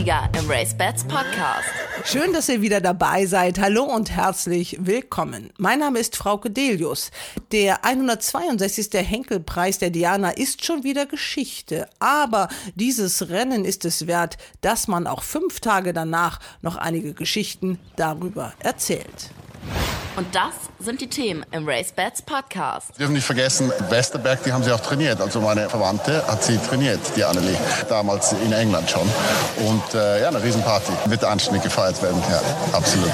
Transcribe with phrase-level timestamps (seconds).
[0.00, 1.68] Sieger im Race Bats Podcast.
[2.06, 3.60] Schön, dass ihr wieder dabei seid.
[3.60, 5.50] Hallo und herzlich willkommen.
[5.58, 7.10] Mein Name ist Frauke Delius.
[7.52, 8.88] Der 162.
[8.94, 11.86] Henkelpreis der Diana ist schon wieder Geschichte.
[11.98, 17.78] Aber dieses Rennen ist es wert, dass man auch fünf Tage danach noch einige Geschichten
[17.96, 19.30] darüber erzählt.
[20.16, 22.88] Und das sind die Themen im Race Bats Podcast.
[22.92, 25.20] Sie dürfen nicht vergessen, Westerberg, die haben sie auch trainiert.
[25.20, 27.56] Also meine Verwandte hat sie trainiert, die Annelie,
[27.88, 29.08] damals in England schon.
[29.66, 30.92] Und äh, ja, eine Riesenparty.
[31.06, 32.42] Wird anständig gefeiert werden, ja,
[32.76, 33.10] absolut.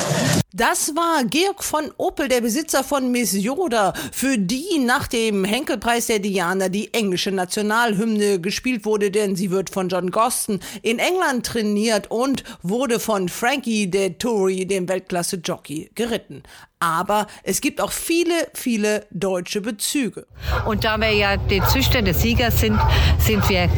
[0.52, 6.06] Das war Georg von Opel, der Besitzer von Miss Yoda, für die nach dem Henkelpreis
[6.06, 11.44] der Diana die englische Nationalhymne gespielt wurde, denn sie wird von John Goston in England
[11.44, 16.35] trainiert und wurde von Frankie de Tory, dem Weltklasse-Jockey, geritten.
[16.36, 16.46] Mountain.
[16.78, 20.26] Aber es gibt auch viele, viele deutsche Bezüge.
[20.66, 22.78] Und da wir ja die Züchter des Siegers sind,
[23.18, 23.68] sind wir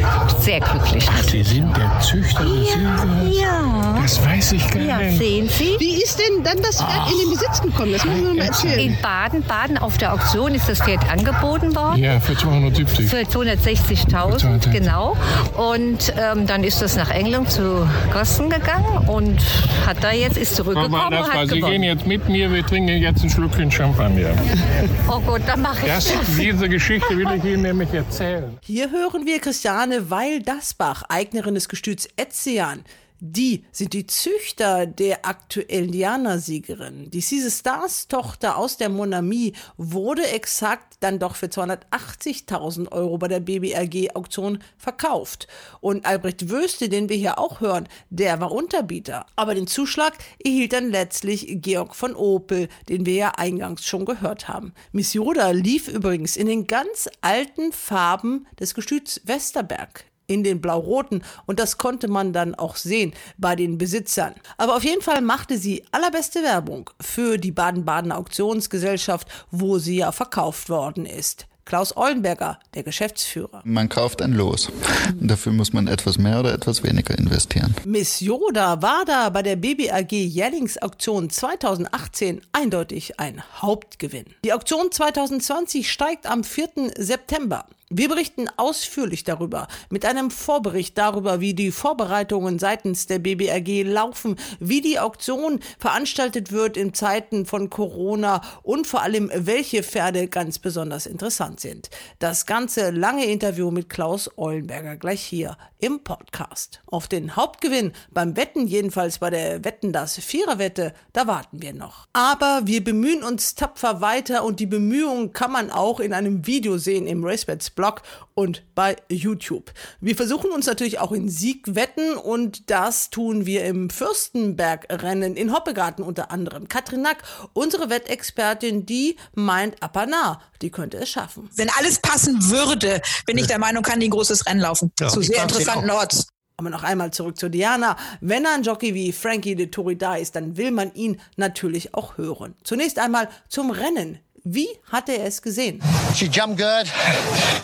[0.40, 1.06] sehr glücklich.
[1.08, 3.06] Ach, Sie sind der Züchter des Siegers?
[3.40, 3.98] Ja.
[4.02, 5.18] Das weiß ich gar Ja, nicht.
[5.18, 5.76] sehen Sie?
[5.78, 7.92] Wie ist denn dann das Pferd in den Besitz gekommen?
[7.92, 8.78] Das müssen wir mal erzählen.
[8.80, 12.02] In Baden-Baden auf der Auktion ist das Pferd angeboten worden.
[12.02, 13.08] Ja, für 270.
[13.08, 14.72] Für 260.000, 260.
[14.72, 15.16] genau.
[15.56, 19.38] Und ähm, dann ist das nach England zu Kosten gegangen und
[19.86, 21.82] hat da jetzt, ist zurückgekommen Aber das und hat Sie gehen gewonnen.
[21.84, 24.30] jetzt mit mir, wir trinken jetzt ein Schlückchen Champagner.
[25.10, 26.36] Oh gut, dann mache ich Das, das.
[26.36, 28.58] diese Geschichte will ich Ihnen nämlich erzählen.
[28.62, 32.84] Hier hören wir Christiane Weil-Dasbach, Eignerin des Gestüts Etzian.
[33.20, 37.10] Die sind die Züchter der aktuellen Diana-Siegerin.
[37.10, 43.26] Die Cise Stars Tochter aus der Monamie wurde exakt dann doch für 280.000 Euro bei
[43.26, 45.48] der BBRG-Auktion verkauft.
[45.80, 49.26] Und Albrecht Wöste, den wir hier auch hören, der war Unterbieter.
[49.34, 54.46] Aber den Zuschlag erhielt dann letztlich Georg von Opel, den wir ja eingangs schon gehört
[54.46, 54.72] haben.
[54.92, 61.24] Miss Yoda lief übrigens in den ganz alten Farben des Gestüts Westerberg in den blau-roten
[61.46, 64.34] und das konnte man dann auch sehen bei den Besitzern.
[64.56, 70.12] Aber auf jeden Fall machte sie allerbeste Werbung für die Baden-Badener Auktionsgesellschaft, wo sie ja
[70.12, 71.46] verkauft worden ist.
[71.68, 73.60] Klaus Eulenberger, der Geschäftsführer.
[73.62, 74.72] Man kauft ein Los.
[75.20, 77.74] Dafür muss man etwas mehr oder etwas weniger investieren.
[77.84, 84.24] Miss Yoda war da bei der BBAG Jährlingsauktion 2018 eindeutig ein Hauptgewinn.
[84.46, 86.92] Die Auktion 2020 steigt am 4.
[86.96, 87.66] September.
[87.90, 94.36] Wir berichten ausführlich darüber, mit einem Vorbericht darüber, wie die Vorbereitungen seitens der BBRG laufen,
[94.60, 100.58] wie die Auktion veranstaltet wird in Zeiten von Corona und vor allem, welche Pferde ganz
[100.58, 101.88] besonders interessant sind.
[102.18, 106.82] Das ganze lange Interview mit Klaus Eulenberger gleich hier im Podcast.
[106.84, 112.06] Auf den Hauptgewinn beim Wetten, jedenfalls bei der Wetten das Viererwette, da warten wir noch.
[112.12, 116.76] Aber wir bemühen uns tapfer weiter und die Bemühungen kann man auch in einem Video
[116.76, 118.02] sehen im RaceBets Blog
[118.34, 119.72] und bei YouTube.
[120.00, 126.02] Wir versuchen uns natürlich auch in Siegwetten und das tun wir im Fürstenbergrennen in Hoppegarten
[126.02, 126.66] unter anderem.
[126.66, 127.22] Katrin Nack,
[127.52, 131.48] unsere Wettexpertin, die meint Apana, die könnte es schaffen.
[131.54, 134.90] Wenn alles passen würde, bin ich der Meinung, kann die ein großes Rennen laufen.
[134.96, 136.26] Zu sehr interessanten Orts.
[136.56, 137.96] Aber noch einmal zurück zu Diana.
[138.20, 142.18] Wenn ein Jockey wie Frankie de Tory da ist, dann will man ihn natürlich auch
[142.18, 142.56] hören.
[142.64, 144.18] Zunächst einmal zum Rennen.
[144.50, 145.78] Wie hat er es gesehen?
[146.16, 146.86] She jumped good.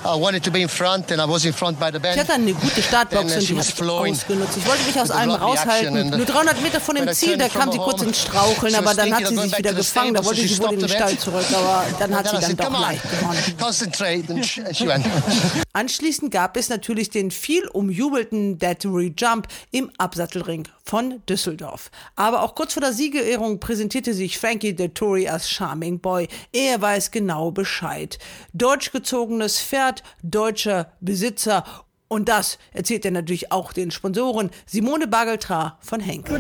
[0.05, 2.15] I wanted to be in front, and I was in front by the bend.
[2.15, 4.59] Ich hatte eine gute Startbox und die habe ich ausgenutzt.
[4.59, 6.11] Ich wollte mich aus allem raushalten.
[6.11, 9.27] Nur 300 Meter von dem Ziel, da kam sie kurz ins Straucheln, aber dann hat
[9.27, 10.13] sie sich wieder gefangen.
[10.13, 12.77] Da wollte sie wohl in den Stall zurück, aber dann hat sie dann doch "Come
[12.77, 15.05] on, leicht gewonnen.
[15.73, 21.91] Anschließend gab es natürlich den viel umjubelten Dattery Jump im Absattelring von Düsseldorf.
[22.15, 26.29] Aber auch kurz vor der Siegerehrung präsentierte sich Frankie Dettori als Charming Boy.
[26.53, 28.19] Er weiß genau Bescheid.
[28.53, 31.65] Deutsch gezogenes Pferd, deutscher Besitzer
[32.15, 36.33] und das erzählt er natürlich auch den Sponsoren Simone Bageltra von vielmals.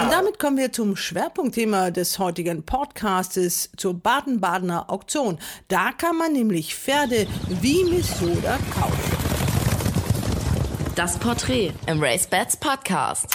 [0.00, 5.38] Und damit kommen wir zum Schwerpunktthema des heutigen Podcastes zur Baden-Badener Auktion.
[5.68, 9.16] Da kann man nämlich Pferde wie Miss Yoda kaufen.
[10.94, 13.26] Das Porträt im Race Bats Podcast.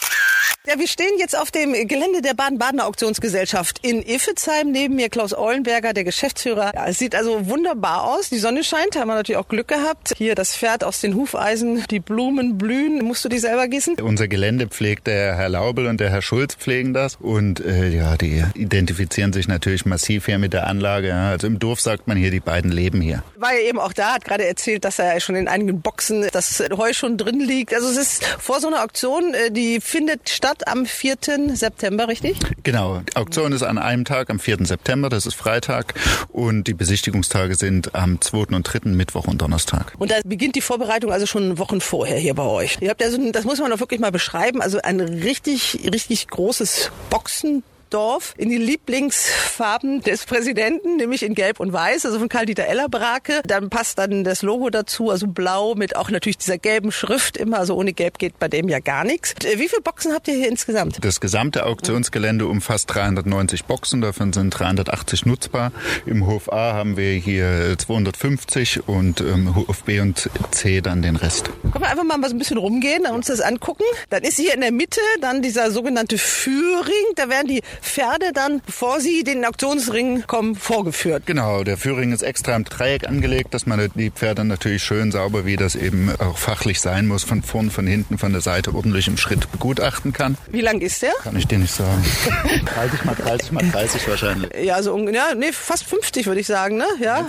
[0.65, 4.71] Ja, wir stehen jetzt auf dem Gelände der Baden-Badener Auktionsgesellschaft in Iffezheim.
[4.71, 6.71] Neben mir Klaus Eulenberger, der Geschäftsführer.
[6.73, 8.29] Ja, es sieht also wunderbar aus.
[8.29, 10.13] Die Sonne scheint, haben wir natürlich auch Glück gehabt.
[10.17, 13.03] Hier das Pferd aus den Hufeisen, die Blumen blühen.
[13.03, 13.95] Musst du die selber gießen?
[14.01, 17.17] Unser Gelände pflegt der Herr Laubel und der Herr Schulz pflegen das.
[17.19, 21.09] Und äh, ja, die identifizieren sich natürlich massiv hier mit der Anlage.
[21.09, 21.31] Ja.
[21.31, 23.21] Also im Dorf sagt man hier, die beiden leben hier.
[23.35, 26.63] War ja eben auch da, hat gerade erzählt, dass er schon in einigen Boxen das
[26.77, 27.73] Heu schon drin liegt.
[27.73, 31.17] Also es ist vor so einer Auktion, äh, die findet statt am 4.
[31.53, 32.37] September, richtig?
[32.63, 33.01] Genau.
[33.09, 34.65] Die Auktion ist an einem Tag, am 4.
[34.65, 35.93] September, das ist Freitag.
[36.29, 38.55] Und die Besichtigungstage sind am 2.
[38.55, 38.89] und 3.
[38.91, 39.93] Mittwoch und Donnerstag.
[39.97, 42.77] Und da beginnt die Vorbereitung also schon Wochen vorher hier bei euch.
[42.81, 46.27] Ihr habt ja so, das muss man doch wirklich mal beschreiben, also ein richtig, richtig
[46.27, 47.63] großes Boxen.
[47.93, 53.41] Dorf in die Lieblingsfarben des Präsidenten, nämlich in Gelb und Weiß, also von Karl-Dieter Ellerbrake.
[53.45, 57.59] Dann passt dann das Logo dazu, also blau mit auch natürlich dieser gelben Schrift immer.
[57.59, 59.35] Also ohne Gelb geht bei dem ja gar nichts.
[59.43, 60.97] Wie viele Boxen habt ihr hier insgesamt?
[61.03, 65.71] Das gesamte Auktionsgelände umfasst 390 Boxen, davon sind 380 nutzbar.
[66.05, 71.15] Im Hof A haben wir hier 250 und im Hof B und C dann den
[71.15, 71.49] Rest.
[71.61, 73.83] Können wir einfach mal so ein bisschen rumgehen, uns das angucken.
[74.09, 76.93] Dann ist hier in der Mitte dann dieser sogenannte Führing.
[77.15, 81.23] Da werden die Pferde dann, bevor sie den Auktionsring kommen, vorgeführt.
[81.25, 85.45] Genau, der Führing ist extra im Dreieck angelegt, dass man die Pferde natürlich schön sauber,
[85.45, 89.07] wie das eben auch fachlich sein muss, von vorn, von hinten, von der Seite ordentlich
[89.07, 90.37] im Schritt begutachten kann.
[90.49, 91.13] Wie lang ist der?
[91.23, 92.03] Kann ich dir nicht sagen.
[92.65, 94.51] 30 mal 30 mal 30 wahrscheinlich.
[94.63, 96.85] Ja, so ja, nee, fast 50 würde ich sagen, ne?
[96.99, 97.27] Ja.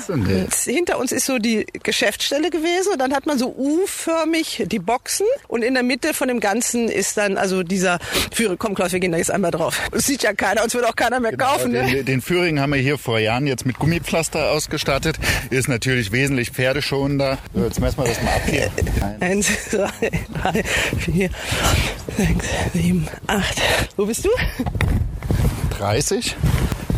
[0.64, 5.26] Hinter uns ist so die Geschäftsstelle gewesen und dann hat man so U-förmig die Boxen
[5.48, 7.98] und in der Mitte von dem Ganzen ist dann also dieser
[8.32, 8.56] Führer.
[8.56, 9.80] Komm Klaus, wir gehen da jetzt einmal drauf.
[9.90, 11.72] Das sieht ja keiner, uns wird auch keiner mehr genau, kaufen.
[11.72, 12.04] Den, ne?
[12.04, 15.18] den Führing haben wir hier vor Jahren jetzt mit Gummipflaster ausgestattet.
[15.50, 17.38] Ist natürlich wesentlich pferdeschonender.
[17.54, 18.70] So, jetzt messen wir das mal ab hier.
[19.20, 19.90] Eins, zwei,
[20.40, 20.62] drei,
[20.98, 21.30] vier,
[22.16, 23.60] sechs, sieben, acht.
[23.96, 24.30] Wo bist du?
[25.78, 26.36] 30?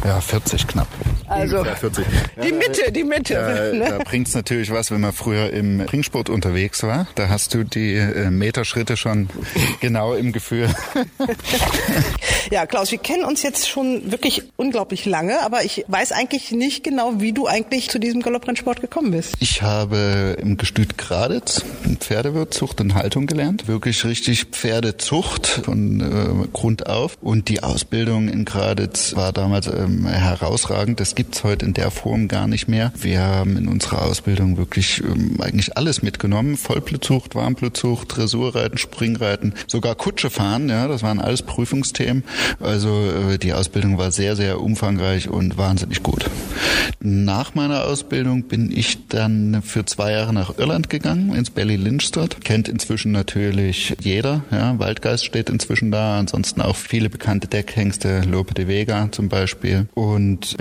[0.05, 0.89] Ja, 40 knapp.
[1.29, 2.07] Also Ungefähr 40.
[2.43, 3.35] die Mitte, die Mitte.
[3.35, 3.99] Da, ne?
[3.99, 7.07] da bringt's natürlich was, wenn man früher im Ringsport unterwegs war.
[7.15, 9.29] Da hast du die äh, Meterschritte schon
[9.81, 10.69] genau im Gefühl.
[12.51, 16.85] Ja, Klaus, wir kennen uns jetzt schon wirklich unglaublich lange, aber ich weiß eigentlich nicht
[16.85, 19.35] genau, wie du eigentlich zu diesem Galopprennsport gekommen bist.
[19.41, 21.65] Ich habe im Gestüt Graditz
[21.99, 23.67] Pferdewirt, Zucht und Haltung gelernt.
[23.67, 27.19] Wirklich richtig Pferdezucht von äh, Grund auf.
[27.21, 31.01] Und die Ausbildung in Graditz war damals ähm, herausragend.
[31.01, 32.93] Das gibt's heute in der Form gar nicht mehr.
[32.97, 36.57] Wir haben in unserer Ausbildung wirklich ähm, eigentlich alles mitgenommen.
[36.57, 40.69] Vollblutzucht, Warmblutzucht, Dressurreiten, Springreiten, sogar Kutsche fahren.
[40.69, 42.23] Ja, das waren alles Prüfungsthemen.
[42.61, 46.31] Also äh, die Ausbildung war sehr, sehr umfangreich und wahnsinnig gut.
[47.01, 52.45] Nach meiner Ausbildung bin ich dann für zwei Jahre nach Irland gegangen, ins Ballylynchstad.
[52.45, 54.45] Kennt inzwischen natürlich jeder.
[54.51, 56.19] Ja, Waldgeist steht inzwischen da.
[56.19, 59.89] Ansonsten auch viele bekannte Deckhengste, Lope de Vega zum Beispiel.
[59.95, 60.57] Und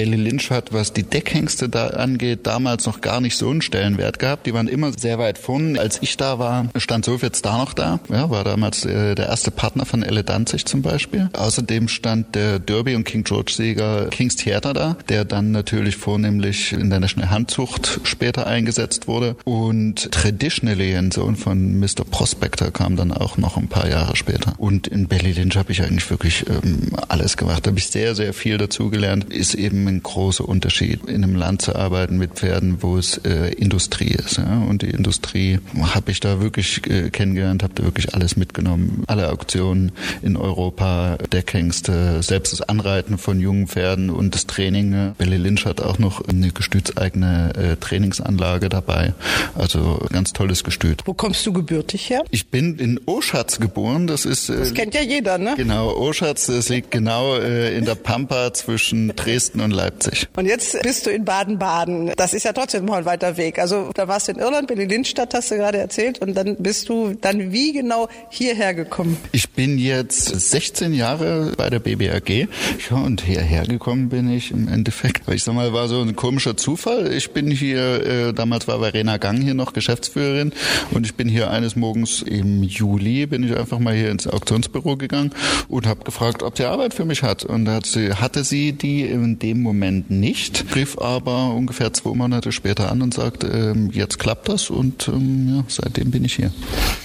[0.46, 4.46] Ballylynch hat, was die Deckhengste da angeht, damals noch gar nicht so einen Stellenwert gehabt.
[4.46, 5.78] Die waren immer sehr weit vorn.
[5.78, 8.00] Als ich da war, stand Sowjetz da noch da.
[8.10, 11.30] Ja, war damals äh, der erste Partner von Elle Danzig zum Beispiel.
[11.34, 16.74] Außerdem stand der Derby und King George Sieger Kings Theater da, der dann natürlich vornehmlich
[16.74, 19.36] in der National Handzucht später eingesetzt wurde.
[19.44, 22.06] Und Traditionally, ein Sohn von Mr.
[22.10, 24.54] Prospector, kam dann auch noch ein paar Jahre später.
[24.58, 27.66] Und in Belly Lynch habe ich eigentlich wirklich ähm, alles gemacht.
[27.66, 29.34] Da habe ich sehr, sehr viel dazugelernt.
[29.34, 30.04] Ist eben ein
[30.36, 34.38] großer Unterschied, in einem Land zu arbeiten mit Pferden, wo es äh, Industrie ist.
[34.38, 34.64] Ja?
[34.68, 35.60] Und die Industrie
[35.94, 39.04] habe ich da wirklich äh, kennengelernt, habe da wirklich alles mitgenommen.
[39.08, 45.14] Alle Auktionen in Europa, Deckhengste, selbst das Anreiten von jungen Pferden und das Training.
[45.18, 49.14] Belly Lynch hat auch noch eine gestützeigene äh, Trainingsanlage dabei.
[49.56, 51.02] Also ganz tolles Gestüt.
[51.06, 52.24] Wo kommst du gebürtig her?
[52.32, 54.08] Ich bin in Oschatz geboren.
[54.08, 55.54] Das ist äh, Das kennt ja jeder, ne?
[55.56, 56.48] genau Oschatz.
[56.48, 60.25] Das liegt genau äh, in der Pampa zwischen Dresden und Leipzig.
[60.36, 62.14] Und jetzt bist du in Baden-Baden.
[62.18, 63.60] Das ist ja trotzdem mal ein weiter Weg.
[63.60, 66.20] Also da warst du in Irland, Berlin-Lindstadt, hast du gerade erzählt.
[66.20, 69.18] Und dann bist du dann wie genau hierher gekommen?
[69.32, 72.48] Ich bin jetzt 16 Jahre bei der BBAG.
[72.90, 75.28] Ja, und hierher gekommen bin ich im Endeffekt.
[75.30, 77.14] Ich sag mal, war so ein komischer Zufall.
[77.14, 80.54] Ich bin hier, äh, damals war Verena Gang hier noch Geschäftsführerin
[80.92, 84.98] und ich bin hier eines Morgens im Juli, bin ich einfach mal hier ins Auktionsbüro
[84.98, 85.32] gegangen
[85.68, 87.44] und habe gefragt, ob sie Arbeit für mich hat.
[87.44, 92.52] Und hat sie, hatte sie die in dem Moment nicht, rief aber ungefähr zwei Monate
[92.52, 96.52] später an und sagte, ähm, jetzt klappt das und ähm, ja, seitdem bin ich hier.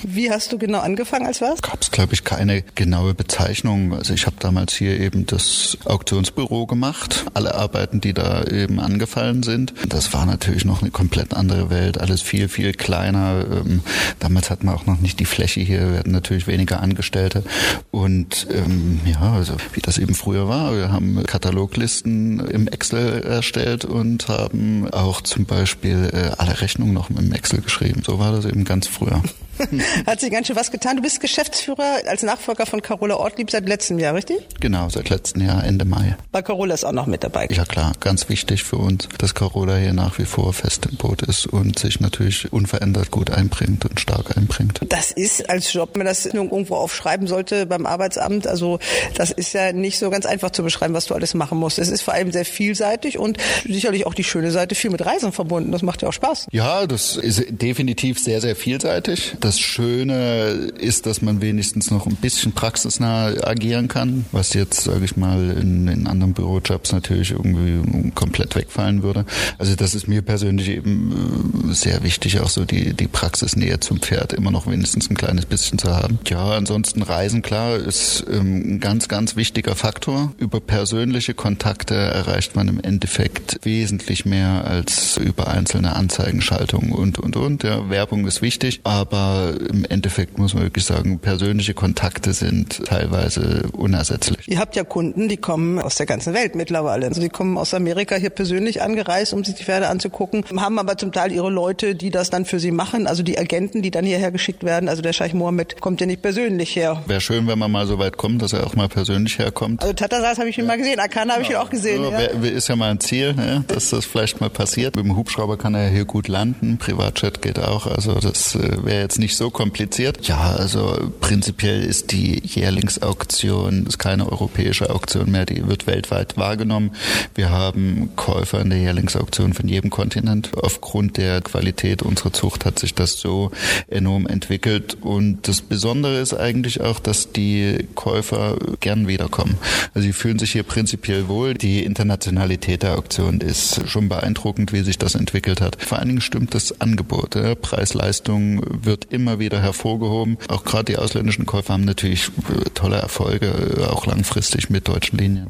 [0.03, 1.63] Wie hast du genau angefangen als was?
[1.63, 3.95] Gab es, glaube ich, keine genaue Bezeichnung.
[3.95, 7.27] Also ich habe damals hier eben das Auktionsbüro gemacht.
[7.35, 9.75] Alle Arbeiten, die da eben angefallen sind.
[9.89, 13.45] Das war natürlich noch eine komplett andere Welt, alles viel, viel kleiner.
[13.51, 13.83] Ähm,
[14.19, 17.43] damals hat man auch noch nicht die Fläche hier, wir hatten natürlich weniger Angestellte.
[17.91, 23.85] Und ähm, ja, also wie das eben früher war, wir haben Kataloglisten im Excel erstellt
[23.85, 28.03] und haben auch zum Beispiel äh, alle Rechnungen noch im Excel geschrieben.
[28.05, 29.23] So war das eben ganz früher.
[30.07, 30.97] Hat sich ganz schön was getan.
[30.97, 34.39] Du bist Geschäftsführer als Nachfolger von Carola Ortlieb seit letztem Jahr, richtig?
[34.61, 36.17] Genau, seit letztem Jahr, Ende Mai.
[36.33, 37.49] Bei Carola ist auch noch mit dabei.
[37.51, 41.23] Ja klar, ganz wichtig für uns, dass Carola hier nach wie vor fest im Boot
[41.23, 44.81] ist und sich natürlich unverändert gut einbringt und stark einbringt.
[44.89, 48.79] Das ist als Job, wenn man das irgendwo aufschreiben sollte beim Arbeitsamt, also
[49.15, 51.79] das ist ja nicht so ganz einfach zu beschreiben, was du alles machen musst.
[51.79, 55.33] Es ist vor allem sehr vielseitig und sicherlich auch die schöne Seite viel mit Reisen
[55.33, 55.73] verbunden.
[55.73, 56.49] Das macht ja auch Spaß.
[56.53, 59.35] Ja, das ist definitiv sehr, sehr vielseitig.
[59.41, 65.05] Das Schöne ist, dass man wenigstens noch ein bisschen praxisnah agieren kann, was jetzt, sage
[65.05, 69.25] ich mal, in, in anderen Bürojobs natürlich irgendwie komplett wegfallen würde.
[69.59, 74.01] Also das ist mir persönlich eben äh, sehr wichtig, auch so die, die Praxisnähe zum
[74.01, 76.19] Pferd immer noch wenigstens ein kleines bisschen zu haben.
[76.29, 80.33] Ja, ansonsten Reisen, klar, ist ähm, ein ganz, ganz wichtiger Faktor.
[80.39, 87.37] Über persönliche Kontakte erreicht man im Endeffekt wesentlich mehr als über einzelne Anzeigenschaltungen und, und,
[87.37, 87.63] und.
[87.63, 93.69] Ja, Werbung ist wichtig, aber im Endeffekt muss man wirklich sagen, persönliche Kontakte sind teilweise
[93.73, 94.49] unersetzlich.
[94.49, 97.07] Ihr habt ja Kunden, die kommen aus der ganzen Welt mittlerweile.
[97.07, 100.97] Also die kommen aus Amerika hier persönlich angereist, um sich die Pferde anzugucken, haben aber
[100.97, 104.05] zum Teil ihre Leute, die das dann für sie machen, also die Agenten, die dann
[104.05, 104.89] hierher geschickt werden.
[104.89, 107.03] Also der Scheich Mohammed kommt ja nicht persönlich her.
[107.07, 109.83] Wäre schön, wenn man mal so weit kommt, dass er auch mal persönlich herkommt.
[109.83, 110.69] Also Tatasas habe ich ihn ja.
[110.69, 112.03] mal gesehen, Akana habe ich ihn auch gesehen.
[112.03, 112.29] Ja, ja.
[112.51, 114.97] Ist ja mal ein Ziel, ne, dass das vielleicht mal passiert.
[114.97, 119.01] Mit dem Hubschrauber kann er hier gut landen, Privatjet geht auch, also das äh, wäre
[119.01, 120.27] jetzt nicht so kompliziert.
[120.27, 126.91] Ja, also prinzipiell ist die Jährlingsauktion ist keine europäische Auktion mehr, die wird weltweit wahrgenommen.
[127.35, 130.51] Wir haben Käufer in der Jährlingsauktion von jedem Kontinent.
[130.57, 133.53] Aufgrund der Qualität unserer Zucht hat sich das so
[133.89, 139.59] enorm entwickelt und das Besondere ist eigentlich auch, dass die Käufer gern wiederkommen.
[139.95, 141.55] Also sie fühlen sich hier prinzipiell wohl.
[141.55, 145.77] Die Internationalität der Auktion ist schon beeindruckend, wie sich das entwickelt hat.
[145.83, 147.37] Vor allen Dingen stimmt das Angebot.
[147.61, 150.39] Preis-Leistung wird immer wieder hervorgehoben.
[150.49, 153.47] Auch gerade die ausländischen Käufer haben natürlich äh, tolle Erfolge,
[153.79, 155.49] äh, auch langfristig mit deutschen Linien.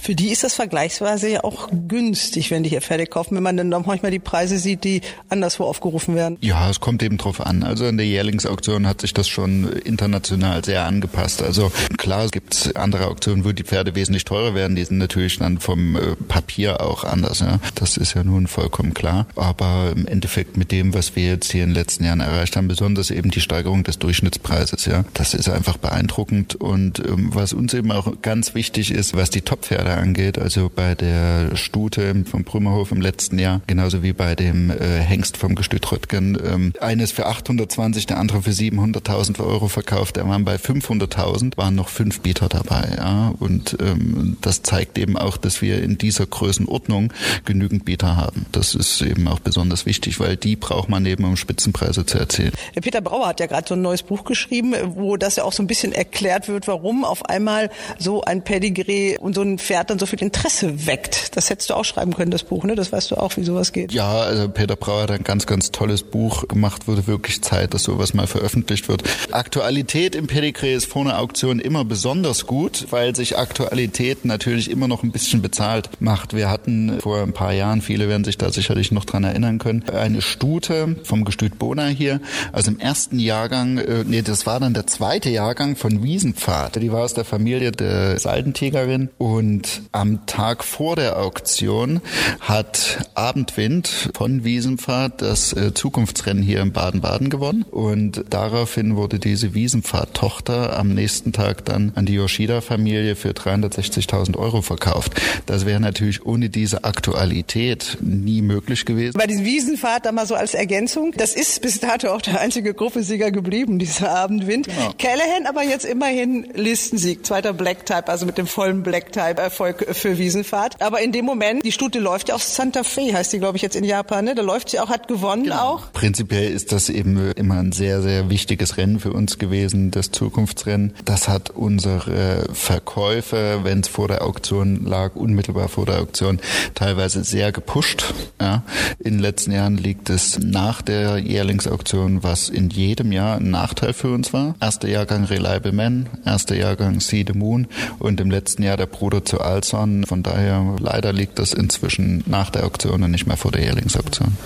[0.00, 3.56] Für die ist das vergleichsweise ja auch günstig, wenn die hier Pferde kaufen, wenn man
[3.56, 6.38] dann auch manchmal die Preise sieht, die anderswo aufgerufen werden.
[6.40, 7.62] Ja, es kommt eben drauf an.
[7.62, 11.42] Also in der Jährlingsauktion hat sich das schon international sehr angepasst.
[11.42, 14.76] Also klar, es gibt andere Auktionen, wo die Pferde wesentlich teurer werden.
[14.76, 17.40] Die sind natürlich dann vom äh, Papier auch anders.
[17.40, 17.58] Ja.
[17.74, 19.26] Das ist ja nun vollkommen klar.
[19.36, 22.68] Aber im Endeffekt mit dem, was wir jetzt hier in den letzten Jahren erreicht haben,
[22.68, 26.54] besonders eben die Steigerung des Durchschnittspreises, ja, das ist einfach beeindruckend.
[26.54, 30.94] Und ähm, was uns eben auch ganz wichtig ist, was die Top-Pferde angeht, also bei
[30.94, 35.90] der Stute vom Brümmerhof im letzten Jahr, genauso wie bei dem äh, Hengst vom Gestüt
[35.90, 40.16] Röttgen, ähm, eines für 820, der andere für 700.000 Euro verkauft.
[40.16, 42.96] Der waren bei 500.000, waren noch fünf Bieter dabei.
[42.96, 47.12] Ja, und ähm, das zeigt eben auch, dass wir in dieser Größenordnung
[47.44, 48.46] genügend Bieter haben.
[48.52, 52.52] Das ist eben auch besonders wichtig, weil die braucht man eben, um Spitzenpreise zu erzielen.
[52.82, 55.62] Peter Brauer hat ja gerade so ein neues Buch geschrieben, wo das ja auch so
[55.62, 59.98] ein bisschen erklärt wird, warum auf einmal so ein Pedigree und so ein Pferd dann
[59.98, 61.36] so viel Interesse weckt.
[61.36, 62.74] Das hättest du auch schreiben können, das Buch, ne?
[62.74, 63.92] Das weißt du auch, wie sowas geht.
[63.92, 67.84] Ja, also Peter Brauer hat ein ganz, ganz tolles Buch gemacht, wurde wirklich Zeit, dass
[67.84, 69.04] sowas mal veröffentlicht wird.
[69.30, 74.88] Aktualität im Pedigree ist vor einer Auktion immer besonders gut, weil sich Aktualität natürlich immer
[74.88, 76.34] noch ein bisschen bezahlt macht.
[76.34, 79.84] Wir hatten vor ein paar Jahren, viele werden sich da sicherlich noch dran erinnern können,
[79.88, 82.20] eine Stute vom Gestüt Bona hier,
[82.52, 86.76] also im ersten Jahrgang, äh, nee, das war dann der zweite Jahrgang von Wiesenpfad.
[86.76, 92.00] Die war aus der Familie der Seidentigerin und am Tag vor der Auktion
[92.40, 99.52] hat Abendwind von Wiesenpfad das äh, Zukunftsrennen hier in Baden-Baden gewonnen und daraufhin wurde diese
[99.52, 105.20] Wiesenpfad-Tochter am nächsten Tag dann an die Yoshida-Familie für 360.000 Euro verkauft.
[105.44, 109.18] Das wäre natürlich ohne diese Aktualität nie möglich gewesen.
[109.18, 112.61] Bei diesem Wiesenpfad da mal so als Ergänzung, das ist bis dato auch der einzige
[112.62, 114.66] Gruppensieger geblieben, dieser Abendwind.
[114.66, 114.92] Genau.
[114.98, 119.86] Callahan aber jetzt immerhin Listensieg, zweiter Black Type, also mit dem vollen Black Type Erfolg
[119.92, 120.80] für Wiesenfahrt.
[120.80, 123.62] Aber in dem Moment, die Stute läuft ja auf Santa Fe, heißt die glaube ich
[123.62, 124.34] jetzt in Japan, ne?
[124.34, 125.74] Da läuft sie auch, hat gewonnen genau.
[125.74, 125.92] auch.
[125.92, 130.94] Prinzipiell ist das eben immer ein sehr, sehr wichtiges Rennen für uns gewesen, das Zukunftsrennen.
[131.04, 136.40] Das hat unsere Verkäufe, wenn es vor der Auktion lag, unmittelbar vor der Auktion,
[136.74, 138.14] teilweise sehr gepusht.
[138.40, 138.62] Ja.
[138.98, 143.92] In den letzten Jahren liegt es nach der Jährlingsauktion, was in jedem Jahr ein Nachteil
[143.92, 144.54] für uns war.
[144.60, 147.66] Erster Jahrgang Reliable Man, erster Jahrgang See the Moon
[147.98, 150.04] und im letzten Jahr der Bruder zu Carlsson.
[150.04, 154.36] Von daher leider liegt das inzwischen nach der Auktion und nicht mehr vor der Jährlingsauktion.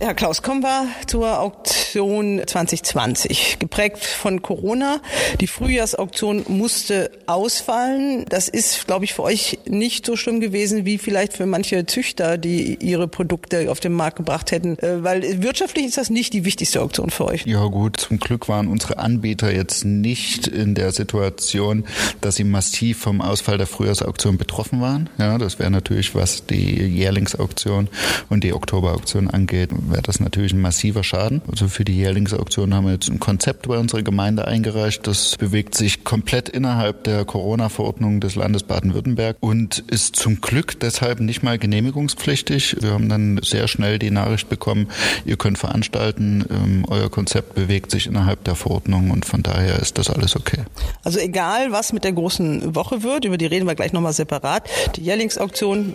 [0.00, 3.58] Herr Klaus, kommen wir zur Auktion 2020.
[3.60, 5.00] Geprägt von Corona.
[5.40, 8.26] Die Frühjahrsauktion musste ausfallen.
[8.28, 12.38] Das ist, glaube ich, für euch nicht so schlimm gewesen wie vielleicht für manche Züchter,
[12.38, 14.76] die ihre Produkte auf den Markt gebracht hätten.
[14.80, 17.46] Äh, weil wirtschaftlich ist das nicht die wichtigste Auktion für euch.
[17.46, 21.84] Ja gut, zum Glück waren unsere Anbieter jetzt nicht in der Situation,
[22.20, 25.08] dass sie massiv vom Ausfall der Frühjahrsauktion betroffen waren.
[25.18, 27.88] Ja, das wäre natürlich, was die Jährlingsauktion
[28.28, 31.42] und die Oktoberauktion angeht, wäre das natürlich ein massiver Schaden.
[31.50, 35.06] Also für die Jährlingsauktion haben wir jetzt ein Konzept bei unserer Gemeinde eingereicht.
[35.06, 41.20] Das bewegt sich komplett innerhalb der Corona-Verordnung des Landes Baden-Württemberg und ist zum Glück deshalb
[41.20, 42.76] nicht mal genehmigungspflichtig.
[42.80, 44.88] Wir haben dann sehr schnell die Nachricht bekommen,
[45.24, 49.98] ihr könnt veranstalten, ähm, euer Konzept bewegt sich innerhalb der Verordnung und von daher ist
[49.98, 50.64] das alles okay.
[51.02, 54.68] Also egal, was mit der großen Woche wird, über die reden wir gleich nochmal separat.
[54.96, 55.94] Die Jährlingsauktion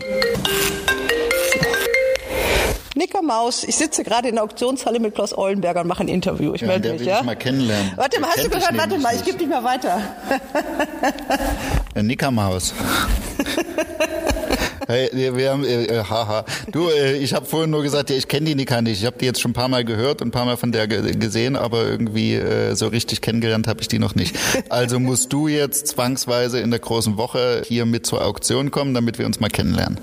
[2.99, 6.53] Nicker Maus, ich sitze gerade in der Auktionshalle mit Klaus Eulenberger und mache ein Interview.
[6.53, 7.19] Ich Ja, melde mich, will ja?
[7.19, 7.93] ich mal kennenlernen.
[7.95, 8.77] Warte mal, hast du gehört?
[8.77, 10.01] Warte mal, ich gebe dich mal weiter.
[11.95, 12.73] Ein Nickermaus.
[14.87, 16.45] Hey, wir wir haben, äh, äh, haha.
[16.71, 18.99] Du, äh, ich habe vorhin nur gesagt, ja, ich kenne die Nika nicht.
[18.99, 20.87] Ich habe die jetzt schon ein paar Mal gehört und ein paar Mal von der
[20.87, 24.35] ge gesehen, aber irgendwie äh, so richtig kennengelernt habe ich die noch nicht.
[24.69, 29.19] Also musst du jetzt zwangsweise in der großen Woche hier mit zur Auktion kommen, damit
[29.19, 29.99] wir uns mal kennenlernen.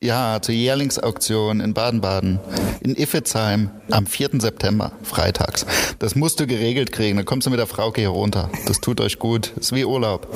[0.00, 2.38] Ja, zur Jährlingsauktion in Baden-Baden,
[2.82, 4.30] in Iffezheim, am 4.
[4.40, 5.66] September, freitags.
[5.98, 7.16] Das musst du geregelt kriegen.
[7.16, 8.48] Dann kommst du mit der Frauke hier runter.
[8.68, 9.52] Das tut euch gut.
[9.56, 10.28] ist wie Urlaub.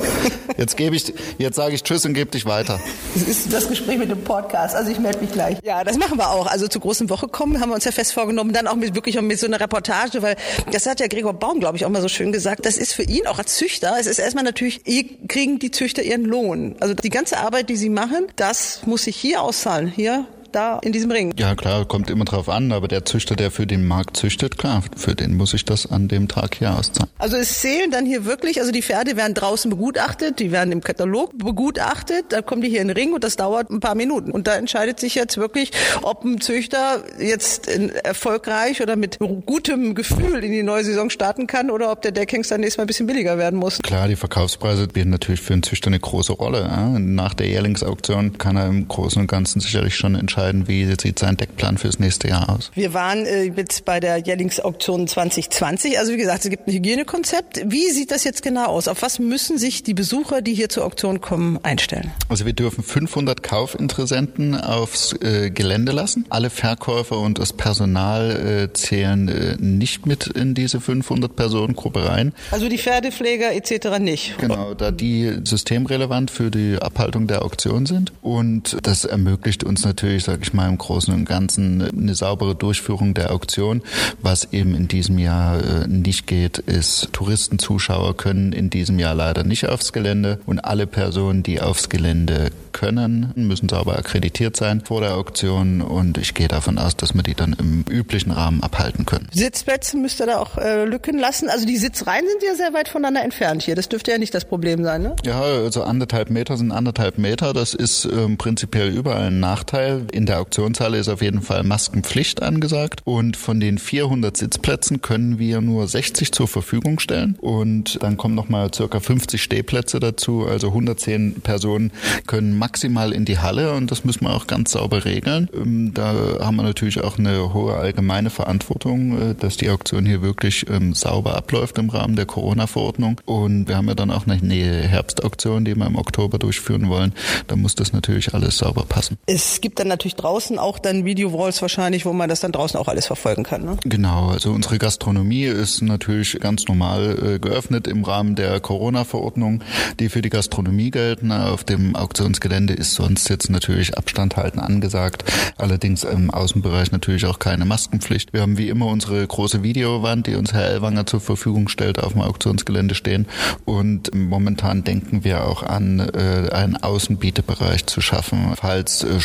[0.57, 2.79] Jetzt gebe ich, jetzt sage ich Tschüss und gebe dich weiter.
[3.13, 4.75] Das ist das Gespräch mit dem Podcast.
[4.75, 5.57] Also ich melde mich gleich.
[5.63, 6.45] Ja, das machen wir auch.
[6.47, 8.51] Also zur großen Woche kommen, haben wir uns ja fest vorgenommen.
[8.51, 10.35] Dann auch mit wirklich auch mit so einer Reportage, weil
[10.71, 12.65] das hat ja Gregor Baum, glaube ich, auch mal so schön gesagt.
[12.65, 13.95] Das ist für ihn auch als Züchter.
[13.97, 16.75] Es ist erstmal natürlich, hier kriegen die Züchter ihren Lohn.
[16.81, 19.87] Also die ganze Arbeit, die sie machen, das muss sich hier auszahlen.
[19.87, 21.33] Hier, da in diesem Ring.
[21.37, 24.83] Ja, klar, kommt immer drauf an, aber der Züchter, der für den Markt züchtet, klar,
[24.95, 27.09] für den muss ich das an dem Tag hier auszahlen.
[27.17, 30.81] Also es zählen dann hier wirklich, also die Pferde werden draußen begutachtet, die werden im
[30.81, 34.31] Katalog begutachtet, da kommen die hier in den Ring und das dauert ein paar Minuten.
[34.31, 40.43] Und da entscheidet sich jetzt wirklich, ob ein Züchter jetzt erfolgreich oder mit gutem Gefühl
[40.43, 43.07] in die neue Saison starten kann oder ob der Deckhengst dann nächstes Mal ein bisschen
[43.07, 43.79] billiger werden muss.
[43.79, 46.61] Klar, die Verkaufspreise spielen natürlich für einen Züchter eine große Rolle.
[46.61, 46.99] Ja.
[46.99, 51.37] Nach der Jährlingsauktion kann er im Großen und Ganzen sicherlich schon entscheiden, wie sieht sein
[51.37, 52.71] Deckplan fürs nächste Jahr aus.
[52.73, 55.99] Wir waren äh, jetzt bei der Jährlingsauktion 2020.
[55.99, 57.61] Also wie gesagt, es gibt ein Hygienekonzept.
[57.65, 58.87] Wie sieht das jetzt genau aus?
[58.87, 62.11] Auf was müssen sich die Besucher, die hier zur Auktion kommen, einstellen?
[62.29, 66.25] Also wir dürfen 500 Kaufinteressenten aufs äh, Gelände lassen.
[66.29, 72.33] Alle Verkäufer und das Personal äh, zählen äh, nicht mit in diese 500 Personengruppe rein.
[72.51, 73.99] Also die Pferdepfleger etc.
[73.99, 74.37] nicht.
[74.37, 78.11] Genau, da die systemrelevant für die Abhaltung der Auktion sind.
[78.21, 83.13] Und das ermöglicht uns natürlich, sage ich mal, im Großen und Ganzen eine saubere Durchführung
[83.13, 83.83] der Auktion.
[84.23, 89.13] Was eben in diesem Jahr äh, nicht geht, ist, Touristen, Zuschauer können in diesem Jahr
[89.13, 90.39] leider nicht aufs Gelände.
[90.47, 95.81] Und alle Personen, die aufs Gelände können, müssen sauber akkreditiert sein vor der Auktion.
[95.81, 99.27] Und ich gehe davon aus, dass wir die dann im üblichen Rahmen abhalten können.
[99.31, 101.47] Sitzplätze müsst ihr da auch äh, Lücken lassen.
[101.47, 103.75] Also die Sitzreihen sind ja sehr weit voneinander entfernt hier.
[103.75, 105.15] Das dürfte ja nicht das Problem sein, ne?
[105.23, 107.53] Ja, also anderthalb Meter sind anderthalb Meter.
[107.53, 110.07] Das ist ähm, prinzipiell überall ein Nachteil.
[110.11, 113.01] In der Auktionshalle ist auf jeden Fall Maskenpflicht angesagt.
[113.05, 117.35] Und von den 400 Sitzplätzen können wir nur 60 zur Verfügung stellen.
[117.39, 120.45] Und dann kommen nochmal circa 50 Stehplätze dazu.
[120.45, 121.91] Also 110 Personen
[122.27, 125.49] können maximal in die Halle und das müssen wir auch ganz sauber regeln.
[125.53, 130.21] Ähm, Da haben wir natürlich auch eine hohe allgemeine Verantwortung, äh, dass die Auktion hier
[130.21, 133.19] wirklich ähm, sauber abläuft im Rahmen der Corona-Verordnung.
[133.25, 137.13] Und wir haben ja dann auch eine Herbstauktion, die wir im Oktober durchführen wollen.
[137.47, 139.17] Da muss das natürlich alles sauber passen.
[139.25, 142.87] Es gibt dann natürlich draußen auch dann Video-Walls wahrscheinlich, wo man das dann draußen auch
[142.87, 143.77] alles verfolgen kann, ne?
[143.83, 149.63] Genau, also unsere Gastronomie ist natürlich ganz normal äh, geöffnet im Rahmen der Corona-Verordnung,
[149.99, 151.31] die für die Gastronomie gelten.
[151.31, 155.23] Auf dem Auktionsgelände ist sonst jetzt natürlich Abstand halten angesagt,
[155.57, 158.33] allerdings im Außenbereich natürlich auch keine Maskenpflicht.
[158.33, 162.13] Wir haben wie immer unsere große Videowand, die uns Herr Ellwanger zur Verfügung stellt, auf
[162.13, 163.27] dem Auktionsgelände stehen
[163.65, 169.19] und momentan denken wir auch an, äh, einen Außenbietebereich zu schaffen, falls äh,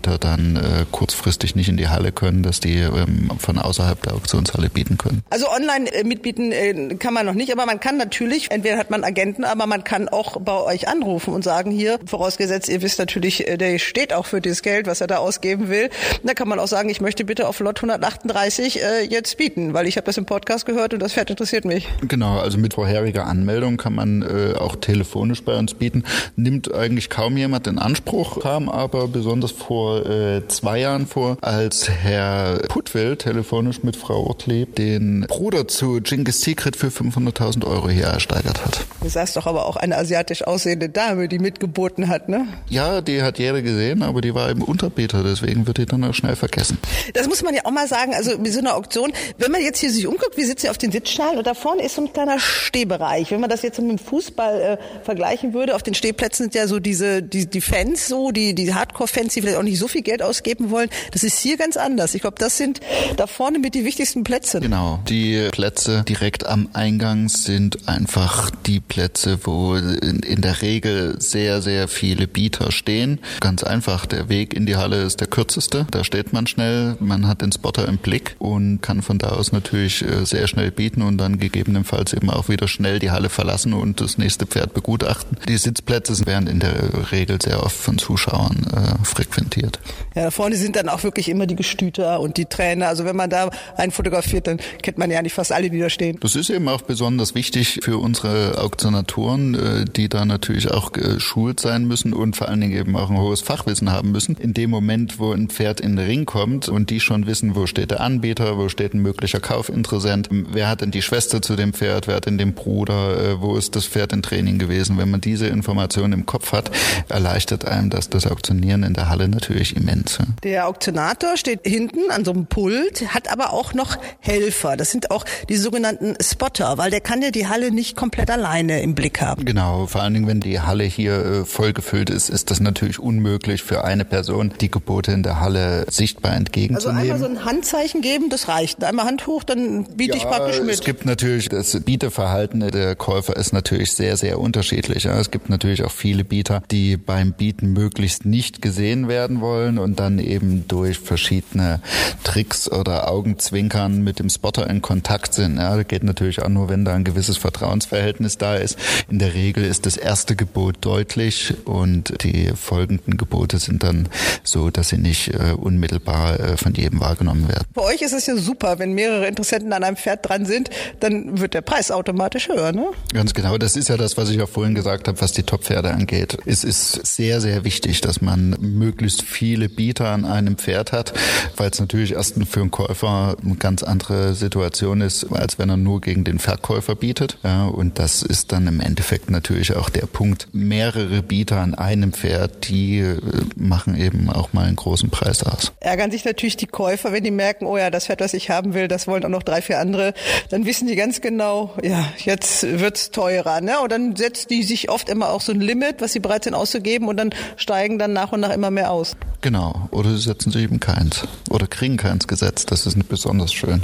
[0.00, 4.14] Spontanbieter dann äh, kurzfristig nicht in die Halle können, dass die ähm, von außerhalb der
[4.14, 5.22] Auktionshalle bieten können.
[5.30, 8.90] Also online äh, mitbieten äh, kann man noch nicht, aber man kann natürlich, entweder hat
[8.90, 12.68] man Agenten, aber man kann auch bei euch anrufen und sagen hier, vorausgesetzt.
[12.68, 15.90] Ihr wisst natürlich, äh, der steht auch für das Geld, was er da ausgeben will.
[16.24, 19.86] Da kann man auch sagen, ich möchte bitte auf Lot 138 äh, jetzt bieten, weil
[19.86, 21.88] ich habe das im Podcast gehört und das Pferd interessiert mich.
[22.02, 26.04] Genau, also mit vorheriger Anmeldung kann man äh, auch telefonisch bei uns bieten.
[26.36, 31.88] Nimmt eigentlich kaum jemand in Anspruch, kam aber besonders vor äh, zwei Jahren vor, als
[31.88, 38.06] Herr Putwill telefonisch mit Frau Ortlieb den Bruder zu Genghis Secret für 500.000 Euro hier
[38.06, 38.86] ersteigert hat.
[39.00, 42.46] Du sagst doch aber auch eine asiatisch aussehende Dame, die mitgeboten hat, ne?
[42.68, 46.14] Ja, die hat jeder gesehen, aber die war eben Unterbieter, deswegen wird die dann auch
[46.14, 46.78] schnell vergessen.
[47.14, 49.78] Das muss man ja auch mal sagen, also mit so einer Auktion, wenn man jetzt
[49.80, 52.12] hier sich umguckt, wir sitzen hier auf den Sitzschalen und da vorne ist so ein
[52.12, 53.30] kleiner Stehbereich.
[53.30, 56.66] Wenn man das jetzt mit dem Fußball äh, vergleichen würde, auf den Stehplätzen sind ja
[56.66, 60.02] so diese die, die Fans so, die die Hardcore-Fans, die vielleicht auch nicht so viel
[60.02, 60.88] Geld ausgeben wollen.
[61.10, 62.14] Das ist hier ganz anders.
[62.14, 62.80] Ich glaube, das sind
[63.16, 64.60] da vorne mit die wichtigsten Plätze.
[64.60, 71.20] Genau, die Plätze direkt am Eingang sind einfach die Plätze, wo in, in der Regel
[71.20, 73.18] sehr, sehr viele Bieter stehen.
[73.40, 75.86] Ganz einfach, der Weg in die Halle ist der kürzeste.
[75.90, 79.52] Da steht man schnell, man hat den Spotter im Blick und kann von da aus
[79.52, 83.72] natürlich äh, sehr schnell bieten und dann gegebenenfalls eben auch wieder schnell die Halle verlassen
[83.72, 85.38] und das nächste Pferd begutachten.
[85.48, 89.69] Die Sitzplätze werden in der Regel sehr oft von Zuschauern äh, frequentiert.
[90.14, 92.88] Ja, da vorne sind dann auch wirklich immer die Gestüter und die Trainer.
[92.88, 95.90] Also wenn man da einen fotografiert, dann kennt man ja nicht fast alle, die da
[95.90, 96.18] stehen.
[96.20, 101.60] Das ist eben auch besonders wichtig für unsere Auktionatoren, äh, die da natürlich auch geschult
[101.60, 104.36] sein müssen und vor allen Dingen eben auch ein hohes Fachwissen haben müssen.
[104.36, 107.66] In dem Moment, wo ein Pferd in den Ring kommt und die schon wissen, wo
[107.66, 111.72] steht der Anbieter, wo steht ein möglicher Kaufinteressent, wer hat denn die Schwester zu dem
[111.72, 114.98] Pferd, wer hat denn den Bruder, äh, wo ist das Pferd im Training gewesen.
[114.98, 116.70] Wenn man diese Informationen im Kopf hat,
[117.08, 120.18] erleichtert einem das das Auktionieren in der Halle natürlich immens.
[120.42, 124.76] Der Auktionator steht hinten an so einem Pult, hat aber auch noch Helfer.
[124.76, 128.82] Das sind auch die sogenannten Spotter, weil der kann ja die Halle nicht komplett alleine
[128.82, 129.44] im Blick haben.
[129.44, 133.62] Genau, vor allen Dingen, wenn die Halle hier äh, vollgefüllt ist, ist das natürlich unmöglich
[133.62, 136.98] für eine Person, die Gebote in der Halle sichtbar entgegenzunehmen.
[136.98, 138.82] Also einmal so ein Handzeichen geben, das reicht.
[138.82, 140.70] Einmal Hand hoch, dann biete ja, ich praktisch mit.
[140.70, 145.04] Es gibt natürlich, das Bieteverhalten der Käufer ist natürlich sehr, sehr unterschiedlich.
[145.04, 149.98] Es gibt natürlich auch viele Bieter, die beim Bieten möglichst nicht gesehen werden wollen und
[149.98, 151.80] dann eben durch verschiedene
[152.24, 155.56] Tricks oder Augenzwinkern mit dem Spotter in Kontakt sind.
[155.56, 158.78] Ja, das geht natürlich auch nur, wenn da ein gewisses Vertrauensverhältnis da ist.
[159.10, 164.08] In der Regel ist das erste Gebot deutlich und die folgenden Gebote sind dann
[164.42, 167.64] so, dass sie nicht äh, unmittelbar äh, von jedem wahrgenommen werden.
[167.74, 171.40] Bei euch ist es ja super, wenn mehrere Interessenten an einem Pferd dran sind, dann
[171.40, 172.86] wird der Preis automatisch höher, ne?
[173.12, 173.58] Ganz genau.
[173.58, 176.38] Das ist ja das, was ich auch vorhin gesagt habe, was die Top-Pferde angeht.
[176.46, 181.14] Es ist sehr, sehr wichtig, dass man möglichst viele Bieter an einem Pferd hat,
[181.56, 185.78] weil es natürlich erst für einen Käufer eine ganz andere Situation ist, als wenn er
[185.78, 187.38] nur gegen den Verkäufer bietet.
[187.42, 190.48] Ja, und das ist dann im Endeffekt natürlich auch der Punkt.
[190.52, 193.18] Mehrere Bieter an einem Pferd, die äh,
[193.56, 195.72] machen eben auch mal einen großen Preis aus.
[195.80, 198.74] Ärgern sich natürlich die Käufer, wenn die merken, oh ja, das Pferd, was ich haben
[198.74, 200.12] will, das wollen auch noch drei, vier andere.
[200.50, 203.62] Dann wissen die ganz genau, ja, jetzt wird's teurer.
[203.62, 203.80] Ne?
[203.80, 206.52] Und dann setzt die sich oft immer auch so ein Limit, was sie bereit sind
[206.52, 209.16] auszugeben und dann steigen dann nach und nach immer mehr aus.
[209.42, 209.88] Genau.
[209.90, 211.26] Oder sie setzen sich eben keins.
[211.48, 212.70] Oder kriegen keins gesetzt.
[212.70, 213.82] Das ist nicht besonders schön.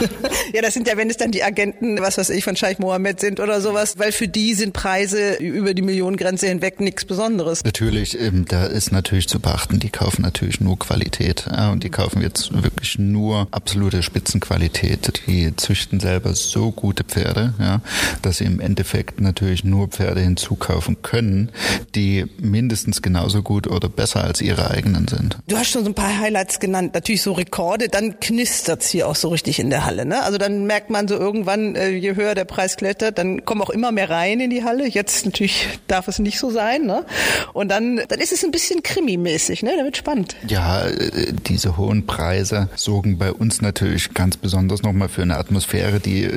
[0.52, 3.20] ja, das sind ja, wenn es dann die Agenten, was weiß ich, von Scheich Mohammed
[3.20, 7.64] sind oder sowas, weil für die sind Preise über die Millionengrenze hinweg nichts Besonderes.
[7.64, 11.46] Natürlich, ähm, da ist natürlich zu beachten, die kaufen natürlich nur Qualität.
[11.50, 15.22] Ja, und die kaufen jetzt wirklich nur absolute Spitzenqualität.
[15.26, 17.80] Die züchten selber so gute Pferde, ja,
[18.20, 21.50] dass sie im Endeffekt natürlich nur Pferde hinzukaufen können,
[21.94, 25.36] die mindestens genauso gut oder besser als ihre eigenen sind.
[25.48, 29.16] Du hast schon so ein paar Highlights genannt, natürlich so Rekorde, dann knistert's hier auch
[29.16, 30.06] so richtig in der Halle.
[30.06, 30.22] Ne?
[30.22, 33.70] Also dann merkt man so irgendwann, äh, je höher der Preis klettert, dann kommen auch
[33.70, 34.88] immer mehr rein in die Halle.
[34.88, 36.86] Jetzt natürlich darf es nicht so sein.
[36.86, 37.04] Ne?
[37.52, 39.72] Und dann, dann ist es ein bisschen krimimäßig, ne?
[39.76, 40.36] Damit spannend.
[40.46, 46.00] Ja, äh, diese hohen Preise sorgen bei uns natürlich ganz besonders nochmal für eine Atmosphäre,
[46.00, 46.28] die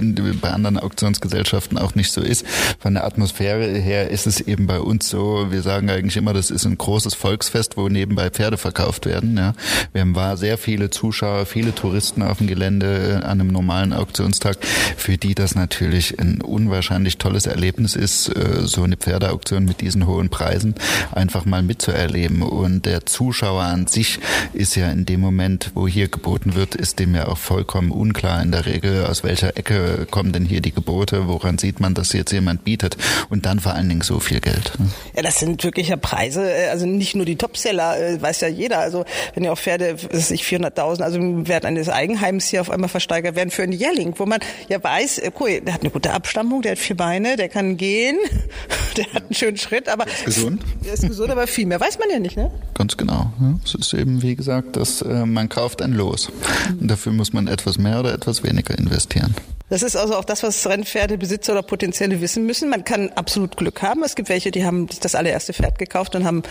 [0.41, 2.45] bei anderen Auktionsgesellschaften auch nicht so ist.
[2.79, 6.49] Von der Atmosphäre her ist es eben bei uns so, wir sagen eigentlich immer, das
[6.49, 9.37] ist ein großes Volksfest, wo nebenbei Pferde verkauft werden.
[9.37, 9.53] Ja.
[9.93, 14.57] Wir haben war sehr viele Zuschauer, viele Touristen auf dem Gelände an einem normalen Auktionstag,
[14.97, 20.07] für die das natürlich ein unwahrscheinlich tolles Erlebnis ist, äh, so eine Pferdeauktion mit diesen
[20.07, 20.75] hohen Preisen
[21.11, 22.41] einfach mal mitzuerleben.
[22.41, 24.19] Und der Zuschauer an sich
[24.53, 28.41] ist ja in dem Moment, wo hier geboten wird, ist dem ja auch vollkommen unklar
[28.41, 32.13] in der Regel, aus welcher Ecke kommen denn hier die Gebote, woran sieht man, dass
[32.13, 32.97] jetzt jemand bietet
[33.29, 34.73] und dann vor allen Dingen so viel Geld.
[35.15, 38.79] Ja, das sind wirklich ja Preise, äh, also nicht nur die Topseller, weiß ja jeder.
[38.79, 42.61] Also wenn ihr auch Pferde, was weiß ich 400.000, also im Wert eines Eigenheims hier
[42.61, 45.81] auf einmal versteigert werden für einen Jährling, wo man ja weiß, äh, cool, der hat
[45.81, 48.17] eine gute Abstammung, der hat vier Beine, der kann gehen,
[48.97, 50.63] der hat einen schönen Schritt, aber ist gesund.
[50.85, 52.51] Der ist gesund, aber viel mehr weiß man ja nicht, ne?
[52.73, 53.31] Ganz genau.
[53.63, 56.31] Es ist eben wie gesagt, dass äh, man kauft ein Los.
[56.79, 59.35] Und dafür muss man etwas mehr oder etwas weniger investieren.
[59.71, 62.69] Das ist also auch das, was Rennpferdebesitzer oder Potenzielle wissen müssen.
[62.69, 64.03] Man kann absolut Glück haben.
[64.03, 66.43] Es gibt welche, die haben das allererste Pferd gekauft und haben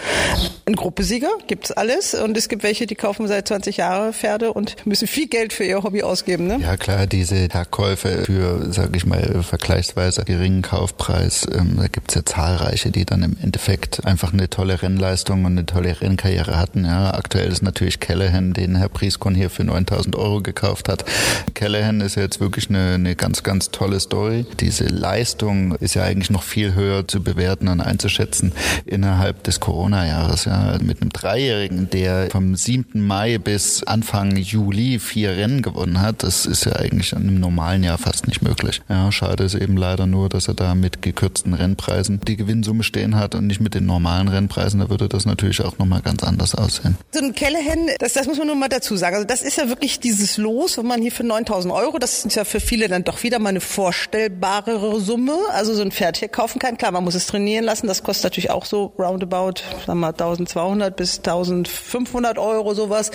[0.65, 2.15] einen Gruppesieger, gibt's alles.
[2.15, 5.65] Und es gibt welche, die kaufen seit 20 Jahren Pferde und müssen viel Geld für
[5.65, 6.47] ihr Hobby ausgeben.
[6.47, 6.61] Ne?
[6.63, 12.25] Ja klar, diese Verkäufe für, sage ich mal, vergleichsweise geringen Kaufpreis, ähm, da gibt's ja
[12.25, 16.87] zahlreiche, die dann im Endeffekt einfach eine tolle Rennleistung und eine tolle Rennkarriere hatten.
[16.87, 21.05] Ja, aktuell ist natürlich Callahan, den Herr Prieskon hier für 9000 Euro gekauft hat.
[21.53, 24.47] Callahan ist jetzt wirklich eine, eine ganz, ganz tolle Story.
[24.61, 28.53] Diese Leistung ist ja eigentlich noch viel höher zu bewerten und einzuschätzen
[28.87, 30.45] innerhalb des Corona-Jahres.
[30.45, 33.01] Ja, mit einem Dreijährigen, der vom 7.
[33.07, 37.83] Mai bis Anfang Juli vier Rennen gewonnen hat, das ist ja eigentlich in einem normalen
[37.83, 38.83] Jahr fast nicht möglich.
[38.89, 43.17] Ja, schade ist eben leider nur, dass er da mit gekürzten Rennpreisen die Gewinnsumme stehen
[43.17, 44.81] hat und nicht mit den normalen Rennpreisen.
[44.81, 46.97] Da würde das natürlich auch nochmal ganz anders aussehen.
[47.13, 49.17] So ein Callahan, das, das muss man nur mal dazu sagen.
[49.17, 52.37] Also das ist ja wirklich dieses Los, wenn man hier für 9000 Euro, das ist
[52.37, 55.37] ja für viele dann doch wieder mal eine vorstellbarere Summe.
[55.53, 56.77] Also so ein Pferd hier kaufen kann.
[56.77, 57.87] Klar, man muss es trainieren lassen.
[57.87, 63.11] Das kostet natürlich auch so roundabout, sagen wir 1200 bis 1500 Euro sowas.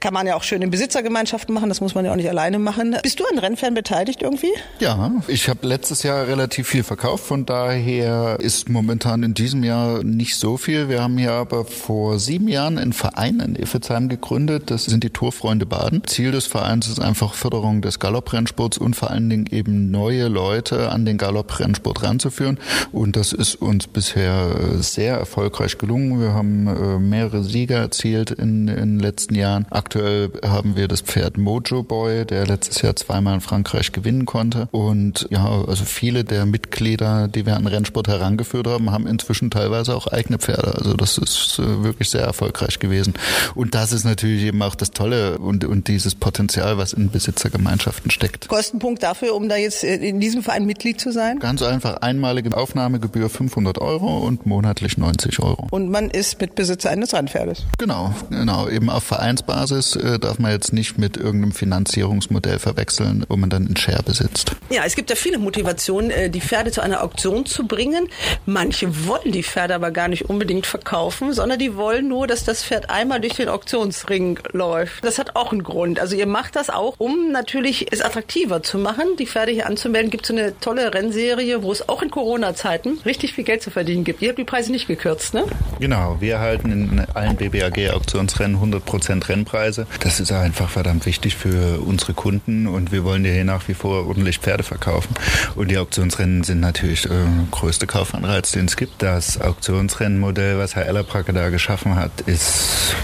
[0.00, 1.68] Kann man ja auch schön in Besitzergemeinschaften machen.
[1.68, 2.96] Das muss man ja auch nicht alleine machen.
[3.02, 4.52] Bist du an Rennpferden beteiligt irgendwie?
[4.80, 7.24] Ja, ich habe letztes Jahr relativ viel verkauft.
[7.24, 10.88] Von daher ist momentan in diesem Jahr nicht so viel.
[10.88, 14.70] Wir haben hier aber vor sieben Jahren einen Verein in Iffezheim gegründet.
[14.70, 16.02] Das sind die Tourfreunde Baden.
[16.06, 20.90] Ziel des Vereins ist einfach Förderung des Galopprennsports und vor allen Dingen eben neue Leute
[20.90, 22.58] an den Galopprennsport ranzuführen.
[22.92, 26.20] Und das ist uns bisher sehr erfolgreich gelungen.
[26.20, 29.64] Wir haben äh, mehrere Sieger erzielt in, in den letzten Jahren.
[29.70, 34.68] Aktuell haben wir das Pferd Mojo Boy, der letztes Jahr zweimal in Frankreich gewinnen konnte.
[34.72, 39.96] Und ja, also viele der Mitglieder, die wir an Rennsport herangeführt haben, haben inzwischen teilweise
[39.96, 40.74] auch eigene Pferde.
[40.76, 43.14] Also das ist äh, wirklich sehr erfolgreich gewesen.
[43.54, 48.10] Und das ist natürlich eben auch das Tolle und, und dieses Potenzial, was in Besitzergemeinschaften
[48.10, 48.48] steckt.
[48.48, 51.38] Kostenpunkt dafür, um da jetzt in diesem Verein Mitglied zu sein?
[51.38, 55.66] Ganz einfach, einmalige Aufnahmegebühr 500 Euro und monatlich 90 Euro.
[55.70, 57.64] Und man ist Mitbesitzer eines Rennpferdes?
[57.78, 58.68] Genau, genau.
[58.68, 63.66] Eben auf Vereinsbasis äh, darf man jetzt nicht mit irgendeinem Finanzierungsmodell verwechseln, wo man dann
[63.66, 64.52] einen Share besitzt.
[64.70, 68.08] Ja, es gibt ja viele Motivationen, äh, die Pferde zu einer Auktion zu bringen.
[68.46, 72.64] Manche wollen die Pferde aber gar nicht unbedingt verkaufen, sondern die wollen nur, dass das
[72.64, 75.04] Pferd einmal durch den Auktionsring läuft.
[75.04, 76.00] Das hat auch einen Grund.
[76.00, 78.87] Also ihr macht das auch, um natürlich es attraktiver zu machen,
[79.18, 80.10] die Pferde hier anzumelden.
[80.10, 84.04] Gibt so eine tolle Rennserie, wo es auch in Corona-Zeiten richtig viel Geld zu verdienen
[84.04, 84.22] gibt.
[84.22, 85.44] Ihr habt die Preise nicht gekürzt, ne?
[85.80, 89.86] Genau, wir halten in allen BBAG-Auktionsrennen 100% Rennpreise.
[90.00, 93.74] Das ist einfach verdammt wichtig für unsere Kunden und wir wollen ja hier nach wie
[93.74, 95.14] vor ordentlich Pferde verkaufen.
[95.54, 99.02] Und die Auktionsrennen sind natürlich der äh, größte Kaufanreiz, den es gibt.
[99.02, 102.94] Das Auktionsrennenmodell, was Herr Ellerbracke da geschaffen hat, ist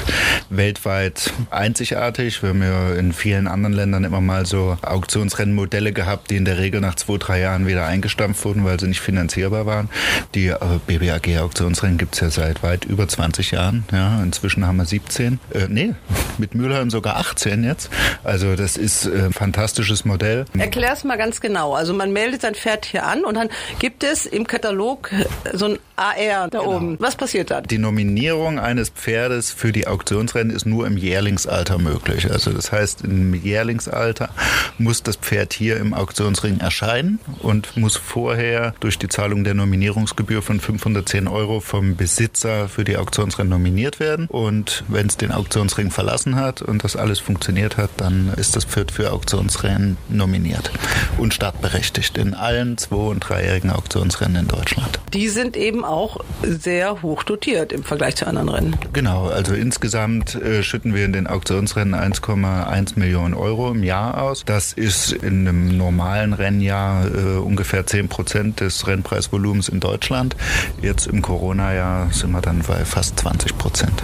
[0.50, 2.42] weltweit einzigartig.
[2.42, 6.58] Wir haben ja in vielen anderen Ländern immer mal so Auktionsrennenmodelle gehabt, die in der
[6.58, 9.88] Regel nach zwei, drei Jahren wieder eingestampft wurden, weil sie nicht finanzierbar waren.
[10.34, 13.84] Die äh, BBAG-Auktionsrennen gibt es ja seit weit über 20 Jahren.
[13.92, 15.40] Ja, inzwischen haben wir 17.
[15.52, 15.94] Äh, nee,
[16.38, 17.90] mit Mülheim sogar 18 jetzt.
[18.22, 20.44] Also das ist ein fantastisches Modell.
[20.56, 21.74] Erklär es mal ganz genau.
[21.74, 25.10] Also man meldet sein Pferd hier an und dann gibt es im Katalog
[25.52, 26.76] so ein AR da genau.
[26.76, 26.96] oben.
[27.00, 27.60] Was passiert da?
[27.60, 32.30] Die Nominierung eines Pferdes für die Auktionsrennen ist nur im Jährlingsalter möglich.
[32.30, 34.30] Also das heißt, im Jährlingsalter
[34.78, 40.42] muss das Pferd hier im Auktionsring erscheinen und muss vorher durch die Zahlung der Nominierungsgebühr
[40.42, 44.26] von 510 Euro vom Besitzer für die Auktionsrennen nominiert werden.
[44.28, 48.64] Und wenn es den Auktionsring verlassen hat und das alles funktioniert hat, dann ist das
[48.64, 50.70] Pferd für Auktionsrennen nominiert
[51.18, 55.00] und startberechtigt in allen zwei- und dreijährigen Auktionsrennen in Deutschland.
[55.12, 58.76] Die sind eben auch sehr hoch dotiert im Vergleich zu anderen Rennen.
[58.92, 64.44] Genau, also insgesamt äh, schütten wir in den Auktionsrennen 1,1 Millionen Euro im Jahr aus.
[64.44, 70.36] Das ist in einem normalen Rennjahr äh, ungefähr 10 Prozent des Rennpreisvolumens in Deutschland.
[70.82, 74.02] Jetzt im Corona-Jahr sind wir dann bei fast 20 Prozent.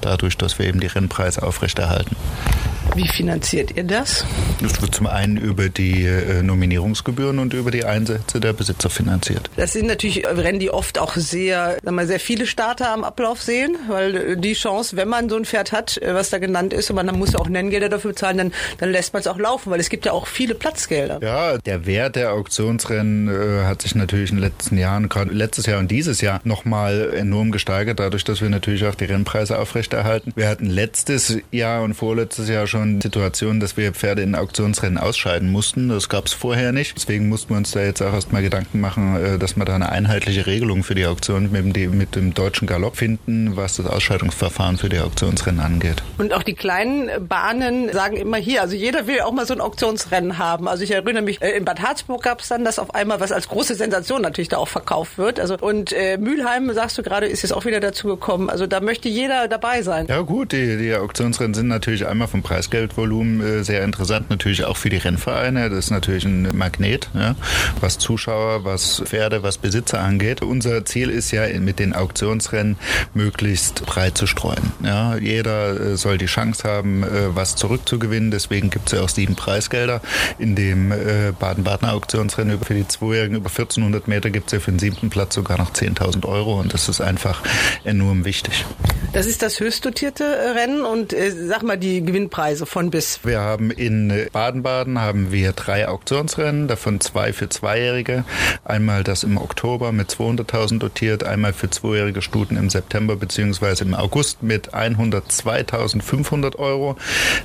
[0.00, 2.16] Dadurch, dass wir eben die Rennpreise aufrechterhalten.
[2.96, 4.24] Wie finanziert ihr das?
[4.60, 9.48] Das wird zum einen über die äh, Nominierungsgebühren und über die Einsätze der Besitzer finanziert.
[9.56, 13.40] Das sind natürlich Rennen, die oft auch sehr, sagen wir, sehr viele Starter am Ablauf
[13.40, 16.72] sehen, weil äh, die Chance, wenn man so ein Pferd hat, äh, was da genannt
[16.72, 19.70] ist, und man muss auch Nenngelder dafür bezahlen, dann, dann lässt man es auch laufen,
[19.70, 21.20] weil es gibt ja auch viele Platzgelder.
[21.22, 25.66] Ja, der Wert der Auktionsrennen äh, hat sich natürlich in den letzten Jahren, gerade letztes
[25.66, 30.32] Jahr und dieses Jahr, nochmal enorm gesteigert, dadurch, dass wir natürlich auch die Rennpreise aufrechterhalten.
[30.34, 35.50] Wir hatten letztes Jahr und vorletztes Jahr schon Situationen, dass wir Pferde in Auktionsrennen ausscheiden
[35.50, 35.88] mussten.
[35.88, 36.96] Das gab es vorher nicht.
[36.96, 39.90] Deswegen mussten wir uns da jetzt auch erstmal Gedanken machen, äh, dass wir da eine
[39.90, 44.78] einheitliche Regelung für die Auktion mit dem, mit dem deutschen Galopp finden, was das Ausscheidungsverfahren
[44.78, 46.02] für die Auktionsrennen angeht.
[46.18, 49.60] Und auch die kleinen Bahnen sagen immer hier, also jeder will auch mal so ein
[49.60, 50.68] Auktionsrennen haben.
[50.68, 53.32] Also ich erinnere mich, äh, in Bad Harzburg gab es dann das auf einmal, was
[53.32, 55.38] als große Sensation natürlich da auch verkauft wird.
[55.38, 58.50] Also und äh, Mülheim, sagst du gerade, ist jetzt auch wieder dazu gekommen.
[58.50, 60.06] Also da möchte jeder dabei sein.
[60.08, 64.76] Ja gut, die, die Auktionsrennen sind natürlich einmal vom Preisgeldvolumen äh, sehr interessant, natürlich auch
[64.76, 65.70] für die Rennvereine.
[65.70, 67.34] Das ist natürlich ein Magnet, ja,
[67.80, 70.42] was Zuschauer, was Pferde, was Besitzer angeht.
[70.42, 72.76] Unser Ziel ist ja mit den Auktionsrennen
[73.14, 74.72] möglichst breit zu streuen.
[74.84, 78.30] Ja, jeder äh, soll die Chance haben, äh, was zurückzugewinnen.
[78.30, 80.00] Deswegen gibt es ja auch sieben Preisgelder.
[80.38, 84.70] In dem äh, Baden-Badener Auktionsrennen für die Zweijährigen über 1400 Meter gibt es ja für
[84.70, 87.42] den siebten Platz sogar noch 10.000 Euro und das ist einfach
[87.84, 88.64] enorm wichtig.
[89.12, 93.20] Das ist das höchst dotierte Rennen und äh, sag mal die Gewinnpreise von bis.
[93.24, 98.24] Wir haben in Baden-Baden haben wir drei Auktionsrennen, davon zwei für Zweijährige.
[98.64, 103.84] Einmal das im Oktober mit 200.000 dotiert, einmal für zweijährige Stuten im September bzw.
[103.84, 106.96] im August mit 102.500 Euro.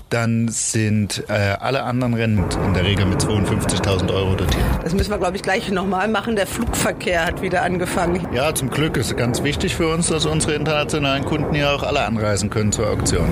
[0.09, 4.63] Dann sind äh, alle anderen Rennen in der Regel mit 52.000 Euro dotiert.
[4.83, 6.35] Das müssen wir, glaube ich, gleich nochmal machen.
[6.35, 8.27] Der Flugverkehr hat wieder angefangen.
[8.33, 12.01] Ja, zum Glück ist ganz wichtig für uns, dass unsere internationalen Kunden hier auch alle
[12.01, 13.27] anreisen können zur Auktion.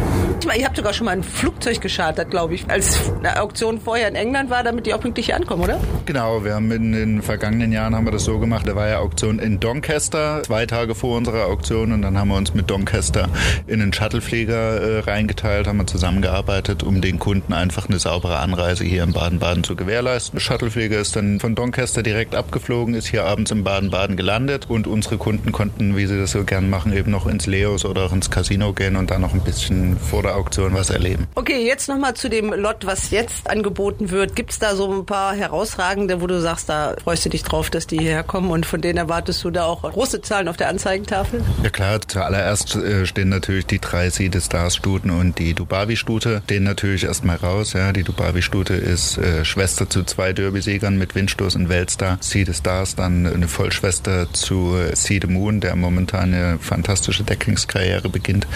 [0.55, 1.23] Ihr habt sogar schon mal ein
[1.63, 5.27] Flugzeug geschartert, glaube ich, als eine Auktion vorher in England war, damit die auch pünktlich
[5.27, 5.79] hier ankommen, oder?
[6.05, 8.67] Genau, wir haben in den vergangenen Jahren haben wir das so gemacht.
[8.67, 12.35] Da war ja Auktion in Doncaster, zwei Tage vor unserer Auktion und dann haben wir
[12.35, 13.29] uns mit Doncaster
[13.65, 18.83] in einen Shuttleflieger äh, reingeteilt, haben wir zusammengearbeitet, um den Kunden einfach eine saubere Anreise
[18.83, 20.35] hier in Baden-Baden zu gewährleisten.
[20.35, 24.85] Der Shuttleflieger ist dann von Doncaster direkt abgeflogen, ist hier abends in Baden-Baden gelandet und
[24.85, 28.11] unsere Kunden konnten, wie sie das so gern machen, eben noch ins Leos oder auch
[28.11, 31.27] ins Casino gehen und dann noch ein bisschen vor der Auktion was erleben.
[31.35, 34.35] Okay, jetzt nochmal zu dem Lot, was jetzt angeboten wird.
[34.35, 37.69] Gibt es da so ein paar herausragende, wo du sagst, da freust du dich drauf,
[37.69, 40.69] dass die hierher kommen und von denen erwartest du da auch große Zahlen auf der
[40.69, 41.43] Anzeigentafel?
[41.63, 46.41] Ja klar, zuallererst äh, stehen natürlich die drei Seed Stars Stuten und die Dubavi-Stute.
[46.45, 47.73] Stehen natürlich erstmal raus.
[47.73, 52.17] Ja, die Dubavi-Stute ist äh, Schwester zu zwei Derby-Siegern mit Windstoß und Weltstar.
[52.21, 58.47] Seed Stars dann eine Vollschwester zu Seed Moon, der momentan eine fantastische Deckungskarriere beginnt.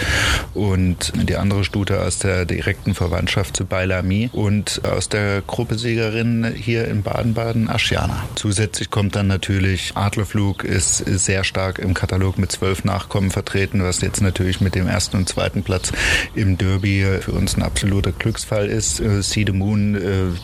[0.54, 6.88] Und die andere Stute aus der direkten Verwandtschaft zu Bailami und aus der Gruppesiegerin hier
[6.88, 8.24] in Baden-Baden, Aschiana.
[8.34, 14.00] Zusätzlich kommt dann natürlich Adlerflug ist sehr stark im Katalog mit zwölf Nachkommen vertreten, was
[14.00, 15.92] jetzt natürlich mit dem ersten und zweiten Platz
[16.34, 19.00] im Derby für uns ein absoluter Glücksfall ist.
[19.00, 20.00] Äh, See the Moon, äh,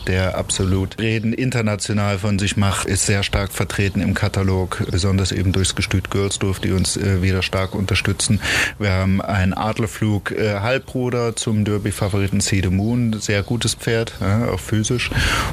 [0.07, 5.51] der absolut Reden international von sich macht, ist sehr stark vertreten im Katalog, besonders eben
[5.51, 8.39] durchs Gestüt Girlsdorf, die uns äh, wieder stark unterstützen.
[8.79, 14.13] Wir haben einen Adlerflug Halbbruder zum Derby-Favoriten See the Moon, sehr gutes Pferd,
[14.51, 15.09] auch physisch.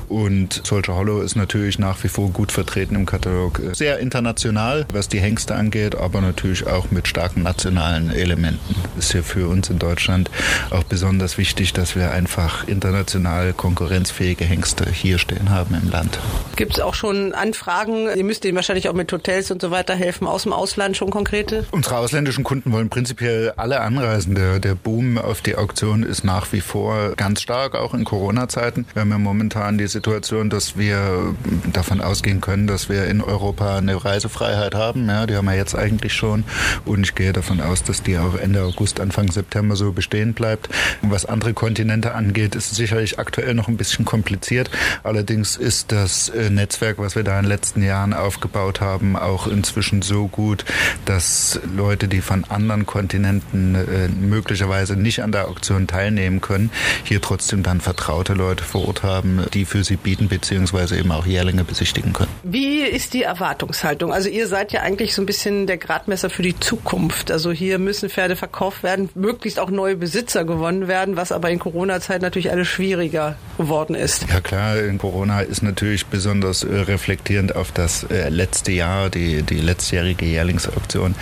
[0.09, 3.61] Und Soldier Hollow ist natürlich nach wie vor gut vertreten im Katalog.
[3.73, 8.75] Sehr international, was die Hengste angeht, aber natürlich auch mit starken nationalen Elementen.
[8.99, 10.31] Ist ja für uns in Deutschland
[10.71, 16.18] auch besonders wichtig, dass wir einfach international konkurrenzfähige Hengste hier stehen haben im Land.
[16.57, 18.09] Gibt es auch schon Anfragen?
[18.14, 21.11] Ihr müsst ihnen wahrscheinlich auch mit Hotels und so weiter helfen, aus dem Ausland schon
[21.11, 21.64] konkrete?
[21.71, 24.35] Unsere ausländischen Kunden wollen prinzipiell alle anreisen.
[24.35, 26.71] Der, der Boom auf die Auktion ist nach wie vor
[27.16, 28.87] ganz stark, auch in Corona-Zeiten.
[28.92, 31.35] Wir haben ja momentan die Situation, dass wir
[31.72, 35.08] davon ausgehen können, dass wir in Europa eine Reisefreiheit haben.
[35.08, 36.44] Ja, die haben wir jetzt eigentlich schon.
[36.85, 40.68] Und ich gehe davon aus, dass die auch Ende August, Anfang September so bestehen bleibt.
[41.02, 44.70] Was andere Kontinente angeht, ist es sicherlich aktuell noch ein bisschen kompliziert.
[45.02, 49.46] Allerdings ist das äh, Netzwerk, was wir da in den letzten Jahren aufgebaut haben, auch
[49.46, 50.64] inzwischen so gut,
[51.04, 56.62] dass Leute, die von anderen Kontinenten äh, möglicherweise nicht an der Auktion teilnehmen können,
[57.05, 61.27] hier trotzdem dann vertraute Leute vor Ort haben, die für sie bieten beziehungsweise eben auch
[61.27, 62.31] Jährlinge besichtigen können.
[62.42, 64.12] Wie ist die Erwartungshaltung?
[64.12, 67.31] Also ihr seid ja eigentlich so ein bisschen der Gradmesser für die Zukunft.
[67.31, 71.59] Also hier müssen Pferde verkauft werden, möglichst auch neue Besitzer gewonnen werden, was aber in
[71.59, 74.27] Corona-Zeit natürlich alles schwieriger geworden ist.
[74.29, 79.11] Ja klar, in Corona ist natürlich besonders äh, reflektierend auf das äh, letzte Jahr.
[79.11, 81.14] Die, die letztjährige Jährlingsauktion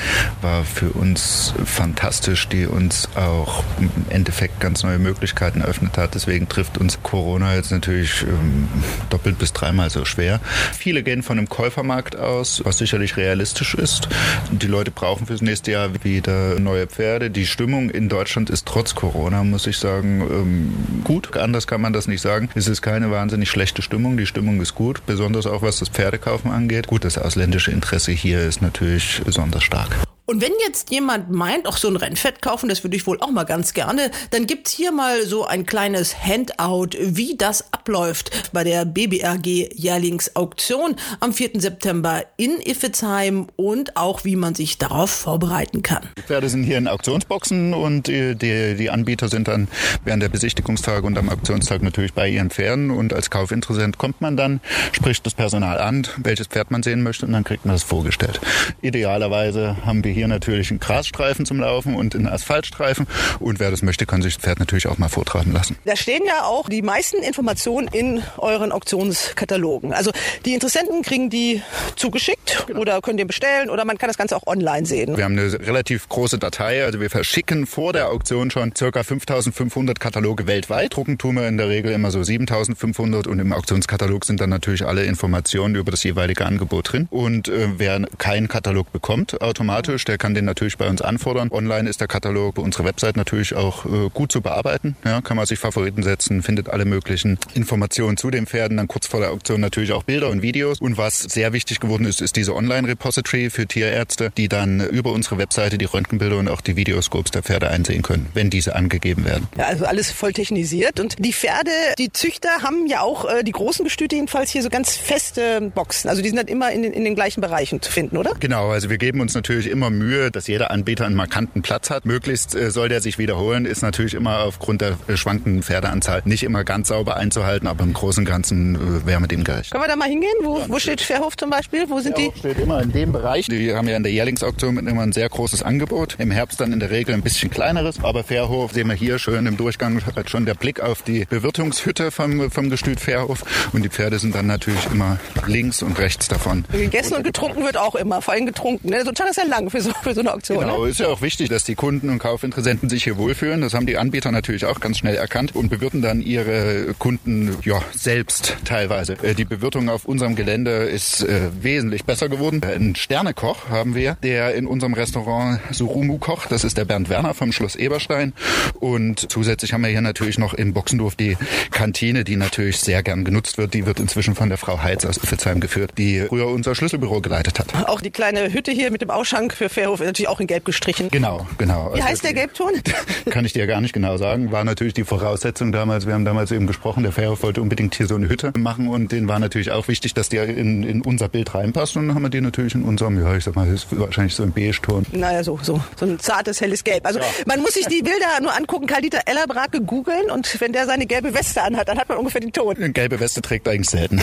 [0.43, 6.15] war für uns fantastisch, die uns auch im Endeffekt ganz neue Möglichkeiten eröffnet hat.
[6.15, 8.69] Deswegen trifft uns Corona jetzt natürlich ähm,
[9.09, 10.41] doppelt bis dreimal so schwer.
[10.77, 14.09] Viele gehen von einem Käufermarkt aus, was sicherlich realistisch ist.
[14.51, 17.31] Die Leute brauchen fürs nächste Jahr wieder neue Pferde.
[17.31, 21.37] Die Stimmung in Deutschland ist trotz Corona, muss ich sagen, ähm, gut.
[21.37, 22.49] Anders kann man das nicht sagen.
[22.55, 24.17] Es ist keine wahnsinnig schlechte Stimmung.
[24.17, 26.87] Die Stimmung ist gut, besonders auch was das Pferdekaufen angeht.
[26.87, 30.10] Gut, das ausländische Interesse hier ist natürlich besonders stark.
[30.31, 33.33] Und wenn jetzt jemand meint, auch so ein Rennfett kaufen, das würde ich wohl auch
[33.33, 38.63] mal ganz gerne, dann gibt's hier mal so ein kleines Handout, wie das abläuft bei
[38.63, 41.61] der BBRG Jährlingsauktion am 4.
[41.61, 46.09] September in Iffezheim und auch wie man sich darauf vorbereiten kann.
[46.17, 49.67] Die Pferde sind hier in Auktionsboxen und die, die, die Anbieter sind dann
[50.05, 54.37] während der Besichtigungstage und am Auktionstag natürlich bei ihren Pferden und als Kaufinteressent kommt man
[54.37, 54.61] dann,
[54.93, 58.41] spricht das Personal an, welches Pferd man sehen möchte und dann kriegt man das vorgestellt.
[58.81, 63.07] Idealerweise haben wir hier natürlich einen Grasstreifen zum Laufen und einen Asphaltstreifen
[63.39, 65.77] und wer das möchte, kann sich das Pferd natürlich auch mal vortragen lassen.
[65.85, 69.93] Da stehen ja auch die meisten Informationen in euren Auktionskatalogen.
[69.93, 70.11] Also
[70.45, 71.63] die Interessenten kriegen die
[71.97, 75.17] zugeschickt oder können die bestellen oder man kann das Ganze auch online sehen.
[75.17, 79.03] Wir haben eine relativ große Datei, also wir verschicken vor der Auktion schon ca.
[79.03, 80.95] 5500 Kataloge weltweit.
[80.95, 84.85] Drucken tun wir in der Regel immer so 7500 und im Auktionskatalog sind dann natürlich
[84.87, 87.09] alle Informationen über das jeweilige Angebot drin.
[87.11, 91.51] Und äh, wer keinen Katalog bekommt, automatisch, der kann den natürlich bei uns anfordern.
[91.53, 94.97] Online ist der Katalog bei unserer Website natürlich auch äh, gut zu bearbeiten.
[95.05, 99.07] Ja, kann man sich Favoriten setzen, findet alle möglichen Informationen zu den Pferden, dann kurz
[99.07, 100.81] vor der Auktion natürlich auch Bilder und Videos.
[100.81, 105.39] Und was sehr wichtig geworden ist, ist diese Online-Repository für Tierärzte, die dann über unsere
[105.39, 109.47] Webseite die Röntgenbilder und auch die Videoscopes der Pferde einsehen können, wenn diese angegeben werden.
[109.57, 110.99] Ja, also alles voll technisiert.
[110.99, 114.71] Und die Pferde, die Züchter haben ja auch, äh, die großen Gestüte jedenfalls hier so
[114.71, 116.11] ganz feste Boxen.
[116.11, 118.33] Also die sind dann immer in den, in den gleichen Bereichen zu finden, oder?
[118.41, 120.00] Genau, also wir geben uns natürlich immer Mühe,
[120.31, 122.05] dass jeder Anbieter einen markanten Platz hat.
[122.05, 126.43] Möglichst äh, soll der sich wiederholen, ist natürlich immer aufgrund der äh, schwankenden Pferdeanzahl nicht
[126.43, 129.71] immer ganz sauber einzuhalten, aber im Großen und Ganzen äh, wäre mit dem gerecht.
[129.71, 130.33] Können wir da mal hingehen?
[130.43, 131.89] Wo, wo steht Fairhof zum Beispiel?
[131.89, 132.39] Wo sind Fairhof die?
[132.39, 133.47] steht immer in dem Bereich.
[133.47, 136.17] Die haben ja in der Jährlingsauktion immer ein sehr großes Angebot.
[136.19, 138.03] Im Herbst dann in der Regel ein bisschen kleineres.
[138.03, 142.51] Aber Fairhof sehen wir hier schön im Durchgang schon der Blick auf die Bewirtungshütte vom,
[142.51, 143.45] vom Gestüt Fairhof.
[143.73, 146.65] Und die Pferde sind dann natürlich immer links und rechts davon.
[146.73, 148.91] Gegessen und getrunken wird auch immer, vor allem getrunken.
[148.91, 149.03] Ne?
[149.03, 150.59] So ein Tag ist ja lang für so, für so eine Auktion.
[150.61, 150.91] Genau, Ne?
[150.91, 153.61] ist ja auch wichtig, dass die Kunden und Kaufinteressenten sich hier wohlfühlen.
[153.61, 157.81] Das haben die Anbieter natürlich auch ganz schnell erkannt und bewirten dann ihre Kunden ja
[157.97, 159.15] selbst teilweise.
[159.23, 162.61] Äh, Die Bewirtung auf unserem Gelände ist äh, wesentlich besser geworden.
[162.63, 166.53] Einen Sternekoch haben wir, der in unserem Restaurant Surumu kocht.
[166.53, 168.33] Das ist der Bernd Werner vom Schloss Eberstein.
[168.79, 171.37] Und zusätzlich haben wir hier natürlich noch in Boxendorf die
[171.71, 173.75] Kantine, die natürlich sehr gern genutzt wird.
[173.75, 177.59] Die wird inzwischen von der Frau Heitz aus Iffezheim geführt, die früher unser Schlüsselbüro geleitet
[177.59, 177.89] hat.
[177.89, 180.65] Auch die kleine Hütte hier mit dem Ausschank für Fairhof ist natürlich auch in Gelb
[180.65, 181.09] gestrichen.
[181.11, 181.93] Genau, genau.
[181.95, 182.73] Wie heißt der Gelbton?
[183.31, 184.53] Kann ich dir gar nicht genau sagen.
[184.53, 186.07] War natürlich die Voraussetzung damals.
[186.07, 189.13] Wir haben damals eben gesprochen, der Fairhof wollte unbedingt hier so eine Hütte machen und
[189.13, 191.97] denen war natürlich auch wichtig, dass die in, in unser Bild reinpasst.
[191.97, 194.43] Und dann haben wir die natürlich in unserem, ja, ich sag mal, ist wahrscheinlich so
[194.43, 195.07] ein Beige-Ton.
[195.13, 197.07] Naja, so, so, so ein zartes, helles Gelb.
[197.07, 201.07] Also man muss sich die Bilder nur angucken, Karl-Dieter Ellerbrake googeln und wenn der seine
[201.07, 202.77] gelbe Weste anhat, dann hat man ungefähr den Ton.
[202.77, 204.21] Eine gelbe Weste trägt eigentlich selten.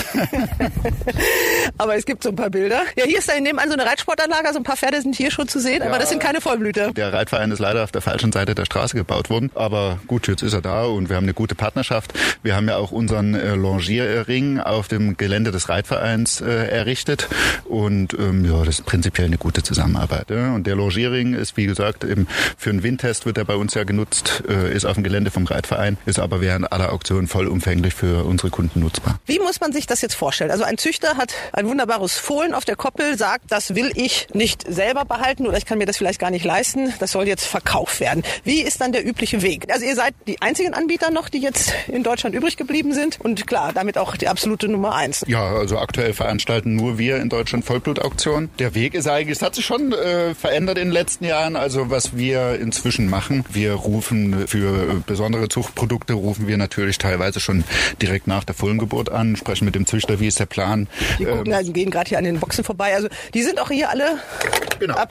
[1.78, 2.82] Aber es gibt so ein paar Bilder.
[2.98, 5.37] Ja, hier ist da nebenan so eine Reitsportanlage, also ein paar Pferde sind hier schon
[5.46, 6.92] zu sehen, aber das sind keine Vollblüter.
[6.94, 9.52] Der Reitverein ist leider auf der falschen Seite der Straße gebaut worden.
[9.56, 12.14] Aber gut, jetzt ist er da und wir haben eine gute Partnerschaft.
[12.44, 17.28] Wir haben ja auch unseren äh, Longierring auf dem Gelände des Reitvereins äh, errichtet.
[17.66, 20.30] Und ähm, ja, das ist prinzipiell eine gute Zusammenarbeit.
[20.30, 20.56] Ja.
[20.56, 22.28] Und der Longierring ist, wie gesagt, eben
[22.58, 25.46] für einen Windtest wird er bei uns ja genutzt, äh, ist auf dem Gelände vom
[25.46, 29.20] Reitverein, ist aber während aller Auktionen vollumfänglich für unsere Kunden nutzbar.
[29.26, 30.52] Wie muss man sich das jetzt vorstellen?
[30.52, 34.66] Also ein Züchter hat ein wunderbares Fohlen auf der Koppel, sagt, das will ich nicht
[34.68, 38.00] selber behalten oder ich kann mir das vielleicht gar nicht leisten, das soll jetzt verkauft
[38.00, 38.24] werden.
[38.44, 39.72] Wie ist dann der übliche Weg?
[39.72, 43.46] Also ihr seid die einzigen Anbieter noch, die jetzt in Deutschland übrig geblieben sind und
[43.46, 45.24] klar, damit auch die absolute Nummer eins.
[45.28, 48.50] Ja, also aktuell veranstalten nur wir in Deutschland Vollblutauktionen.
[48.60, 51.56] Der Weg ist eigentlich, es hat sich schon äh, verändert in den letzten Jahren.
[51.56, 57.64] Also was wir inzwischen machen, wir rufen für besondere Zuchtprodukte, rufen wir natürlich teilweise schon
[58.02, 60.88] direkt nach der Fohlengeburt an, sprechen mit dem Züchter, wie ist der Plan.
[61.20, 62.96] Die gucken, also gehen gerade hier an den Boxen vorbei.
[62.96, 64.20] Also die sind auch hier alle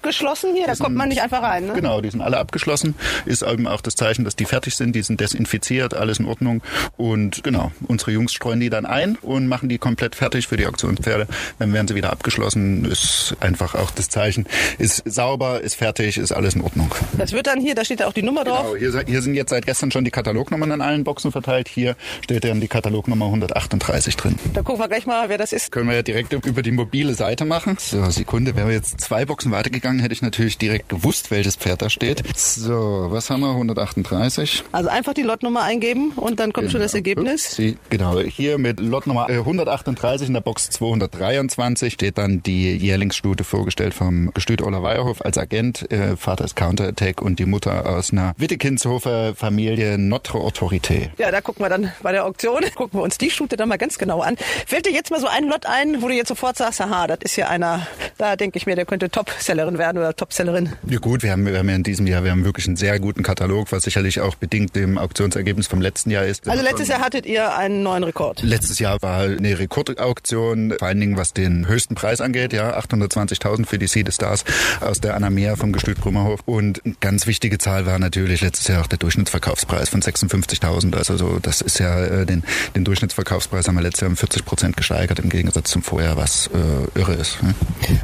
[0.07, 1.67] abgeschlossen hier, da kommt man nicht einfach rein.
[1.67, 1.73] Ne?
[1.73, 2.95] Genau, die sind alle abgeschlossen.
[3.25, 4.95] Ist eben auch das Zeichen, dass die fertig sind.
[4.95, 6.63] Die sind desinfiziert, alles in Ordnung.
[6.97, 10.67] Und genau, unsere Jungs streuen die dann ein und machen die komplett fertig für die
[10.67, 11.27] Auktionspferde.
[11.59, 12.85] Dann werden sie wieder abgeschlossen.
[12.85, 14.47] Ist einfach auch das Zeichen.
[14.79, 16.95] Ist sauber, ist fertig, ist alles in Ordnung.
[17.19, 18.75] Das wird dann hier, da steht ja auch die Nummer drauf.
[18.79, 21.69] Genau, hier, hier sind jetzt seit gestern schon die Katalognummern an allen Boxen verteilt.
[21.69, 24.37] Hier steht dann die Katalognummer 138 drin.
[24.55, 25.73] Da gucken wir gleich mal, wer das ist.
[25.73, 27.77] Können wir ja direkt über die mobile Seite machen.
[27.81, 31.83] So, Sekunde, wenn wir jetzt zwei Boxen weitergegangen, hätte ich natürlich direkt gewusst, welches Pferd
[31.83, 32.23] da steht.
[32.37, 33.51] So, was haben wir?
[33.51, 34.65] 138.
[34.73, 37.55] Also einfach die Lotnummer eingeben und dann kommt schon das Ergebnis.
[37.55, 43.45] Sie, genau, hier mit Lotnummer äh, 138 in der Box 223 steht dann die Jährlingsstute
[43.45, 45.91] vorgestellt vom Gestüt Ola Weierhof als Agent.
[45.91, 51.11] Äh, Vater ist Counterattack und die Mutter aus einer Wittekinshofer Familie Notre Autorité.
[51.19, 53.79] Ja, da gucken wir dann bei der Auktion, gucken wir uns die Stute dann mal
[53.79, 54.37] ganz genau an.
[54.67, 57.19] Fällt dir jetzt mal so ein Lot ein, wo du jetzt sofort sagst, aha, das
[57.23, 57.87] ist ja einer,
[58.19, 60.71] da denke ich mir, der könnte Topsellerin werden oder Topsellerin.
[60.89, 62.99] Ja gut, wir haben, wir haben ja in diesem Jahr, wir haben wirklich einen sehr
[62.99, 66.49] guten Katalog, was sicherlich auch bedingt dem Auktionsergebnis vom letzten Jahr ist.
[66.49, 68.43] Also letztes Jahr hattet ihr einen neuen Rekord.
[68.43, 73.67] Letztes Jahr war eine Rekordauktion, vor allen Dingen was den höchsten Preis angeht, ja, 820.000
[73.67, 74.45] für die Sea Stars
[74.81, 76.41] aus der Anamea vom Gestüt Brümmerhof.
[76.47, 80.97] Und eine ganz wichtige Zahl war natürlich letztes Jahr auch der Durchschnittsverkaufspreis von 56.000.
[80.97, 84.45] Also so, das ist ja äh, den, den Durchschnittsverkaufspreis haben wir letztes Jahr um 40
[84.45, 87.43] Prozent gesteigert im Gegensatz zum Vorjahr, was äh, irre ist.
[87.43, 87.55] Ne?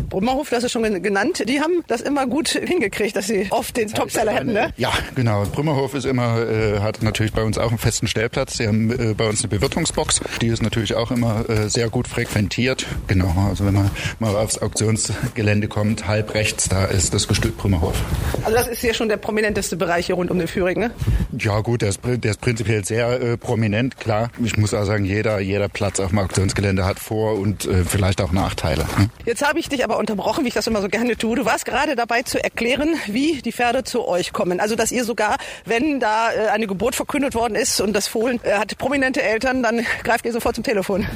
[0.09, 3.89] Brümmerhof, das ist schon genannt, die haben das immer gut hingekriegt, dass sie oft den
[3.89, 4.73] Topseller hätten, ne?
[4.77, 5.45] Ja, genau.
[5.45, 8.59] Brümmerhof ist immer, äh, hat natürlich bei uns auch einen festen Stellplatz.
[8.59, 10.21] Sie haben äh, bei uns eine Bewirtungsbox.
[10.41, 12.87] Die ist natürlich auch immer äh, sehr gut frequentiert.
[13.07, 17.97] Genau, also wenn man mal aufs Auktionsgelände kommt, halb rechts, da ist das Gestüt Brümmerhof.
[18.45, 20.91] Also das ist hier schon der prominenteste Bereich hier rund um den Führing, ne?
[21.39, 24.31] Ja gut, der ist, der ist prinzipiell sehr äh, prominent, klar.
[24.45, 28.21] Ich muss auch sagen, jeder, jeder Platz auf dem Auktionsgelände hat Vor- und äh, vielleicht
[28.21, 28.85] auch Nachteile.
[28.97, 29.11] Hm?
[29.25, 31.37] Jetzt habe ich dich aber unterbrochen, wie ich das immer so gerne tue.
[31.37, 34.59] Du warst gerade dabei zu erklären, wie die Pferde zu euch kommen.
[34.59, 35.37] Also dass ihr sogar,
[35.67, 39.63] wenn da äh, eine Geburt verkündet worden ist und das Fohlen äh, hat prominente Eltern,
[39.63, 41.07] dann greift ihr sofort zum Telefon.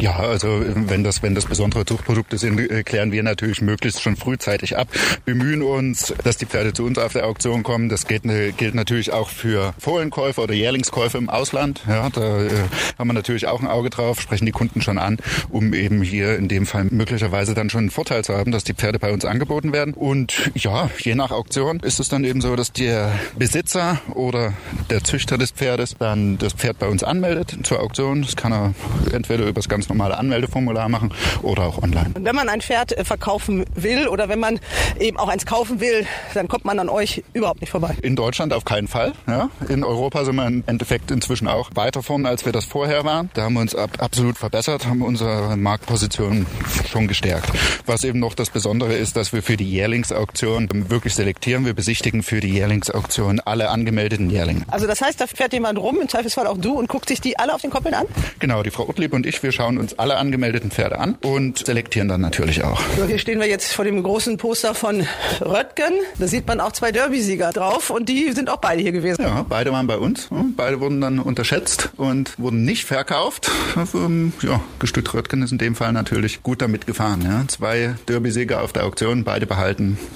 [0.00, 4.16] Ja, also wenn das, wenn das besondere Zuchtprodukte sind, äh, klären wir natürlich möglichst schon
[4.16, 4.88] frühzeitig ab,
[5.26, 7.88] bemühen uns, dass die Pferde zu uns auf der Auktion kommen.
[7.88, 8.24] Das geht,
[8.56, 11.82] gilt natürlich auch für Fohlenkäufer oder Jährlingskäufer im Ausland.
[11.88, 12.20] Ja, da
[12.98, 15.18] haben wir natürlich auch ein Auge drauf, sprechen die Kunden schon an,
[15.50, 18.74] um eben hier in dem Fall möglicherweise dann schon einen Vorteil zu haben, dass die
[18.74, 19.83] Pferde bei uns angeboten werden.
[19.92, 24.54] Und ja, je nach Auktion ist es dann eben so, dass der Besitzer oder
[24.90, 28.22] der Züchter des Pferdes dann das Pferd bei uns anmeldet zur Auktion.
[28.22, 28.74] Das kann er
[29.12, 31.12] entweder über das ganz normale Anmeldeformular machen
[31.42, 32.10] oder auch online.
[32.14, 34.60] Und wenn man ein Pferd äh, verkaufen will oder wenn man
[34.98, 37.96] eben auch eins kaufen will, dann kommt man an euch überhaupt nicht vorbei.
[38.02, 39.12] In Deutschland auf keinen Fall.
[39.26, 39.50] Ja.
[39.68, 43.30] In Europa sind wir im Endeffekt inzwischen auch weiter vorne, als wir das vorher waren.
[43.34, 46.46] Da haben wir uns ab, absolut verbessert, haben unsere Marktposition
[46.88, 47.50] schon gestärkt.
[47.86, 51.66] Was eben noch das Besondere ist, dass wir für die Jährlingsauktion wirklich selektieren.
[51.66, 54.62] Wir besichtigen für die Jährlingsauktion alle angemeldeten Jährlinge.
[54.68, 57.38] Also das heißt, da fährt jemand rum, im Zweifelsfall auch du, und guckt sich die
[57.38, 58.06] alle auf den Koppeln an?
[58.38, 62.08] Genau, die Frau Uttlieb und ich, wir schauen uns alle angemeldeten Pferde an und selektieren
[62.08, 62.80] dann natürlich auch.
[62.96, 65.06] So, hier stehen wir jetzt vor dem großen Poster von
[65.40, 65.92] Röttgen.
[66.18, 69.22] Da sieht man auch zwei Derby-Sieger drauf und die sind auch beide hier gewesen.
[69.22, 70.28] Ja, beide waren bei uns.
[70.56, 73.50] Beide wurden dann unterschätzt und wurden nicht verkauft.
[74.42, 77.22] Ja, Gestüt Röttgen ist in dem Fall natürlich gut damit gefahren.
[77.24, 77.44] Ja.
[77.48, 79.63] Zwei Derby-Sieger auf der Auktion, beide behalten.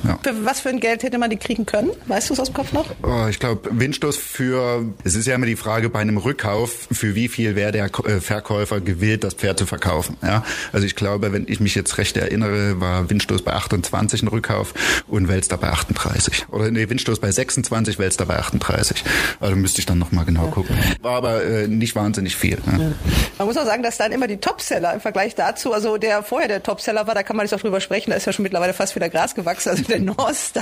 [0.05, 0.19] Ja.
[0.23, 1.91] Für was für ein Geld hätte man die kriegen können?
[2.07, 2.87] Weißt du es aus dem Kopf noch?
[3.03, 7.15] Oh, ich glaube, Windstoß für, es ist ja immer die Frage bei einem Rückkauf, für
[7.15, 10.17] wie viel wäre der äh, Verkäufer gewillt, das Pferd zu verkaufen.
[10.23, 10.45] Ja.
[10.73, 14.75] Also ich glaube, wenn ich mich jetzt recht erinnere, war Windstoß bei 28 ein Rückkauf
[15.07, 16.47] und Welster bei 38.
[16.51, 19.05] Oder nee, Windstoß bei 26, Welster bei 38.
[19.41, 20.51] Also müsste ich dann nochmal genau ja.
[20.51, 20.77] gucken.
[21.03, 22.59] War aber äh, nicht wahnsinnig viel.
[22.67, 22.79] Ja.
[22.79, 22.93] Ja.
[23.39, 26.49] Man muss auch sagen, dass dann immer die Topseller im Vergleich dazu, also der vorher
[26.49, 28.75] der Topseller war, da kann man nicht auch drüber sprechen, da ist ja schon mittlerweile
[28.75, 30.55] fast wieder Gras gewachsen, also der North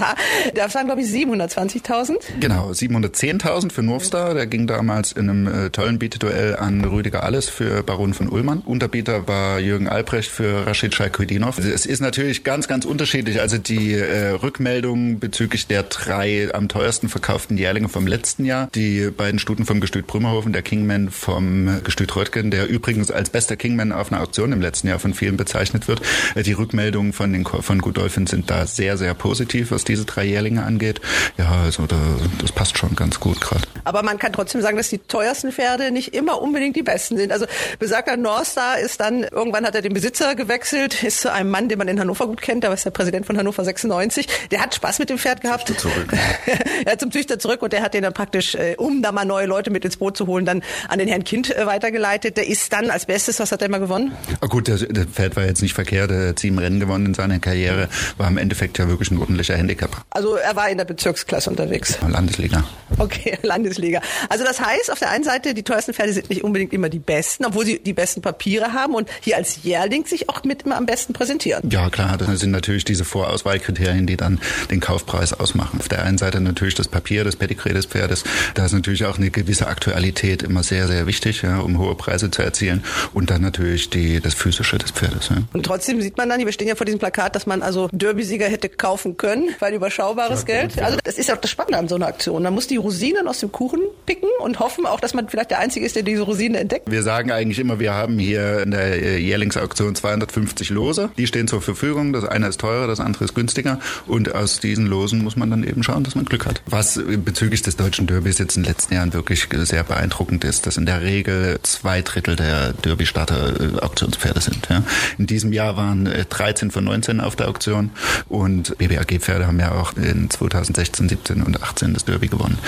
[0.55, 2.15] der waren glaube ich 720.000.
[2.41, 7.49] Genau, 710.000 für North der ging damals in einem äh, tollen Bieteduell an Rüdiger Alles
[7.49, 8.61] für Baron von Ullmann.
[8.61, 11.59] Unterbieter war Jürgen Albrecht für Rashid Shaikudinov.
[11.59, 17.09] Es ist natürlich ganz, ganz unterschiedlich, also die äh, Rückmeldungen bezüglich der drei am teuersten
[17.09, 22.15] verkauften Jährlinge vom letzten Jahr, die beiden Stuten vom Gestüt Brümmerhofen, der Kingman vom Gestüt
[22.15, 25.89] Röttgen, der übrigens als bester Kingman auf einer Auktion im letzten Jahr von vielen bezeichnet
[25.89, 26.03] wird.
[26.35, 30.25] Äh, die Rückmeldungen von den von Godolphin sind da sehr, sehr positiv, was diese drei
[30.25, 31.01] Jährlinge angeht.
[31.39, 31.97] Ja, also da,
[32.41, 33.63] das passt schon ganz gut gerade.
[33.85, 37.33] Aber man kann trotzdem sagen, dass die teuersten Pferde nicht immer unbedingt die besten sind.
[37.33, 37.47] Also
[37.79, 41.69] besagter North Star ist dann, irgendwann hat er den Besitzer gewechselt, ist zu einem Mann,
[41.69, 44.27] den man in Hannover gut kennt, da war der Präsident von Hannover 96.
[44.51, 45.69] Der hat Spaß mit dem Pferd gehabt.
[45.69, 46.13] Züchter zurück.
[46.85, 49.25] er hat zum Züchter zurück und der hat den dann praktisch, äh, um da mal
[49.25, 52.37] neue Leute mit ins Boot zu holen, dann an den Herrn Kind äh, weitergeleitet.
[52.37, 54.13] Der ist dann als Bestes, was hat er immer gewonnen?
[54.41, 57.15] Ah, gut, der, der Pferd war jetzt nicht verkehrt, er hat sieben Rennen gewonnen in
[57.15, 60.05] seiner Karriere, war im Endeffekt ja wirklich ein ordentlicher Handicap.
[60.09, 61.99] Also er war in der Bezirksklasse unterwegs.
[62.01, 62.65] Landesliga.
[62.99, 64.01] Okay, Landesliga.
[64.29, 66.99] Also das heißt, auf der einen Seite, die teuersten Pferde sind nicht unbedingt immer die
[66.99, 70.77] besten, obwohl sie die besten Papiere haben und hier als Jährling sich auch mit immer
[70.77, 71.69] am besten präsentieren.
[71.71, 74.41] Ja, klar, das sind natürlich diese Vorauswahlkriterien, die dann
[74.71, 75.81] den Kaufpreis ausmachen.
[75.81, 78.25] Auf der einen Seite natürlich das Papier, das Pedigree des Pferdes.
[78.55, 82.31] Da ist natürlich auch eine gewisse Aktualität immer sehr, sehr wichtig, ja, um hohe Preise
[82.31, 82.85] zu erzielen.
[83.13, 85.29] Und dann natürlich die, das Physische des Pferdes.
[85.29, 85.37] Ja.
[85.53, 88.47] Und trotzdem sieht man dann, wir stehen ja vor diesem Plakat, dass man also Derby-Sieger
[88.47, 90.83] hätte kaufen können, weil überschaubares ja, Geld.
[90.83, 92.43] Also das ist ja auch das Spannende an so einer Aktion.
[92.43, 95.59] Man muss die Rosinen aus dem Kuchen picken und hoffen auch, dass man vielleicht der
[95.59, 96.89] Einzige ist, der diese Rosine entdeckt.
[96.89, 101.11] Wir sagen eigentlich immer, wir haben hier in der Jährlingsauktion 250 Lose.
[101.19, 102.13] Die stehen zur Verfügung.
[102.13, 103.81] Das eine ist teurer, das andere ist günstiger.
[104.07, 106.63] Und aus diesen Losen muss man dann eben schauen, dass man Glück hat.
[106.67, 110.77] Was bezüglich des deutschen Derbys jetzt in den letzten Jahren wirklich sehr beeindruckend ist, dass
[110.77, 114.69] in der Regel zwei Drittel der Derby-Starter Auktionspferde sind.
[114.71, 114.85] Ja.
[115.19, 117.91] In diesem Jahr waren 13 von 19 auf der Auktion
[118.29, 122.59] und BBAG-Pferde haben ja auch in 2016, 17 und 18 das Derby gewonnen.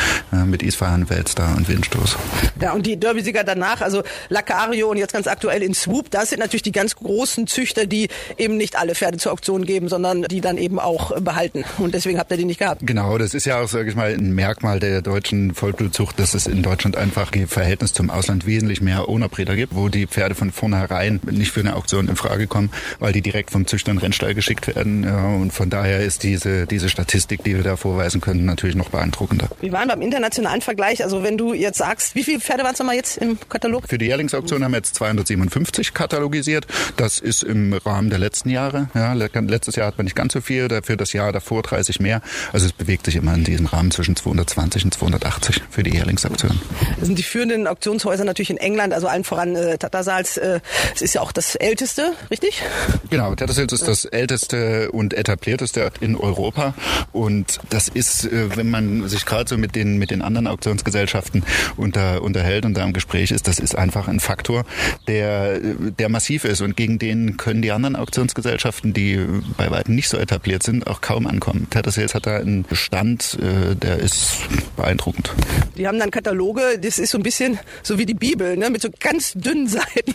[0.47, 2.17] Mit Isfahan, Weltstar und Windstoß.
[2.61, 6.41] Ja, und die Derby-Sieger danach, also Lacario und jetzt ganz aktuell in Swoop, das sind
[6.41, 10.41] natürlich die ganz großen Züchter, die eben nicht alle Pferde zur Auktion geben, sondern die
[10.41, 11.65] dann eben auch behalten.
[11.79, 12.83] Und deswegen habt ihr die nicht gehabt.
[12.85, 16.47] Genau, das ist ja auch, sage ich mal, ein Merkmal der deutschen Vollblutzucht, dass es
[16.47, 20.53] in Deutschland einfach im Verhältnis zum Ausland wesentlich mehr Ownerbreder gibt, wo die Pferde von
[20.53, 24.35] vornherein nicht für eine Auktion in Frage kommen, weil die direkt vom Züchter in Rennstall
[24.35, 25.05] geschickt werden.
[25.05, 28.91] Ja, und von daher ist diese, diese Statistik, die wir da vorweisen können, natürlich noch
[28.91, 29.49] beeindruckender.
[29.61, 31.03] Wir waren beim internationalen Vergleich.
[31.03, 33.85] Also wenn du jetzt sagst, wie viele Pferde waren es nochmal jetzt im Katalog?
[33.89, 36.67] Für die Jährlingsauktion haben wir jetzt 257 katalogisiert.
[36.97, 38.89] Das ist im Rahmen der letzten Jahre.
[38.95, 42.21] Ja, letztes Jahr hat man nicht ganz so viel, dafür das Jahr davor 30 mehr.
[42.53, 46.61] Also es bewegt sich immer in diesem Rahmen zwischen 220 und 280 für die Jährlingsauktion.
[46.99, 50.37] Das sind die führenden Auktionshäuser natürlich in England, also allen voran äh, Tattersals.
[50.37, 50.61] Äh,
[50.95, 52.63] es ist ja auch das älteste, richtig?
[53.11, 56.75] Genau, Tattersals ist das älteste und etablierteste in Europa.
[57.13, 61.45] Und das ist, äh, wenn man sich gerade so mit den, mit den anderen Auktionsgesellschaften
[61.77, 64.65] unter, unterhält und da im Gespräch ist, das ist einfach ein Faktor,
[65.07, 66.61] der, der massiv ist.
[66.61, 69.25] Und gegen den können die anderen Auktionsgesellschaften, die
[69.57, 71.69] bei weitem nicht so etabliert sind, auch kaum ankommen.
[71.71, 74.37] Tattersales hat da einen Bestand, äh, der ist
[74.79, 75.31] beeindruckend.
[75.77, 78.81] Die haben dann Kataloge, das ist so ein bisschen so wie die Bibel, ne, mit
[78.81, 80.15] so ganz dünnen Seiten.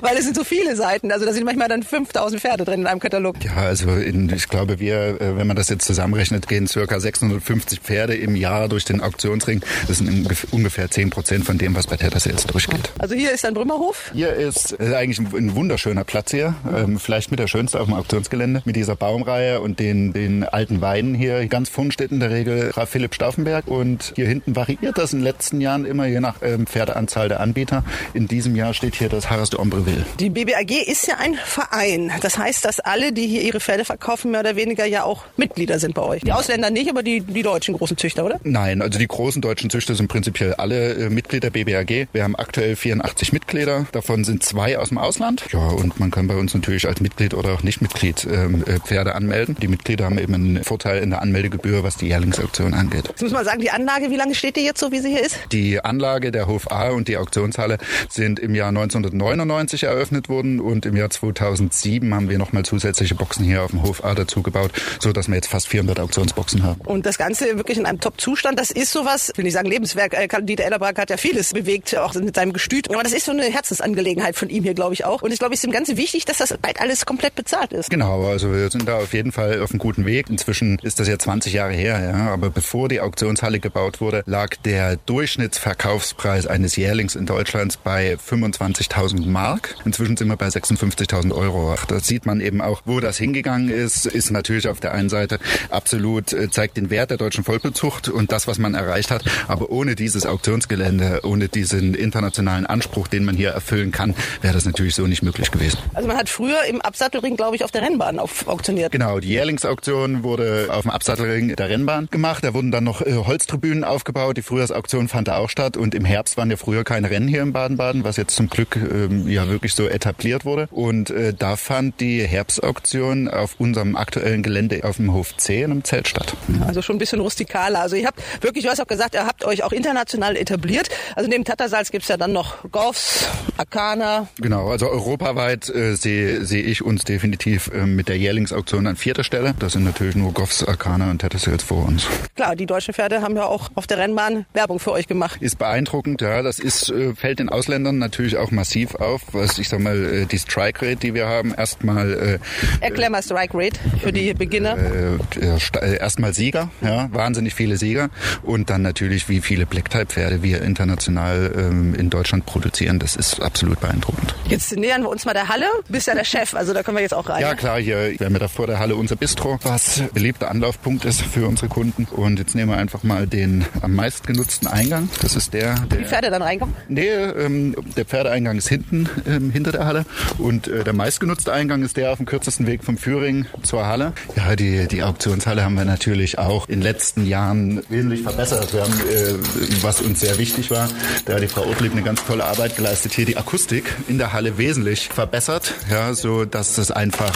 [0.00, 1.10] Weil es sind so viele Seiten.
[1.10, 3.36] Also da sind manchmal dann 5000 Pferde drin in einem Katalog.
[3.44, 7.80] Ja, also in, ich glaube, wir, äh, wenn man das jetzt zusammenrechnet, gehen circa 650
[7.80, 9.62] Pferde im Jahr durch den Auktionsring.
[9.88, 12.92] Das sind ungefähr 10 Prozent von dem, was bei Tattersales durchgeht.
[12.98, 14.10] Also hier ist ein Brümmerhof?
[14.14, 16.54] Hier ist, ist eigentlich ein, ein, wunderschöner Platz hier.
[16.74, 18.62] Ähm, vielleicht mit der schönste auf dem Auktionsgelände.
[18.64, 21.46] Mit dieser Baumreihe und den, den alten Weinen hier.
[21.46, 23.68] Ganz steht in der Regel Graf Philipp Stauffenberg.
[23.68, 27.40] Und hier hinten variiert das in den letzten Jahren immer je nach ähm, Pferdeanzahl der
[27.40, 27.84] Anbieter.
[28.14, 30.04] In diesem Jahr steht hier das Harras de Ombreville.
[30.18, 32.10] Die BBAG ist ja ein Verein.
[32.22, 35.78] Das heißt, dass alle, die hier ihre Pferde verkaufen, mehr oder weniger ja auch Mitglieder
[35.78, 36.22] sind bei euch.
[36.22, 38.40] Die Ausländer nicht, aber die, die deutschen großen Züchter, oder?
[38.42, 42.08] Nein, also die großen deutschen Züchter sind prinzipiell alle äh, Mitglieder der BBAG.
[42.12, 43.86] Wir haben aktuell 84 Mitglieder.
[43.92, 45.44] Davon sind zwei aus dem Ausland.
[45.52, 49.14] Ja, und man kann bei uns natürlich als Mitglied oder auch Nicht-Mitglied ähm, äh, Pferde
[49.14, 49.56] anmelden.
[49.60, 53.10] Die Mitglieder haben eben einen Vorteil in der Anmeldegebühr, was die Jährlingsauktion angeht.
[53.20, 55.22] Jetzt muss man sagen, die Anlage, wie lange steht die jetzt so, wie sie hier
[55.22, 55.36] ist?
[55.52, 57.76] Die Anlage, der Hof A und die Auktionshalle
[58.08, 63.44] sind im Jahr 1999 eröffnet worden und im Jahr 2007 haben wir nochmal zusätzliche Boxen
[63.44, 66.80] hier auf dem Hof A dazu gebaut, so dass wir jetzt fast 400 Auktionsboxen haben.
[66.80, 68.58] Und das Ganze wirklich in einem Top-Zustand.
[68.58, 70.14] Das ist sowas, will ich sagen Lebenswerk.
[70.14, 72.90] Äh, Dieter Ellerbrack hat ja vieles bewegt, auch mit seinem Gestüt.
[72.90, 75.20] Aber das ist so eine Herzensangelegenheit von ihm hier, glaube ich auch.
[75.20, 77.90] Und ich glaube, es ist ihm ganz wichtig, dass das bald alles komplett bezahlt ist.
[77.90, 80.30] Genau, also wir sind da auf jeden Fall auf einem guten Weg.
[80.30, 82.32] Inzwischen ist das ja 20 Jahre her, ja.
[82.32, 89.26] Aber bevor die Auktionshalle gebaut wurde, lag der Durchschnittsverkaufspreis eines Jährlings in Deutschland bei 25.000
[89.26, 89.74] Mark.
[89.84, 91.74] Inzwischen sind wir bei 56.000 Euro.
[91.88, 95.40] Da sieht man eben auch, wo das hingegangen ist, ist natürlich auf der einen Seite
[95.70, 99.24] absolut, äh, zeigt den Wert der deutschen Vollbezucht und das, was man erreicht hat.
[99.48, 104.66] Aber ohne dieses Auktionsgelände, ohne diesen internationalen Anspruch, den man hier erfüllen kann, wäre das
[104.66, 105.78] natürlich so nicht möglich gewesen.
[105.94, 108.92] Also man hat früher im Absattelring, glaube ich, auf der Rennbahn auf auktioniert.
[108.92, 112.44] Genau, die Jährlingsauktion wurde auf dem Absattelring der Rennbahn gemacht.
[112.44, 114.36] Da wurden dann noch äh, Holztribünen aufgebaut.
[114.36, 117.42] Die Frühjahrsauktion fand da auch statt und im Herbst waren ja früher keine Rennen hier
[117.42, 120.68] in Baden-Baden, was jetzt zum Glück ähm, ja wirklich so etabliert wurde.
[120.70, 125.70] Und äh, da fand die Herbstauktion auf unserem aktuellen Gelände auf dem Hof C in
[125.70, 126.34] einem Zelt statt.
[126.66, 127.80] Also schon ein bisschen rustikaler.
[127.80, 130.88] Also ihr habt wirklich, du hast auch gesagt, ihr habt euch auch international etabliert.
[131.16, 134.28] Also neben Tattersalz gibt's ja dann noch Goffs, Akana.
[134.38, 139.24] Genau, also europaweit äh, sehe seh ich uns definitiv äh, mit der Jährlingsauktion an vierter
[139.24, 139.54] Stelle.
[139.58, 142.06] Das sind natürlich nur Goffs, Akana und Tattersales vor uns.
[142.36, 145.40] Klar, die deutschen Pferde haben ja auch auf der Rennbahn Werbung für euch gemacht.
[145.40, 146.42] Ist beeindruckend, ja.
[146.42, 149.22] Das ist, äh, fällt den Ausländern natürlich auch massiv auf.
[149.32, 152.12] Was ich sag mal, äh, die Strike Rate, die wir haben, erstmal.
[152.12, 152.38] Äh,
[152.80, 154.76] Erklär mal Strike Rate für die Beginner.
[154.76, 157.08] Äh, äh, erstmal Sieger, ja.
[157.12, 158.10] Wahnsinnig viele Sieger.
[158.42, 162.98] Und dann natürlich, wie viele Black-Type-Pferde wir international ähm, in Deutschland produzieren.
[162.98, 164.34] Das ist absolut beeindruckend.
[164.46, 165.66] Jetzt nähern wir uns mal der Halle.
[165.86, 167.40] Du bist ja der Chef, also da können wir jetzt auch rein.
[167.40, 171.04] Ja klar, hier wir haben ja da vor der Halle unser Bistro, was beliebter Anlaufpunkt
[171.04, 172.04] ist für unsere Kunden.
[172.04, 175.08] Und jetzt nehmen wir einfach mal den am meisten genutzten Eingang.
[175.22, 176.74] Das ist der, der Die Pferde dann reinkommen?
[176.88, 180.04] Nee, ähm, der Pferdeeingang ist hinten ähm, hinter der Halle
[180.38, 184.12] und äh, der meistgenutzte Eingang ist der auf dem kürzesten Weg vom Führing zur Halle.
[184.36, 188.72] Ja, die, die Auktionshalle haben wir natürlich auch in den letzten Jahren wesentlich verbessert.
[188.72, 189.34] Wir haben, äh,
[189.82, 190.88] was uns sehr wichtig war,
[191.24, 194.32] da hat die Frau Ortlieb eine ganz tolle Arbeit geleistet, hier die Akustik in der
[194.32, 197.32] Halle wesentlich verbessert, ja, so dass das einfach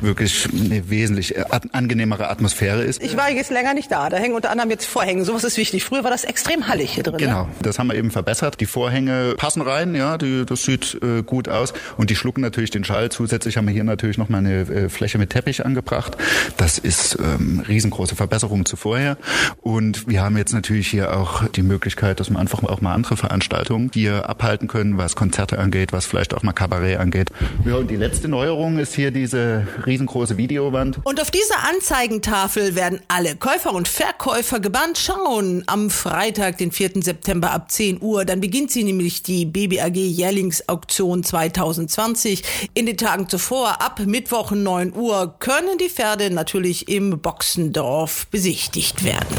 [0.00, 3.02] wirklich eine wesentlich äh, angenehmere Atmosphäre ist.
[3.02, 4.08] Ich war jetzt länger nicht da.
[4.08, 5.24] Da hängen unter anderem jetzt Vorhänge.
[5.24, 5.84] Sowas ist wichtig.
[5.84, 7.14] Früher war das extrem hallig hier drin.
[7.14, 7.18] ne?
[7.18, 8.60] Genau, das haben wir eben verbessert.
[8.60, 12.70] Die Vorhänge passen rein, ja, die, das sieht äh, gut aus und die schlucken natürlich
[12.70, 13.10] den Schall.
[13.10, 16.16] Zusätzlich haben wir hier natürlich noch mal eine äh, Fläche mit Teppich angebracht.
[16.56, 19.18] Das ist ähm, riesengroße Verbesserung zu vorher.
[19.62, 23.16] Und wir haben jetzt natürlich hier auch die Möglichkeit, dass wir einfach auch mal andere
[23.16, 27.30] Veranstaltungen hier abhalten können, was Konzerte angeht, was vielleicht auch mal Kabarett angeht.
[27.64, 31.00] Ja, und die letzte Neuerung ist hier diese riesengroße Videowand.
[31.04, 35.62] Und auf dieser Anzeigentafel werden alle Käufer und Verkäufer gebannt schauen.
[35.66, 37.02] Am Freitag, den 4.
[37.02, 42.42] September ab 10 Uhr, dann beginnt sie nämlich die BBAG Jährlingsauktion 2020.
[42.74, 49.04] In den Tagen zuvor, ab Mittwoch 9 Uhr, können die Pferde natürlich im Boxendorf besichtigt
[49.04, 49.38] werden.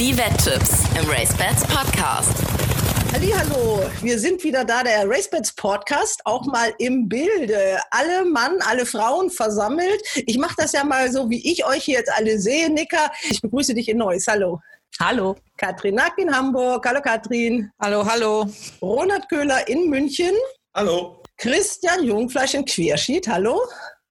[0.00, 2.73] Die Wetttipps im RaceBets Podcast.
[3.16, 7.78] Hallo, wir sind wieder da, der RaceBets Podcast, auch mal im Bilde.
[7.92, 10.02] Alle Mann, alle Frauen versammelt.
[10.26, 12.68] Ich mache das ja mal so, wie ich euch hier jetzt alle sehe.
[12.70, 14.26] Nicker, ich begrüße dich in Neuss.
[14.26, 14.60] Hallo.
[14.98, 15.36] Hallo.
[15.56, 16.84] Katrin Nack in Hamburg.
[16.84, 17.70] Hallo Katrin.
[17.80, 18.46] Hallo, hallo.
[18.82, 20.34] Ronald Köhler in München.
[20.74, 21.22] Hallo.
[21.38, 23.28] Christian Jungfleisch in Querschied.
[23.28, 23.60] Hallo.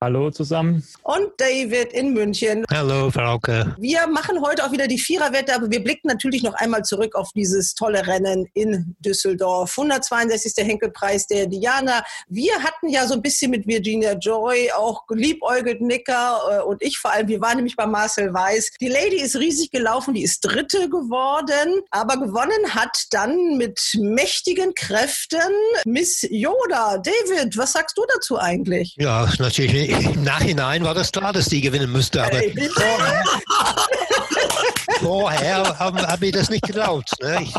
[0.04, 0.86] Hallo zusammen.
[1.02, 2.66] Und David in München.
[2.70, 3.74] Hallo, Frauke.
[3.78, 7.30] Wir machen heute auch wieder die Viererwette, aber wir blicken natürlich noch einmal zurück auf
[7.32, 9.78] dieses tolle Rennen in Düsseldorf.
[9.78, 10.52] 162.
[10.62, 12.04] Henkelpreis der Diana.
[12.28, 16.98] Wir hatten ja so ein bisschen mit Virginia Joy auch geliebäugelt, Nicker äh, und ich
[16.98, 17.28] vor allem.
[17.28, 18.72] Wir waren nämlich bei Marcel Weiß.
[18.82, 24.74] Die Lady ist riesig gelaufen, die ist Dritte geworden, aber gewonnen hat dann mit mächtigen
[24.74, 25.38] Kräften
[25.86, 26.98] Miss Yoda.
[26.98, 28.96] David, was sagst du dazu eigentlich?
[28.98, 33.24] Ja, natürlich im Nachhinein war das klar, dass die gewinnen müsste, aber vorher,
[35.00, 37.10] vorher habe hab ich das nicht geglaubt.
[37.22, 37.38] Ne?
[37.42, 37.54] Ich,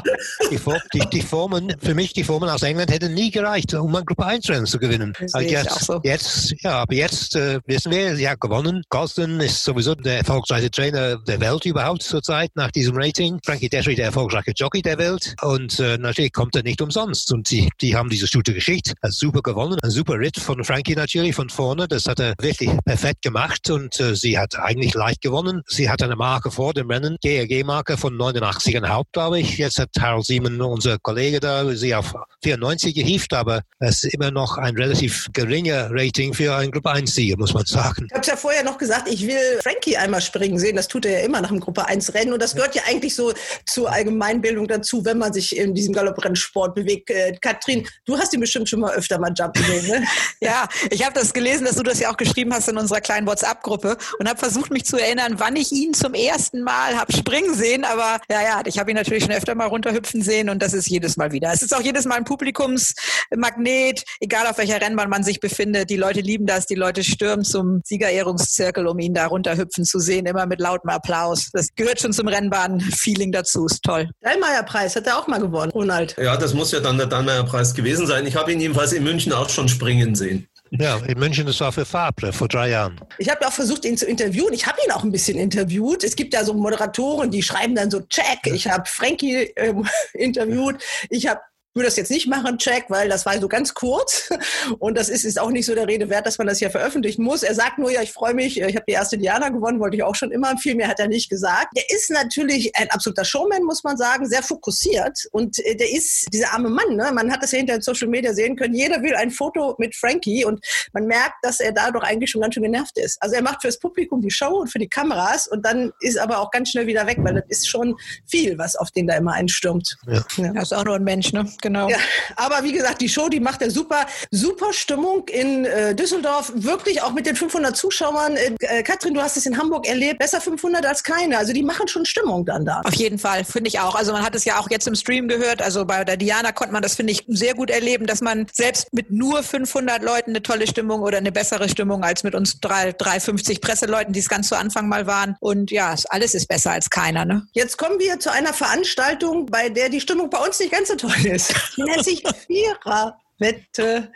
[0.50, 0.60] die,
[0.94, 4.26] die, die Formen, für mich die Formen aus England hätten nie gereicht, um ein Gruppe
[4.26, 5.14] 1 Rennen zu gewinnen.
[5.34, 6.00] Aber jetzt, so.
[6.04, 8.84] jetzt, ja, aber jetzt äh, wissen wir, sie hat gewonnen.
[8.90, 13.40] Gosden ist sowieso der erfolgreichste Trainer der Welt überhaupt zurzeit nach diesem Rating.
[13.46, 17.32] Frankie Detry der erfolgreiche Jockey der Welt und äh, natürlich kommt er nicht umsonst.
[17.32, 20.96] Und sie, die haben diese Stute geschickt, hat super gewonnen, ein super Ritt von Frankie
[20.96, 21.88] natürlich von vorne.
[21.88, 25.62] Das hat er wirklich perfekt gemacht und äh, sie hat eigentlich leicht gewonnen.
[25.68, 29.58] Sie hat eine Marke vor dem Rennen, GRG-Marke von 89,5, glaube ich.
[29.58, 32.14] Jetzt hat Harold Siemen, unser Kollege da, sie auf
[32.44, 37.36] 94 gehievt, aber es ist immer noch ein relativ geringer Rating für einen Gruppe 1-Sieger,
[37.40, 38.06] muss man sagen.
[38.12, 40.76] Ich habe ja vorher noch gesagt, ich will Frankie einmal springen sehen.
[40.76, 42.32] Das tut er ja immer nach dem Gruppe 1 Rennen.
[42.32, 43.34] Und das gehört ja eigentlich so
[43.66, 47.10] zur Allgemeinbildung dazu, wenn man sich in diesem Galopprennsport bewegt.
[47.10, 50.06] Äh, Katrin, du hast ihn bestimmt schon mal öfter mal jumpen sehen, ne?
[50.42, 53.26] Ja, ich habe das gelesen, dass du das ja auch geschrieben hast in unserer kleinen
[53.26, 57.54] WhatsApp-Gruppe und habe versucht, mich zu erinnern, wann ich ihn zum ersten Mal habe springen
[57.54, 57.84] sehen.
[57.84, 60.88] Aber ja, ja, ich habe ihn natürlich schon öfter mal runterhüpfen sehen und das ist
[60.88, 61.52] jedes Mal wieder.
[61.54, 65.90] Es ist auch jedes Mal ein Publikumsmagnet, egal auf welcher Rennbahn man sich befindet.
[65.90, 70.26] Die Leute lieben das, die Leute stürmen zum Siegerehrungszirkel, um ihn da runterhüpfen zu sehen,
[70.26, 71.50] immer mit lautem Applaus.
[71.54, 74.10] Das gehört schon zum Rennbahn-Feeling dazu, ist toll.
[74.22, 76.16] Dallmayr-Preis hat er auch mal gewonnen, Ronald.
[76.18, 78.26] Ja, das muss ja dann der Dallmayr-Preis gewesen sein.
[78.26, 80.48] Ich habe ihn jedenfalls in München auch schon springen sehen.
[80.72, 83.00] Ja, in München, das war für Fabre vor drei Jahren.
[83.18, 84.54] Ich habe auch versucht, ihn zu interviewen.
[84.54, 86.04] Ich habe ihn auch ein bisschen interviewt.
[86.04, 88.40] Es gibt ja so Moderatoren, die schreiben dann so Check.
[88.46, 90.84] Ich habe Frankie ähm, interviewt.
[91.10, 91.40] Ich habe
[91.76, 94.30] würde das jetzt nicht machen, Check, weil das war so ganz kurz
[94.80, 97.22] und das ist, ist auch nicht so der Rede wert, dass man das hier veröffentlichen
[97.22, 97.44] muss.
[97.44, 100.04] Er sagt nur, ja, ich freue mich, ich habe die erste Diana gewonnen, wollte ich
[100.04, 100.58] auch schon immer.
[100.58, 101.68] Viel mehr hat er nicht gesagt.
[101.76, 106.28] Der ist natürlich ein absoluter Showman, muss man sagen, sehr fokussiert und äh, der ist
[106.32, 106.96] dieser arme Mann.
[106.96, 107.12] Ne?
[107.14, 108.74] Man hat das ja hinter den Social Media sehen können.
[108.74, 112.54] Jeder will ein Foto mit Frankie und man merkt, dass er dadurch eigentlich schon ganz
[112.54, 113.22] schön genervt ist.
[113.22, 116.40] Also er macht fürs Publikum die Show und für die Kameras und dann ist aber
[116.40, 119.34] auch ganz schnell wieder weg, weil das ist schon viel, was auf den da immer
[119.34, 119.98] einstürmt.
[120.08, 120.24] Ja.
[120.38, 121.46] Er ist auch nur ein Mensch, ne?
[121.66, 121.90] Genau.
[121.90, 121.98] Ja,
[122.36, 127.02] aber wie gesagt, die Show, die macht er super, super Stimmung in äh, Düsseldorf, wirklich
[127.02, 128.36] auch mit den 500 Zuschauern.
[128.36, 131.40] Äh, äh, Katrin, du hast es in Hamburg erlebt, besser 500 als keine.
[131.40, 132.82] Also die machen schon Stimmung dann da.
[132.84, 133.96] Auf jeden Fall, finde ich auch.
[133.96, 135.64] Also man hat es ja auch jetzt im Stream gehört.
[135.64, 138.94] Also bei der Diana konnte man das, finde ich, sehr gut erleben, dass man selbst
[138.94, 142.92] mit nur 500 Leuten eine tolle Stimmung oder eine bessere Stimmung als mit uns drei,
[142.92, 145.36] 350 Presseleuten, die es ganz zu Anfang mal waren.
[145.40, 147.26] Und ja, alles ist besser als keiner.
[147.26, 147.48] Ne?
[147.54, 150.96] Jetzt kommen wir zu einer Veranstaltung, bei der die Stimmung bei uns nicht ganz so
[150.96, 151.55] toll ist.
[151.78, 153.20] Die nennt sich Vierer.
[153.38, 154.12] Wette.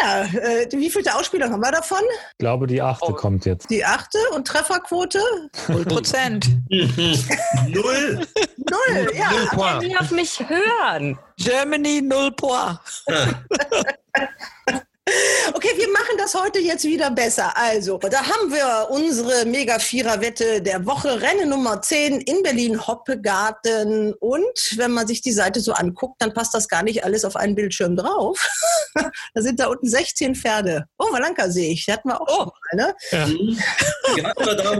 [0.00, 1.98] Ja, äh, wie viele Ausspielungen haben wir davon?
[2.32, 3.68] Ich glaube, die achte kommt jetzt.
[3.70, 5.20] Die achte und Trefferquote?
[5.68, 6.46] Null Prozent.
[6.68, 8.26] Null.
[8.56, 9.30] Null, ja.
[9.30, 9.82] Null Point.
[9.82, 11.18] Ich auf mich hören.
[11.38, 12.78] Germany null Point.
[15.54, 17.56] Okay, wir machen das heute jetzt wieder besser.
[17.56, 24.14] Also, da haben wir unsere Mega-Vierer-Wette der Woche, Rennen Nummer 10 in Berlin-Hoppegarten.
[24.14, 27.36] Und wenn man sich die Seite so anguckt, dann passt das gar nicht alles auf
[27.36, 28.44] einen Bildschirm drauf.
[29.34, 30.86] da sind da unten 16 Pferde.
[30.98, 31.84] Oh, Valanka sehe ich.
[31.84, 32.50] Die hatten wir auch oh.
[32.50, 32.96] schon mal, ne?
[33.12, 33.28] Ja.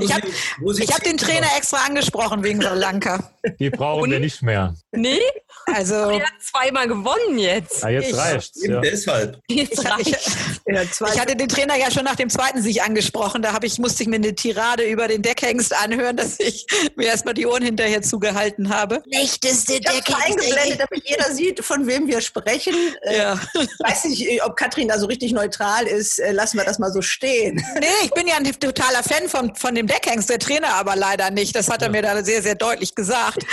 [0.01, 3.31] Ich habe hab den Trainer extra angesprochen wegen Valanka.
[3.61, 4.11] Die brauchen Und?
[4.11, 4.75] wir nicht mehr.
[4.91, 5.21] Nee?
[5.67, 7.83] Also, er hat zweimal gewonnen jetzt.
[7.83, 8.67] Ja, jetzt ich, reicht's.
[8.67, 8.81] Ja.
[8.81, 9.41] Deshalb.
[9.49, 10.16] Jetzt reicht's.
[10.69, 13.41] Ich hatte den Trainer ja schon nach dem zweiten Sieg angesprochen.
[13.41, 17.35] Da ich, musste ich mir eine Tirade über den Deckhengst anhören, dass ich mir erstmal
[17.35, 19.03] die Ohren hinterher zugehalten habe.
[19.07, 20.27] Schlechteste Deckhengst.
[20.27, 22.75] eingeblendet, damit jeder sieht, von wem wir sprechen.
[23.03, 23.41] Äh, Ja.
[23.55, 26.19] Ich weiß nicht, ob Katrin da so richtig neutral ist.
[26.19, 27.63] Äh, Lassen wir das mal so stehen.
[27.79, 31.31] Nee, ich bin ja ein totaler Fan von, von dem Deckhengst, der Trainer aber leider
[31.31, 31.55] nicht.
[31.55, 33.45] Das hat er mir da sehr, sehr deutlich gesagt.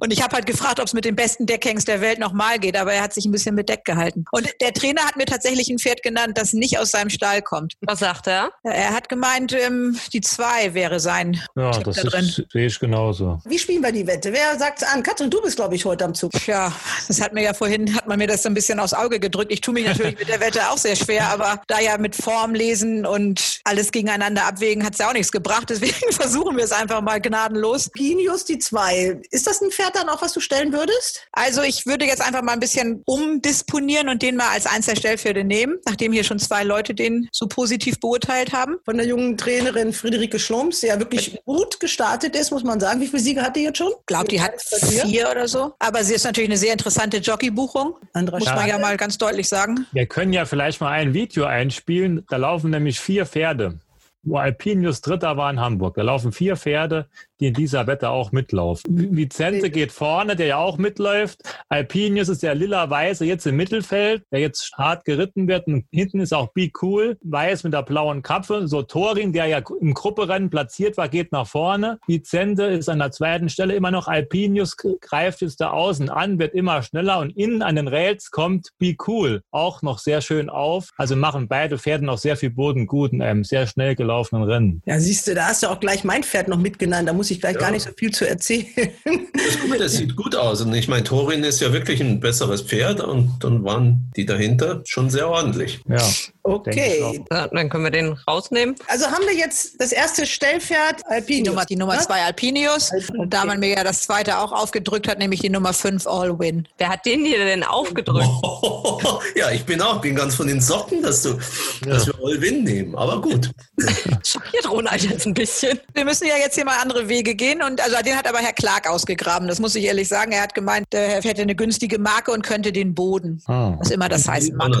[0.00, 2.76] Und ich habe halt gefragt, ob es mit dem besten Deckhengst der Welt nochmal geht,
[2.76, 4.24] aber er hat sich ein bisschen mit Deck gehalten.
[4.32, 7.74] Und der Trainer hat mir tatsächlich ein Pferd genannt, das nicht aus seinem Stall kommt.
[7.80, 8.50] Was sagt er?
[8.62, 12.24] Er hat gemeint, ähm, die zwei wäre sein Ja, Tipp das da drin.
[12.24, 13.40] ist, sehe ich genauso.
[13.44, 14.32] Wie spielen wir die Wette?
[14.32, 15.02] Wer sagt's an?
[15.02, 16.32] Katrin, du bist, glaube ich, heute am Zug.
[16.32, 16.72] Tja,
[17.08, 19.52] das hat mir ja vorhin, hat man mir das so ein bisschen aufs Auge gedrückt.
[19.52, 22.54] Ich tue mich natürlich mit der Wette auch sehr schwer, aber da ja mit Form
[22.54, 25.70] lesen und alles gegeneinander abwägen, hat es ja auch nichts gebracht.
[25.70, 27.90] Deswegen versuchen wir es einfach mal gnadenlos.
[27.90, 29.20] Pinius, die zwei.
[29.30, 31.26] Ist das ein Pferd dann auch, was du stellen würdest?
[31.32, 34.96] Also ich würde jetzt einfach mal ein bisschen umdisponieren und den mal als eins der
[34.96, 38.78] Stellpferde nehmen, nachdem hier schon zwei Leute den so positiv beurteilt haben.
[38.84, 43.00] Von der jungen Trainerin Friederike Schlumps, die ja wirklich gut gestartet ist, muss man sagen.
[43.00, 43.92] Wie viele Siege hat die jetzt schon?
[44.00, 45.74] Ich glaube, die hat vier oder so.
[45.78, 47.94] Aber sie ist natürlich eine sehr interessante Jockeybuchung.
[48.14, 49.86] Andra Muss man ja mal ganz deutlich sagen.
[49.92, 52.24] Wir können ja vielleicht mal ein Video einspielen.
[52.28, 53.78] Da laufen nämlich vier Pferde.
[54.24, 55.96] Wo Alpinius Dritter war in Hamburg.
[55.96, 57.08] Da laufen vier Pferde,
[57.42, 59.16] die in dieser Wette auch mitlaufen.
[59.16, 61.40] Vicente geht vorne, der ja auch mitläuft.
[61.68, 65.66] Alpinius ist der lila-weiße jetzt im Mittelfeld, der jetzt hart geritten wird.
[65.66, 68.68] Und hinten ist auch Be Cool, weiß mit der blauen Kappe.
[68.68, 71.98] So Torin, der ja im Grupperennen platziert war, geht nach vorne.
[72.06, 74.06] Vicente ist an der zweiten Stelle immer noch.
[74.06, 78.68] Alpinius greift jetzt da außen an, wird immer schneller und innen an den Rails kommt
[78.78, 80.90] Be Cool auch noch sehr schön auf.
[80.96, 84.82] Also machen beide Pferde noch sehr viel Boden gut in einem sehr schnell gelaufenen Rennen.
[84.86, 87.08] Ja, siehst du, da hast du auch gleich mein Pferd noch mitgenannt.
[87.08, 87.60] Da muss ich gleich Ja.
[87.60, 88.66] gar nicht so viel zu erzählen.
[89.04, 90.60] Das, das sieht gut aus.
[90.60, 94.82] Und ich meine, Torin ist ja wirklich ein besseres Pferd und dann waren die dahinter
[94.84, 95.80] schon sehr ordentlich.
[95.88, 96.02] Ja.
[96.44, 97.14] Okay.
[97.30, 98.74] Ja, Dann können wir den rausnehmen.
[98.88, 101.48] Also haben wir jetzt das erste Stellpferd Die Alpinius.
[101.48, 102.90] Nummer, die Nummer zwei Alpinius.
[103.16, 106.36] Und da man mir ja das zweite auch aufgedrückt hat, nämlich die Nummer fünf All
[106.40, 106.66] Win.
[106.78, 108.26] Wer hat den dir denn aufgedrückt?
[109.36, 111.38] ja, ich bin auch, bin ganz von den Socken, dass du,
[111.86, 112.96] dass wir All-Win nehmen.
[112.96, 113.50] Aber gut.
[114.26, 115.78] Schockiert Ronald jetzt ein bisschen.
[115.94, 117.62] Wir müssen ja jetzt hier mal andere Wege gehen.
[117.62, 119.48] Und also den hat aber Herr Clark ausgegraben.
[119.48, 120.32] Das muss ich ehrlich sagen.
[120.32, 123.42] Er hat gemeint, er hätte eine günstige Marke und könnte den Boden.
[123.46, 123.76] Ah.
[123.78, 124.72] Was immer das heißen mag.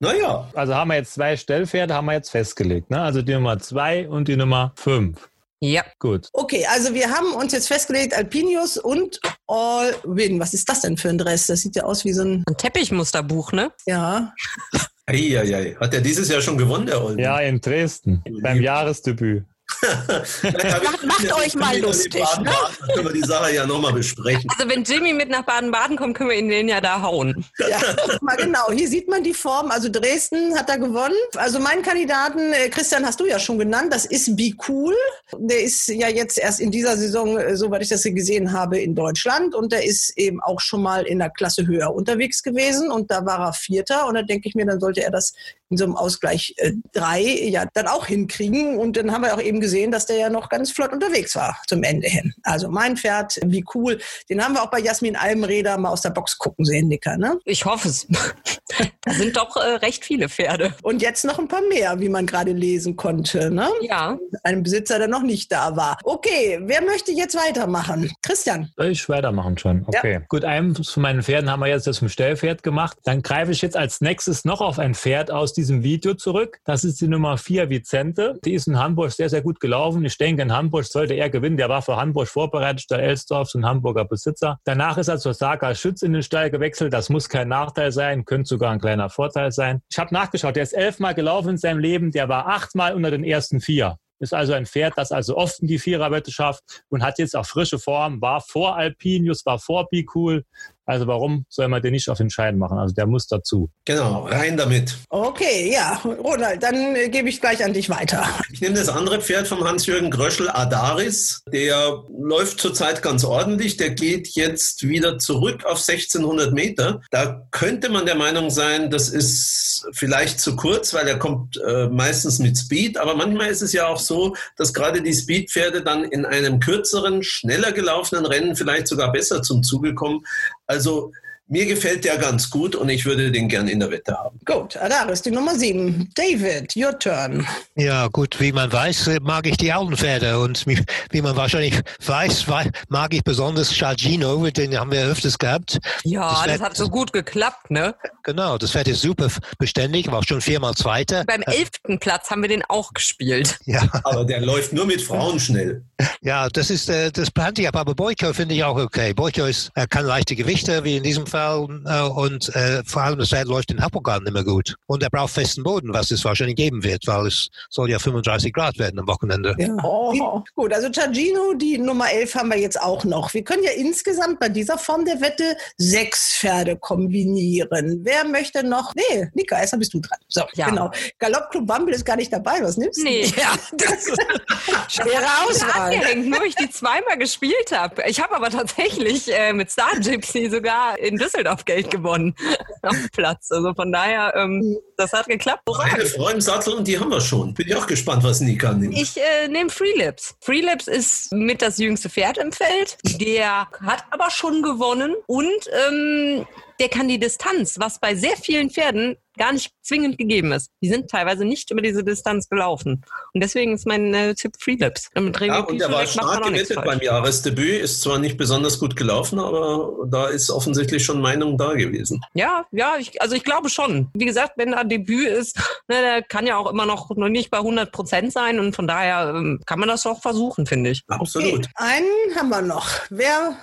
[0.00, 2.90] Naja, Also haben wir jetzt zwei Stellpferde, haben wir jetzt festgelegt.
[2.90, 3.00] Ne?
[3.00, 5.28] Also die Nummer zwei und die Nummer fünf.
[5.60, 5.82] Ja.
[5.98, 6.28] Gut.
[6.32, 10.38] Okay, also wir haben uns jetzt festgelegt, Alpinius und All Win.
[10.38, 11.46] Was ist das denn für ein Dress?
[11.46, 13.72] Das sieht ja aus wie so ein, Ein Teppichmusterbuch, ne?
[13.86, 14.32] ja.
[15.06, 15.74] Eieiei.
[15.80, 17.18] Hat er dieses Jahr schon gewonnen, der Olden?
[17.18, 19.44] Ja, in Dresden beim Jahresdebüt.
[19.82, 22.24] Macht, macht euch mal lustig.
[22.40, 22.50] Ne?
[22.80, 24.48] Dann können wir die Sache ja nochmal besprechen.
[24.56, 27.44] Also wenn Jimmy mit nach Baden-Baden kommt, können wir ihn den ja da hauen.
[27.58, 27.78] Ja,
[28.20, 28.70] mal genau.
[28.72, 29.70] Hier sieht man die Form.
[29.70, 31.14] Also Dresden hat er gewonnen.
[31.36, 33.92] Also meinen Kandidaten, äh, Christian, hast du ja schon genannt.
[33.92, 34.94] Das ist Be Cool.
[35.36, 38.78] Der ist ja jetzt erst in dieser Saison, äh, soweit ich das hier gesehen habe,
[38.78, 39.54] in Deutschland.
[39.54, 42.90] Und der ist eben auch schon mal in der Klasse höher unterwegs gewesen.
[42.90, 44.06] Und da war er Vierter.
[44.06, 45.34] Und da denke ich mir, dann sollte er das
[45.70, 48.78] in so einem Ausgleich äh, drei ja dann auch hinkriegen.
[48.78, 51.60] Und dann haben wir auch eben gesehen, dass der ja noch ganz flott unterwegs war
[51.66, 52.34] zum Ende hin.
[52.42, 53.98] Also mein Pferd, wie cool.
[54.28, 57.38] Den haben wir auch bei Jasmin Almreder mal aus der Box gucken sehen, Nicker, ne?
[57.44, 58.06] Ich hoffe es.
[59.02, 60.74] da sind doch äh, recht viele Pferde.
[60.82, 63.68] Und jetzt noch ein paar mehr, wie man gerade lesen konnte, ne?
[63.82, 64.18] Ja.
[64.42, 65.98] Ein Besitzer, der noch nicht da war.
[66.04, 68.10] Okay, wer möchte jetzt weitermachen?
[68.22, 68.70] Christian.
[68.76, 69.84] Soll ich weitermachen schon?
[69.86, 70.14] Okay.
[70.14, 70.18] Ja.
[70.28, 72.98] Gut, einem von meinen Pferden haben wir jetzt das vom Stellpferd gemacht.
[73.04, 76.60] Dann greife ich jetzt als nächstes noch auf ein Pferd aus diesem Video zurück.
[76.64, 78.38] Das ist die Nummer 4 Vicente.
[78.44, 80.04] Die ist in Hamburg sehr, sehr gut gelaufen.
[80.04, 81.56] Ich denke, in Hamburg sollte er gewinnen.
[81.56, 84.58] Der war für Hamburg vorbereitet, der Elsdorf, ein Hamburger Besitzer.
[84.64, 86.92] Danach ist er zur Saga Schütz in den Stall gewechselt.
[86.92, 89.80] Das muss kein Nachteil sein, könnte sogar ein kleiner Vorteil sein.
[89.90, 92.12] Ich habe nachgeschaut, der ist elfmal gelaufen in seinem Leben.
[92.12, 93.96] Der war achtmal unter den ersten vier.
[94.20, 97.46] Ist also ein Pferd, das also oft in die Viererwette schafft und hat jetzt auch
[97.46, 100.44] frische Form, war vor Alpinius, war vor Be Cool.
[100.88, 102.78] Also warum soll man den nicht auf den Schein machen?
[102.78, 103.70] Also der muss dazu.
[103.84, 104.96] Genau, rein damit.
[105.10, 108.26] Okay, ja, Ronald, dann äh, gebe ich gleich an dich weiter.
[108.50, 111.42] Ich nehme das andere Pferd vom Hans-Jürgen Gröschel, Adaris.
[111.52, 113.76] Der läuft zurzeit ganz ordentlich.
[113.76, 117.02] Der geht jetzt wieder zurück auf 1600 Meter.
[117.10, 121.88] Da könnte man der Meinung sein, das ist vielleicht zu kurz, weil er kommt äh,
[121.88, 122.96] meistens mit Speed.
[122.96, 127.22] Aber manchmal ist es ja auch so, dass gerade die Speedpferde dann in einem kürzeren,
[127.22, 130.22] schneller gelaufenen Rennen vielleicht sogar besser zum Zuge kommen.
[130.68, 131.10] Also
[131.48, 134.38] mir gefällt der ganz gut und ich würde den gern in der Wette haben.
[134.44, 136.10] Gut, Adaris, die Nummer 7.
[136.14, 137.46] David, your turn.
[137.76, 141.80] Ja, gut, wie man weiß, äh, mag ich die alten Pferde und wie man wahrscheinlich
[142.04, 145.78] weiß, wei- mag ich besonders Chargino, den haben wir öfters gehabt.
[146.04, 147.94] Ja, das, Pferd- hat so gut geklappt, ne?
[148.24, 149.28] Genau, das Pferd ist super
[149.58, 151.24] beständig, war auch schon viermal Zweiter.
[151.24, 153.58] Beim elften Platz haben wir den auch gespielt.
[153.68, 153.86] Ja.
[154.04, 155.82] Aber der läuft nur mit Frauen schnell.
[156.22, 159.12] Ja, das ist äh, das plante ich ab, aber Boyko finde ich auch okay.
[159.12, 163.18] Boyko ist, er kann leichte Gewichte, wie in diesem Fall, äh, und äh, vor allem
[163.18, 164.74] das Pferd läuft in Hapogan immer gut.
[164.86, 168.52] Und er braucht festen Boden, was es wahrscheinlich geben wird, weil es soll ja 35
[168.52, 169.54] Grad werden am Wochenende.
[169.58, 169.68] Ja.
[169.82, 170.42] Oh.
[170.54, 173.32] Gut, also Ciargino, die Nummer 11 haben wir jetzt auch noch.
[173.34, 178.00] Wir können ja insgesamt bei dieser Form der Wette sechs Pferde kombinieren.
[178.02, 178.94] Wer möchte noch?
[178.94, 180.18] Nee, Nika, erstmal bist du dran.
[180.28, 180.68] So, Ja.
[180.68, 180.90] genau.
[181.18, 182.58] Galoppclub Bumble ist gar nicht dabei.
[182.62, 183.04] Was nimmst du?
[183.04, 183.26] Nee.
[183.38, 184.04] Ja, das
[184.88, 185.80] schwere Ich bin Auswahl.
[185.92, 188.02] angehängt, nur ich die zweimal gespielt habe.
[188.08, 192.34] Ich habe aber tatsächlich äh, mit Star Gypsy sogar in Düsseldorf Geld gewonnen
[192.82, 193.50] auf dem Platz.
[193.52, 195.62] Also von daher, ähm, das hat geklappt.
[195.78, 197.54] Eine Frau im Sattel und die haben wir schon.
[197.54, 198.96] Bin ich auch gespannt, was Nika nimmt.
[198.96, 200.34] Ich äh, nehme Freelips.
[200.40, 202.98] Freelips ist mit das jüngste Pferd im Feld.
[203.20, 206.46] Der hat aber schon gewonnen und ähm,
[206.80, 210.70] der kann die Distanz, was bei sehr vielen Pferden gar nicht zwingend gegeben ist.
[210.82, 213.04] Die sind teilweise nicht über diese Distanz gelaufen.
[213.32, 215.10] Und deswegen ist mein äh, Tipp Freelips.
[215.14, 217.82] Ja, und der war stark gewettet beim Jahresdebüt.
[217.82, 222.20] Ist zwar nicht besonders gut gelaufen, aber da ist offensichtlich schon Meinung da gewesen.
[222.34, 224.08] Ja, ja, ich, also ich glaube schon.
[224.12, 225.56] Wie gesagt, wenn da Debüt ist,
[225.88, 228.86] ne, der kann ja auch immer noch, noch nicht bei 100 Prozent sein und von
[228.86, 231.02] daher ähm, kann man das auch versuchen, finde ich.
[231.08, 231.66] Absolut.
[231.74, 232.88] Einen haben wir noch.
[233.10, 233.56] Wer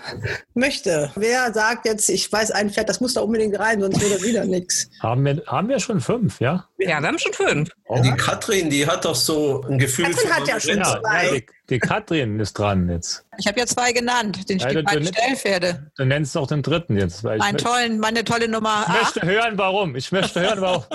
[0.53, 1.11] möchte?
[1.15, 4.23] Wer sagt jetzt, ich weiß ein Pferd, das muss da unbedingt rein, sonst wird er
[4.23, 4.89] wieder nichts.
[5.01, 6.67] Haben wir, haben wir schon fünf, ja?
[6.77, 7.69] Ja, wir haben schon fünf.
[7.89, 11.25] Ja, die Katrin, die hat doch so ein Gefühl Katrin hat ja schon zwei.
[11.25, 13.23] Ja, die, die Katrin ist dran jetzt.
[13.37, 15.91] Ich habe ja zwei genannt, den Ja, du- Stellpferde.
[15.97, 17.23] Du nennst doch den dritten jetzt.
[17.23, 19.15] Weil mö- tollen, meine tolle Nummer ich 8.
[19.15, 19.95] möchte hören, warum.
[19.95, 20.83] Ich möchte hören, warum.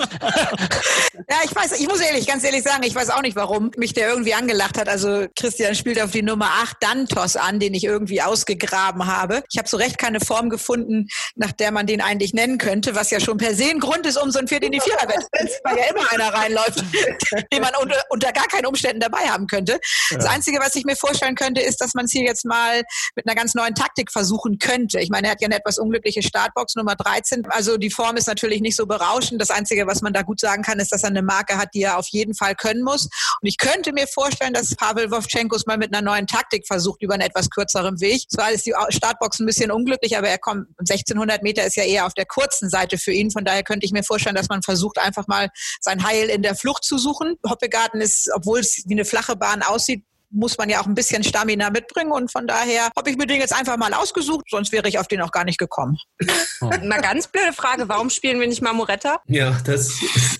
[1.29, 3.93] Ja, ich weiß, ich muss ehrlich, ganz ehrlich sagen, ich weiß auch nicht, warum mich
[3.93, 4.89] der irgendwie angelacht hat.
[4.89, 9.43] Also Christian spielt auf die Nummer 8 Dantos an, den ich irgendwie ausgegraben habe.
[9.51, 13.11] Ich habe so recht keine Form gefunden, nach der man den eigentlich nennen könnte, was
[13.11, 15.59] ja schon per se ein Grund ist, um so ein Pferd in die Viererwette zu
[15.71, 16.83] weil ja immer einer reinläuft,
[17.53, 19.79] den man unter, unter gar keinen Umständen dabei haben könnte.
[20.11, 22.83] Das Einzige, was ich mir vorstellen könnte, ist, dass man es hier jetzt mal
[23.15, 24.99] mit einer ganz neuen Taktik versuchen könnte.
[24.99, 27.45] Ich meine, er hat ja eine etwas unglückliche Startbox Nummer 13.
[27.49, 29.41] Also die Form ist natürlich nicht so berauschend.
[29.41, 31.83] Das Einzige, was man da gut sagen kann, ist, dass er eine Marke hat, die
[31.83, 33.05] er auf jeden Fall können muss.
[33.41, 37.13] Und ich könnte mir vorstellen, dass Pavel Wovchenkos mal mit einer neuen Taktik versucht, über
[37.13, 38.23] einen etwas kürzeren Weg.
[38.29, 42.05] Zwar ist die Startbox ein bisschen unglücklich, aber er kommt, 1600 Meter ist ja eher
[42.05, 43.31] auf der kurzen Seite für ihn.
[43.31, 45.49] Von daher könnte ich mir vorstellen, dass man versucht, einfach mal
[45.79, 47.37] sein Heil in der Flucht zu suchen.
[47.47, 51.23] Hoppegarten ist, obwohl es wie eine flache Bahn aussieht, muss man ja auch ein bisschen
[51.23, 54.87] Stamina mitbringen und von daher habe ich mir den jetzt einfach mal ausgesucht, sonst wäre
[54.87, 55.97] ich auf den auch gar nicht gekommen.
[56.61, 59.19] Mal ganz blöde Frage, warum spielen wir nicht Marmoretta?
[59.27, 59.91] Ja, das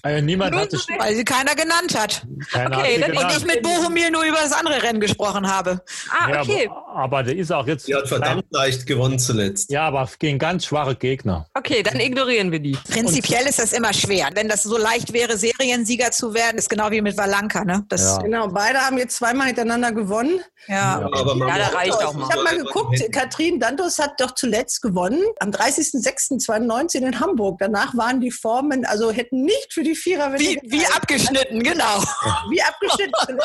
[0.04, 0.86] Also niemand hat sich.
[0.98, 2.26] Weil sie keiner genannt hat.
[2.52, 3.36] Keiner Okay, hat sie dann- Und genannt.
[3.40, 5.82] ich mit Bohumil nur über das andere Rennen gesprochen habe.
[6.10, 6.70] Ah, Ja, okay.
[6.70, 7.88] aber, aber der ist auch jetzt.
[7.88, 9.72] die hat verdammt leicht gewonnen zuletzt.
[9.72, 11.48] Ja, aber gegen ganz schwache Gegner.
[11.56, 12.78] Okay, dann ignorieren wir die.
[12.92, 14.30] Prinzipiell ist das immer schwer.
[14.36, 17.66] Wenn das so leicht wäre, Seriensieger zu werden, ist genau wie mit Valanka.
[17.66, 17.84] Ne?
[17.90, 18.18] Das Ja.
[18.20, 20.40] Genau, beide haben jetzt zweimal hintereinander hintereinander gewonnen.
[20.68, 22.28] Ja, aber man Ja, da reicht auch mal.
[22.28, 27.58] Ich habe mal geguckt, Katrin Dantos hat doch zuletzt gewonnen am 30.06.2019 in Hamburg.
[27.60, 32.04] Danach waren die Formen, also hätten nicht für die Vierer Wie, wie abgeschnitten, genau.
[32.50, 33.40] wie abgeschnitten.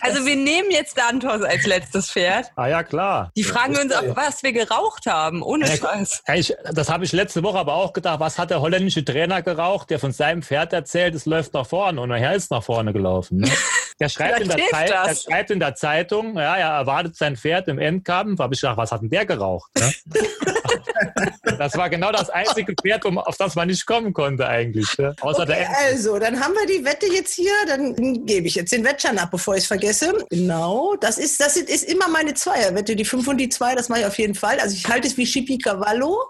[0.00, 2.50] Also wir nehmen jetzt Dantos als letztes Pferd.
[2.56, 3.30] Ah ja, klar.
[3.36, 5.42] Die fragen uns auch, was wir geraucht haben.
[5.42, 6.22] Ohne Scheiß.
[6.26, 8.20] Ja, ich, das habe ich letzte Woche aber auch gedacht.
[8.20, 12.00] Was hat der holländische Trainer geraucht, der von seinem Pferd erzählt, es läuft nach vorne
[12.00, 13.38] und er ist nach vorne gelaufen.
[13.38, 13.50] Ne?
[14.00, 17.66] Der, schreibt in der Zeit, der schreibt in der Zeitung, ja, er erwartet sein Pferd
[17.66, 18.38] im Endkampf.
[18.38, 19.70] habe ich gedacht, was hat denn der geraucht?
[19.76, 19.92] Ne?
[21.58, 24.96] das war genau das einzige Pferd, um, auf das man nicht kommen konnte eigentlich.
[24.98, 25.16] Ne?
[25.20, 27.52] Außer Okay, der also, dann haben wir die Wette jetzt hier.
[27.66, 30.26] Dann gebe ich jetzt den Wettschein ab, bevor ich es vergesse.
[30.30, 30.94] Genau.
[31.00, 32.94] Das ist, das ist immer meine Zweierwette.
[32.94, 34.60] Die 5 und die 2, das mache ich auf jeden Fall.
[34.60, 36.24] Also, ich halte es wie Chipi Cavallo.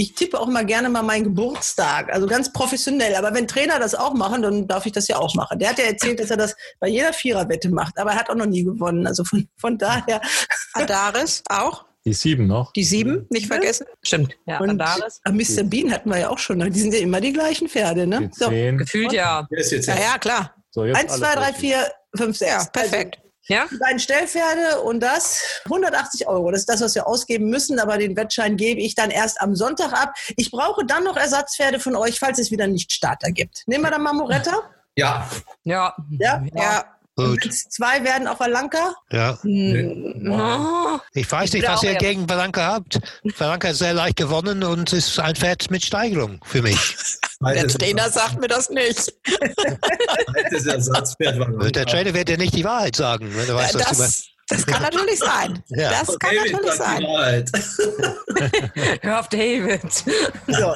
[0.00, 2.10] Ich tippe auch mal gerne mal meinen Geburtstag.
[2.10, 3.14] Also ganz professionell.
[3.16, 5.58] Aber wenn Trainer das auch machen, dann darf ich das ja auch machen.
[5.58, 7.98] Der hat ja erzählt, dass er das bei jeder Viererwette macht.
[7.98, 9.06] Aber er hat auch noch nie gewonnen.
[9.06, 10.22] Also von, von daher.
[10.72, 11.84] Adaris auch.
[12.06, 12.72] die sieben noch.
[12.72, 13.84] Die sieben, nicht vergessen.
[14.02, 14.34] Stimmt.
[14.46, 15.20] Ja, Und Adaris.
[15.26, 15.64] äh, Mr.
[15.64, 16.56] Bean hatten wir ja auch schon.
[16.56, 16.70] ne?
[16.70, 18.20] Die sind ja immer die gleichen Pferde, ne?
[18.22, 18.78] Die zehn.
[18.78, 19.46] Gefühlt ja.
[19.50, 20.54] Ja, ja, klar.
[20.70, 22.50] So, jetzt Eins, zwei, drei, vier, fünf, sechs.
[22.50, 23.18] Ja, perfekt.
[23.50, 23.66] Ja?
[23.70, 26.50] Die beiden Stellpferde und das 180 Euro.
[26.52, 29.56] Das ist das, was wir ausgeben müssen, aber den Wettschein gebe ich dann erst am
[29.56, 30.14] Sonntag ab.
[30.36, 33.64] Ich brauche dann noch Ersatzpferde von euch, falls es wieder nicht Starter gibt.
[33.66, 34.52] Nehmen wir dann mal Moretta?
[34.96, 35.28] Ja,
[35.64, 35.94] Ja.
[36.18, 36.42] Ja?
[36.54, 36.84] Ja.
[37.16, 37.52] Und Gut.
[37.52, 38.94] zwei werden auf Alanka?
[39.10, 39.36] Ja.
[39.42, 40.98] Oh.
[41.12, 43.00] Ich weiß nicht, Ich was ihr gegen Valanka habt.
[43.36, 46.96] Valanka ist sehr leicht gewonnen und ist ein Pferd mit Steigerung für mich.
[47.42, 49.14] Der altes, Trainer sagt mir das nicht.
[50.34, 53.82] altes Ersatzpferd war Der Trainer wird dir nicht die Wahrheit sagen, wenn er weiß, was
[53.82, 55.62] du Das, das kann natürlich sein.
[55.70, 55.90] Ja.
[55.90, 57.06] Das kann David natürlich sein.
[59.02, 59.80] Hör auf David.
[59.92, 60.74] So.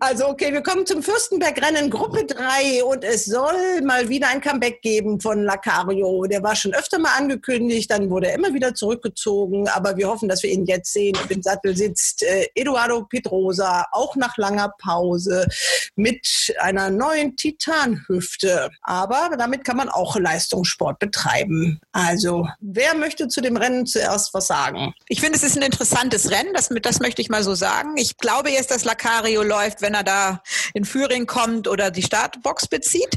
[0.00, 4.82] Also, okay, wir kommen zum Fürstenbergrennen Gruppe 3 und es soll mal wieder ein Comeback
[4.82, 6.26] geben von Lacario.
[6.26, 10.28] Der war schon öfter mal angekündigt, dann wurde er immer wieder zurückgezogen, aber wir hoffen,
[10.28, 11.16] dass wir ihn jetzt sehen.
[11.28, 15.46] Im Sattel sitzt äh, Eduardo Pedrosa, auch nach langer Pause,
[15.96, 18.70] mit einer neuen Titanhüfte.
[18.82, 21.80] Aber damit kann man auch Leistungssport betreiben.
[21.92, 24.94] Also, wer möchte zu dem Rennen zuerst was sagen?
[25.08, 27.96] Ich finde, es ist ein interessantes Rennen, das, das möchte ich mal so sagen.
[27.96, 30.42] Ich glaube erst, dass Lacario läuft, wenn er da
[30.74, 33.16] in Führing kommt oder die Startbox bezieht,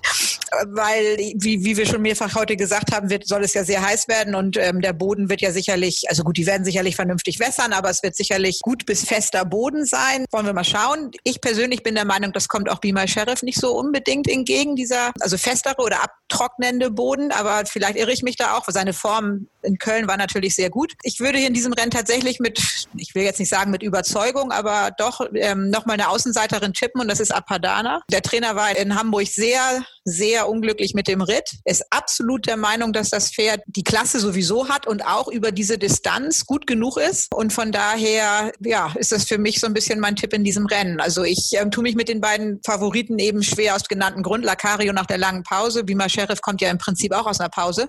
[0.67, 4.07] weil, wie, wie wir schon mehrfach heute gesagt haben, wird, soll es ja sehr heiß
[4.07, 7.73] werden und ähm, der Boden wird ja sicherlich, also gut, die werden sicherlich vernünftig wässern,
[7.73, 10.25] aber es wird sicherlich gut bis fester Boden sein.
[10.31, 11.11] Wollen wir mal schauen.
[11.23, 15.11] Ich persönlich bin der Meinung, das kommt auch Beamer Sheriff nicht so unbedingt entgegen, dieser,
[15.19, 19.47] also festere oder abtrocknende Boden, aber vielleicht irre ich mich da auch, weil seine Form
[19.61, 20.93] in Köln war natürlich sehr gut.
[21.03, 24.51] Ich würde hier in diesem Rennen tatsächlich mit, ich will jetzt nicht sagen mit Überzeugung,
[24.51, 28.01] aber doch ähm, nochmal eine Außenseiterin tippen und das ist Apadana.
[28.11, 31.51] Der Trainer war in Hamburg sehr, sehr unglücklich mit dem Ritt.
[31.65, 35.77] Ist absolut der Meinung, dass das Pferd die Klasse sowieso hat und auch über diese
[35.77, 37.33] Distanz gut genug ist.
[37.33, 40.65] Und von daher, ja, ist das für mich so ein bisschen mein Tipp in diesem
[40.65, 40.99] Rennen.
[40.99, 44.45] Also ich ähm, tue mich mit den beiden Favoriten eben schwer aus genannten Grund.
[44.45, 45.83] Lacario nach der langen Pause.
[45.83, 47.87] Bima Sheriff kommt ja im Prinzip auch aus einer Pause.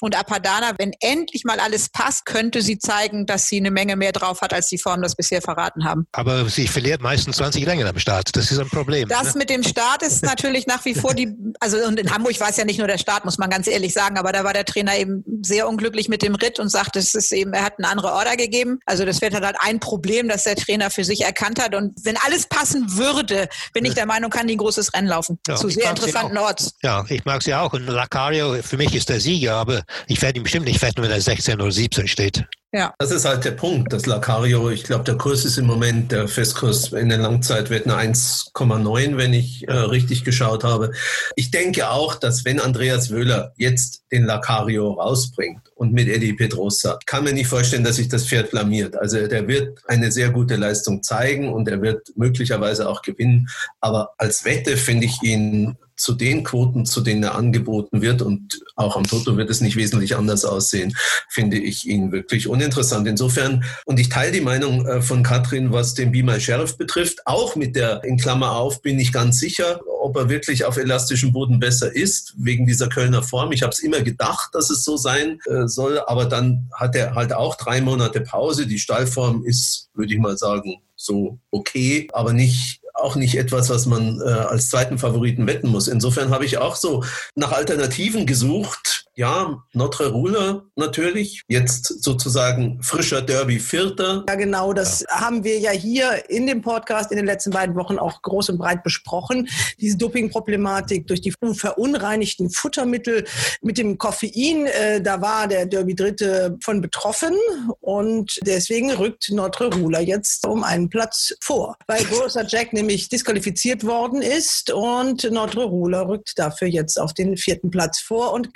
[0.00, 4.12] Und Apadana, wenn endlich mal alles passt, könnte sie zeigen, dass sie eine Menge mehr
[4.12, 6.06] drauf hat, als die Formen das bisher verraten haben.
[6.12, 8.34] Aber sie verliert meistens 20 Längen am Start.
[8.36, 9.08] Das ist ein Problem.
[9.08, 9.40] Das ne?
[9.40, 12.56] mit dem Start ist natürlich nach wie vor die, also und in Hamburg war es
[12.56, 14.96] ja nicht nur der Start, muss man ganz ehrlich sagen, aber da war der Trainer
[14.96, 18.12] eben sehr unglücklich mit dem Ritt und sagt, es ist eben, er hat eine andere
[18.12, 18.80] Order gegeben.
[18.86, 21.74] Also das wird halt ein Problem, das der Trainer für sich erkannt hat.
[21.74, 25.38] Und wenn alles passen würde, bin ich der Meinung, kann die ein großes Rennen laufen.
[25.46, 26.36] Ja, Zu sehr interessanten.
[26.36, 26.74] Orts.
[26.82, 27.72] Ja, ich mag sie auch.
[27.72, 31.10] Und Lacario, für mich ist der Sieger, aber ich werde ihn bestimmt nicht fetten, wenn
[31.10, 32.44] er 16 oder 17 steht.
[32.74, 32.92] Ja.
[32.98, 33.92] Das ist halt der Punkt.
[33.92, 39.16] Das Lacario, ich glaube, der Kurs ist im Moment, der Festkurs in den Langzeitwetten 1,9,
[39.16, 40.90] wenn ich äh, richtig geschaut habe.
[41.36, 46.98] Ich denke auch, dass wenn Andreas Wöhler jetzt den Lacario rausbringt und mit Eddie Pedrosa,
[47.06, 48.96] kann mir nicht vorstellen, dass sich das Pferd blamiert.
[48.96, 53.48] Also der wird eine sehr gute Leistung zeigen und er wird möglicherweise auch gewinnen.
[53.80, 58.60] Aber als Wette finde ich ihn zu den Quoten, zu denen er angeboten wird und
[58.76, 60.96] auch am Toto wird es nicht wesentlich anders aussehen,
[61.28, 63.06] finde ich ihn wirklich uninteressant.
[63.06, 67.20] Insofern, und ich teile die Meinung äh, von Katrin, was den Be My Sheriff betrifft,
[67.26, 71.32] auch mit der, in Klammer auf, bin ich ganz sicher, ob er wirklich auf elastischem
[71.32, 73.52] Boden besser ist, wegen dieser Kölner Form.
[73.52, 77.14] Ich habe es immer gedacht, dass es so sein äh, soll, aber dann hat er
[77.14, 78.66] halt auch drei Monate Pause.
[78.66, 83.86] Die Stallform ist, würde ich mal sagen, so okay, aber nicht auch nicht etwas, was
[83.86, 85.88] man äh, als zweiten Favoriten wetten muss.
[85.88, 89.03] Insofern habe ich auch so nach Alternativen gesucht.
[89.16, 94.24] Ja, Notre Rula natürlich, jetzt sozusagen frischer Derby Vierter.
[94.28, 95.20] Ja, genau, das ja.
[95.20, 98.58] haben wir ja hier in dem Podcast in den letzten beiden Wochen auch groß und
[98.58, 99.48] breit besprochen.
[99.80, 103.24] Diese Dopingproblematik durch die verunreinigten Futtermittel
[103.62, 107.36] mit dem Koffein, äh, da war der Derby Dritte von betroffen
[107.80, 113.84] und deswegen rückt Notre Rula jetzt um einen Platz vor, weil großer Jack nämlich disqualifiziert
[113.84, 118.54] worden ist und Notre Rula rückt dafür jetzt auf den vierten Platz vor und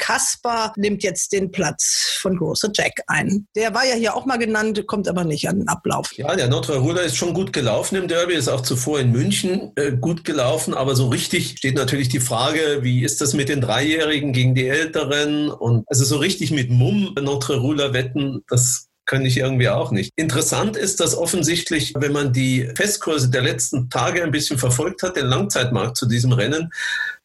[0.48, 3.46] Kaspar nimmt jetzt den Platz von großer Jack ein.
[3.54, 6.12] Der war ja hier auch mal genannt, kommt aber nicht an den Ablauf.
[6.16, 9.92] Ja, der Rula ist schon gut gelaufen im Derby, ist auch zuvor in München äh,
[9.92, 14.32] gut gelaufen, aber so richtig steht natürlich die Frage, wie ist das mit den Dreijährigen
[14.32, 19.70] gegen die Älteren und also so richtig mit Mumm Rula wetten, das kann ich irgendwie
[19.70, 20.12] auch nicht.
[20.16, 25.16] Interessant ist, dass offensichtlich, wenn man die Festkurse der letzten Tage ein bisschen verfolgt hat,
[25.16, 26.70] den Langzeitmarkt zu diesem Rennen,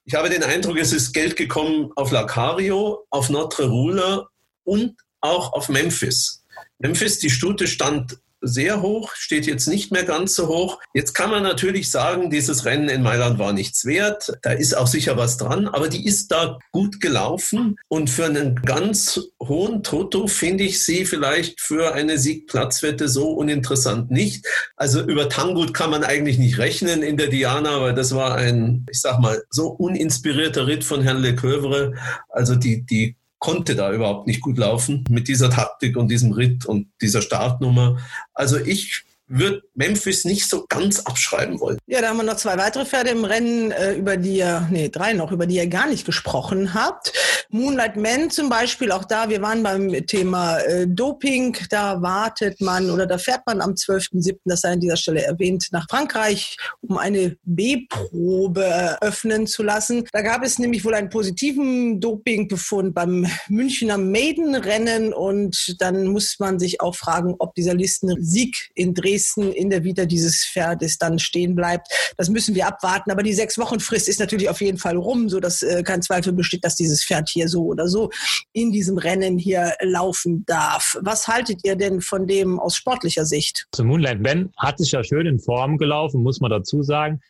[0.06, 4.28] ich habe den Eindruck, es ist Geld gekommen auf Lacario, auf Notre Rula
[4.64, 6.44] und auch auf Memphis.
[6.80, 10.80] Memphis, die Stute stand sehr hoch, steht jetzt nicht mehr ganz so hoch.
[10.94, 14.34] Jetzt kann man natürlich sagen, dieses Rennen in Mailand war nichts wert.
[14.42, 17.78] Da ist auch sicher was dran, aber die ist da gut gelaufen.
[17.88, 24.12] Und für einen ganz hohen Toto finde ich sie vielleicht für eine Siegplatzwette so uninteressant
[24.12, 24.46] nicht.
[24.76, 28.86] Also über Tangut kann man eigentlich nicht rechnen in der Diana, weil das war ein,
[28.92, 31.94] ich sag mal, so uninspirierter Ritt von Herrn Lecoeuvre.
[32.30, 36.66] Also die, die konnte da überhaupt nicht gut laufen mit dieser Taktik und diesem Ritt
[36.66, 37.98] und dieser Startnummer.
[38.34, 41.78] Also ich würde Memphis nicht so ganz abschreiben wollen.
[41.88, 44.90] Ja, da haben wir noch zwei weitere Pferde im Rennen, äh, über die ihr, nee,
[44.90, 47.14] drei noch, über die ihr gar nicht gesprochen habt.
[47.50, 52.90] Moonlight Man zum Beispiel, auch da, wir waren beim Thema äh, Doping, da wartet man
[52.90, 56.98] oder da fährt man am 12.07., das sei an dieser Stelle erwähnt, nach Frankreich, um
[56.98, 60.08] eine B-Probe öffnen zu lassen.
[60.12, 66.60] Da gab es nämlich wohl einen positiven Dopingbefund beim Münchner Maiden-Rennen und dann muss man
[66.60, 71.20] sich auch fragen, ob dieser Listensieg in Dresden Dresden in der Vita dieses Pferdes dann
[71.20, 71.88] stehen bleibt.
[72.18, 73.12] Das müssen wir abwarten.
[73.12, 76.02] Aber die sechs Wochen Frist ist natürlich auf jeden Fall rum, so dass äh, kein
[76.02, 78.10] Zweifel besteht, dass dieses Pferd hier so oder so
[78.54, 80.98] in diesem Rennen hier laufen darf.
[81.02, 83.68] Was haltet ihr denn von dem aus sportlicher Sicht?
[83.74, 87.22] Also Moonlight Ben hat sich ja schön in Form gelaufen, muss man dazu sagen.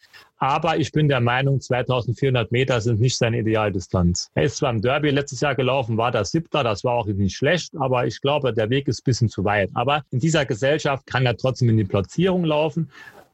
[0.44, 4.30] Aber ich bin der Meinung, 2400 Meter sind nicht seine Idealdistanz.
[4.34, 7.38] Er ist zwar im Derby letztes Jahr gelaufen, war der Siebter, das war auch nicht
[7.38, 9.70] schlecht, aber ich glaube, der Weg ist ein bisschen zu weit.
[9.74, 12.90] Aber in dieser Gesellschaft kann er trotzdem in die Platzierung laufen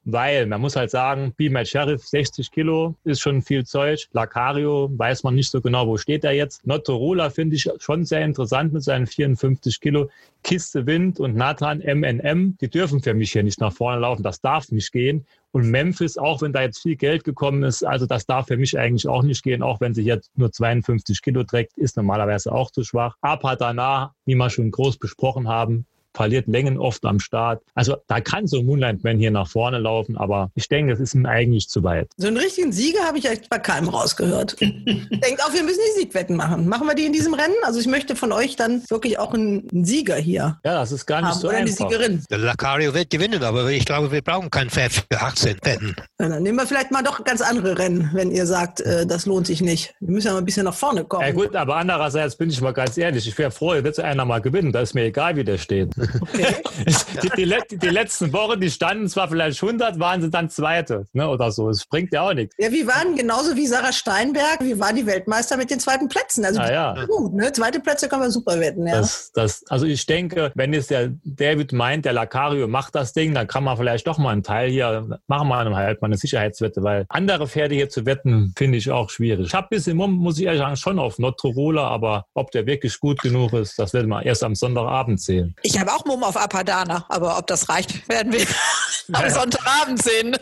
[0.06, 4.08] weil man muss halt sagen, Be My Sheriff 60 Kilo ist schon viel Zeug.
[4.12, 6.66] Lacario weiß man nicht so genau, wo steht er jetzt.
[6.66, 10.10] Notorola finde ich schon sehr interessant mit seinen 54 Kilo.
[10.44, 14.24] Kiste Wind und Nathan MNM, die dürfen für mich hier nicht nach vorne laufen.
[14.24, 15.26] Das darf nicht gehen.
[15.52, 18.78] Und Memphis, auch wenn da jetzt viel Geld gekommen ist, also das darf für mich
[18.78, 22.72] eigentlich auch nicht gehen, auch wenn sie jetzt nur 52 Kilo trägt, ist normalerweise auch
[22.72, 23.16] zu schwach.
[23.22, 25.88] Apadana, wie wir schon groß besprochen haben,
[26.20, 27.62] verliert Längen oft am Start.
[27.76, 31.00] Also da kann so ein Moonlight Man hier nach vorne laufen, aber ich denke, das
[31.00, 32.10] ist ihm eigentlich zu weit.
[32.18, 34.60] So einen richtigen Sieger habe ich echt bei keinem rausgehört.
[34.60, 36.68] Denkt auch, wir müssen die Siegwetten machen.
[36.68, 37.56] Machen wir die in diesem Rennen?
[37.64, 40.60] Also ich möchte von euch dann wirklich auch einen Sieger hier.
[40.66, 41.40] Ja, das ist gar nicht haben.
[41.40, 41.80] so Oder einfach.
[41.80, 42.24] eine Siegerin.
[42.30, 45.96] Der Lacario wird gewinnen, aber ich glaube, wir brauchen kein Pferd für 18 Wetten.
[46.20, 49.26] Ja, dann nehmen wir vielleicht mal doch ganz andere Rennen, wenn ihr sagt, äh, das
[49.26, 49.94] lohnt sich nicht.
[50.02, 51.26] Wir müssen ja mal ein bisschen nach vorne kommen.
[51.26, 54.42] Ja gut, aber andererseits bin ich mal ganz ehrlich, ich wäre froh, wird einer mal
[54.42, 54.74] gewinnen.
[54.74, 55.94] Da ist mir egal, wie der steht.
[56.22, 56.56] Okay.
[57.38, 61.28] die, die, die, letzten Wochen, die standen zwar vielleicht 100, waren sie dann Zweite ne,
[61.28, 61.70] oder so.
[61.70, 62.56] Es bringt ja auch nichts.
[62.58, 66.46] Ja, wir waren genauso wie Sarah Steinberg, wir waren die Weltmeister mit den zweiten Plätzen.
[66.46, 67.06] Also ah, ja.
[67.06, 67.52] gut, ne?
[67.52, 68.88] zweite Plätze kann man super wetten.
[68.88, 68.98] Ja.
[68.98, 73.34] Das, das, also ich denke, wenn jetzt der David meint, der Lacario macht das Ding,
[73.34, 76.84] dann kann man vielleicht doch mal einen Teil hier, machen wir halt mal eine Sicherheitswette,
[76.84, 79.48] weil andere Pferde hier zu wetten, finde ich auch schwierig.
[79.48, 82.66] Ich habe bis im Moment, muss ich ehrlich sagen, schon auf Notrorola, aber ob der
[82.66, 85.56] wirklich gut genug ist, das werden wir erst am Sonntagabend sehen.
[85.64, 88.46] Ich habe auch Mumm auf Apadana, aber ob das reicht, werden wir
[89.14, 90.38] am Sonntagabend sehen.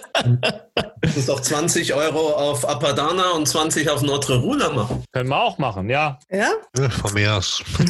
[1.01, 5.03] Du musst auch 20 Euro auf Apadana und 20 auf Notre Rula machen.
[5.11, 6.19] Können wir auch machen, ja.
[6.29, 6.51] Ja?
[7.01, 7.63] Von mir aus.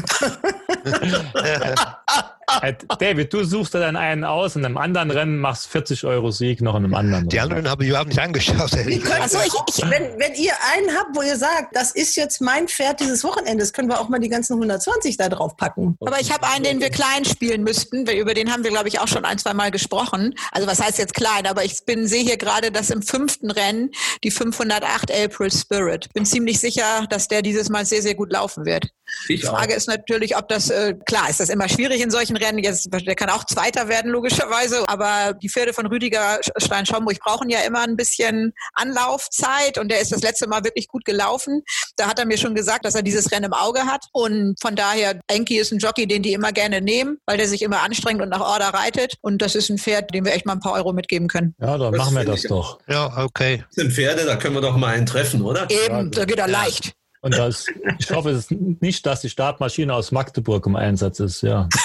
[2.62, 6.32] Äh, David, du suchst dir dann einen aus und im anderen Rennen machst 40 Euro
[6.32, 7.28] Sieg noch in einem anderen.
[7.28, 8.72] Die anderen habe ich überhaupt nicht angeschaut.
[9.20, 12.68] Also ich, ich, wenn, wenn ihr einen habt, wo ihr sagt, das ist jetzt mein
[12.68, 15.98] Pferd dieses Wochenendes, können wir auch mal die ganzen 120 da drauf packen.
[16.00, 18.08] Aber ich habe einen, den wir klein spielen müssten.
[18.08, 20.34] Über den haben wir, glaube ich, auch schon ein, zwei Mal gesprochen.
[20.52, 21.48] Also was heißt jetzt klein?
[21.48, 23.92] Aber ich bin sehe hier gerade, dass im fünften Rennen
[24.24, 26.14] die 508 April Spirit.
[26.14, 28.90] Bin ziemlich sicher, dass der dieses Mal sehr, sehr gut laufen wird.
[29.28, 29.78] Ich Die Frage auch.
[29.78, 32.60] ist natürlich, ob das, äh, klar, ist das immer schwierig in solchen Rennen.
[32.60, 34.88] Jetzt, der kann auch Zweiter werden, logischerweise.
[34.88, 39.78] Aber die Pferde von Rüdiger Stein-Schomburg brauchen ja immer ein bisschen Anlaufzeit.
[39.78, 41.64] Und der ist das letzte Mal wirklich gut gelaufen.
[41.96, 44.06] Da hat er mir schon gesagt, dass er dieses Rennen im Auge hat.
[44.14, 47.62] Und von daher, Enki ist ein Jockey, den die immer gerne nehmen, weil der sich
[47.62, 49.16] immer anstrengt und nach Order reitet.
[49.22, 51.56] Und das ist ein Pferd, dem wir echt mal ein paar Euro mitgeben können.
[51.60, 52.80] Ja, dann Das machen wir das doch.
[52.88, 53.64] Ja, okay.
[53.68, 55.68] Das sind Pferde, da können wir doch mal einen treffen, oder?
[55.70, 56.94] Eben, da geht er leicht.
[57.22, 57.66] Und das,
[58.00, 61.68] ich hoffe es ist nicht, dass die Startmaschine aus Magdeburg im Einsatz ist, ja.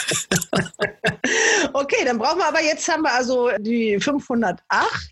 [1.75, 4.61] Okay, dann brauchen wir aber jetzt haben wir also die 508.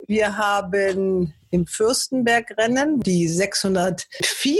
[0.07, 4.57] Wir haben im Fürstenberg-Rennen die 604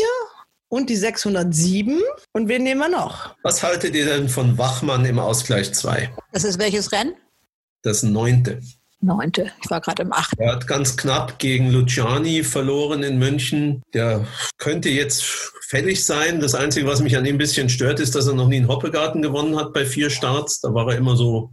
[0.69, 2.01] und die 607.
[2.33, 3.35] Und wen nehmen wir noch?
[3.43, 6.11] Was haltet ihr denn von Wachmann im Ausgleich 2?
[6.33, 7.15] Das ist welches Rennen?
[7.83, 8.61] Das neunte.
[9.01, 9.51] Neunte.
[9.63, 10.41] Ich war gerade im achten.
[10.41, 13.83] Er hat ganz knapp gegen Luciani verloren in München.
[13.95, 14.27] Der
[14.59, 15.25] könnte jetzt
[15.71, 16.41] fällig sein.
[16.41, 18.69] Das Einzige, was mich an ihm ein bisschen stört, ist, dass er noch nie einen
[18.69, 20.61] Hoppegarten gewonnen hat bei vier Starts.
[20.61, 21.51] Da war er immer so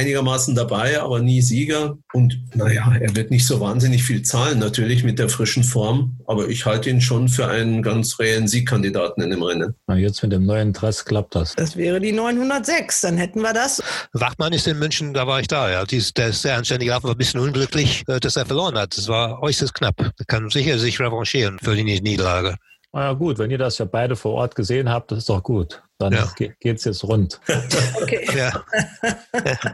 [0.00, 1.98] einigermaßen dabei, aber nie Sieger.
[2.12, 6.18] Und naja, er wird nicht so wahnsinnig viel zahlen, natürlich mit der frischen Form.
[6.26, 9.74] Aber ich halte ihn schon für einen ganz reellen Siegkandidaten in dem Rennen.
[9.86, 11.54] Na, jetzt mit dem neuen Dress klappt das.
[11.56, 13.00] Das wäre die 906.
[13.02, 13.82] Dann hätten wir das.
[14.12, 15.70] Wachmann ist in München, da war ich da.
[15.70, 15.84] Ja.
[15.84, 18.96] Dies, der ist sehr anständig war ein bisschen unglücklich, äh, dass er verloren hat.
[18.96, 20.00] Das war äußerst knapp.
[20.00, 22.56] Er kann sicher sich revanchieren für die Niederlage.
[22.92, 25.42] Na ja, gut, wenn ihr das ja beide vor Ort gesehen habt, das ist doch
[25.42, 25.82] gut.
[26.00, 26.32] Dann Ja.
[26.60, 27.38] geht's jetzt rund.
[28.02, 28.26] Okay.
[28.34, 28.64] Ja.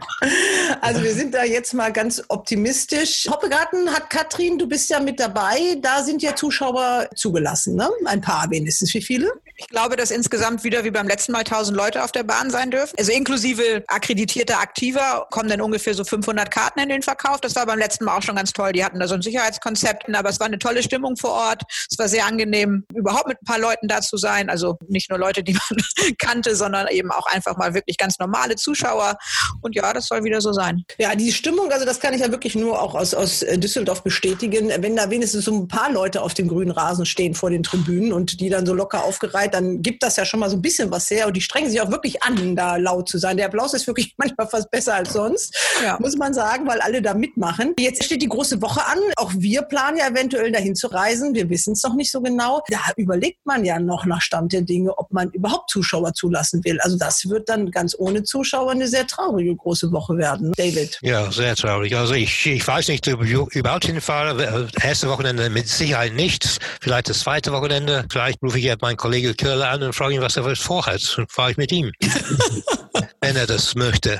[0.81, 3.27] Also wir sind da jetzt mal ganz optimistisch.
[3.29, 5.77] Hoppegarten hat Katrin, du bist ja mit dabei.
[5.81, 7.89] Da sind ja Zuschauer zugelassen, ne?
[8.05, 8.93] Ein paar wenigstens.
[8.93, 9.31] Wie viele?
[9.55, 12.69] Ich glaube, dass insgesamt wieder wie beim letzten Mal 1000 Leute auf der Bahn sein
[12.69, 12.95] dürfen.
[12.99, 17.41] Also inklusive akkreditierter Aktiver kommen dann ungefähr so 500 Karten in den Verkauf.
[17.41, 18.71] Das war beim letzten Mal auch schon ganz toll.
[18.73, 21.63] Die hatten da so ein Sicherheitskonzept, aber es war eine tolle Stimmung vor Ort.
[21.89, 24.49] Es war sehr angenehm, überhaupt mit ein paar Leuten da zu sein.
[24.49, 28.55] Also nicht nur Leute, die man kannte, sondern eben auch einfach mal wirklich ganz normale
[28.55, 29.17] Zuschauer.
[29.61, 30.83] Und ja, das soll wieder so sein.
[30.97, 34.03] Ja, die Stimmung, also das kann ich ja wirklich nur auch aus, aus äh, Düsseldorf
[34.03, 34.71] bestätigen.
[34.79, 38.13] Wenn da wenigstens so ein paar Leute auf dem grünen Rasen stehen vor den Tribünen
[38.13, 40.91] und die dann so locker aufgereiht, dann gibt das ja schon mal so ein bisschen
[40.91, 41.27] was her.
[41.27, 43.37] Und die strengen sich auch wirklich an, da laut zu sein.
[43.37, 45.97] Der Applaus ist wirklich manchmal fast besser als sonst, Ja.
[45.99, 47.73] muss man sagen, weil alle da mitmachen.
[47.79, 48.97] Jetzt steht die große Woche an.
[49.15, 51.33] Auch wir planen ja eventuell dahin zu reisen.
[51.35, 52.61] Wir wissen es noch nicht so genau.
[52.69, 56.79] Da überlegt man ja noch nach Stand der Dinge, ob man überhaupt Zuschauer zulassen will.
[56.81, 60.51] Also das wird dann ganz ohne Zuschauer eine sehr traurige große Woche werden.
[60.55, 60.97] David.
[61.01, 61.95] Ja, sehr traurig.
[61.95, 64.67] Also ich, ich weiß nicht, ob ich überhaupt hinfahre.
[64.81, 66.59] Erste Wochenende mit Sicherheit nicht.
[66.81, 68.05] Vielleicht das zweite Wochenende.
[68.11, 71.15] Vielleicht rufe ich meinen Kollegen Köhler an und frage ihn, was er vorhat.
[71.17, 71.91] Und fahre ich mit ihm.
[73.21, 74.19] Wenn er das möchte.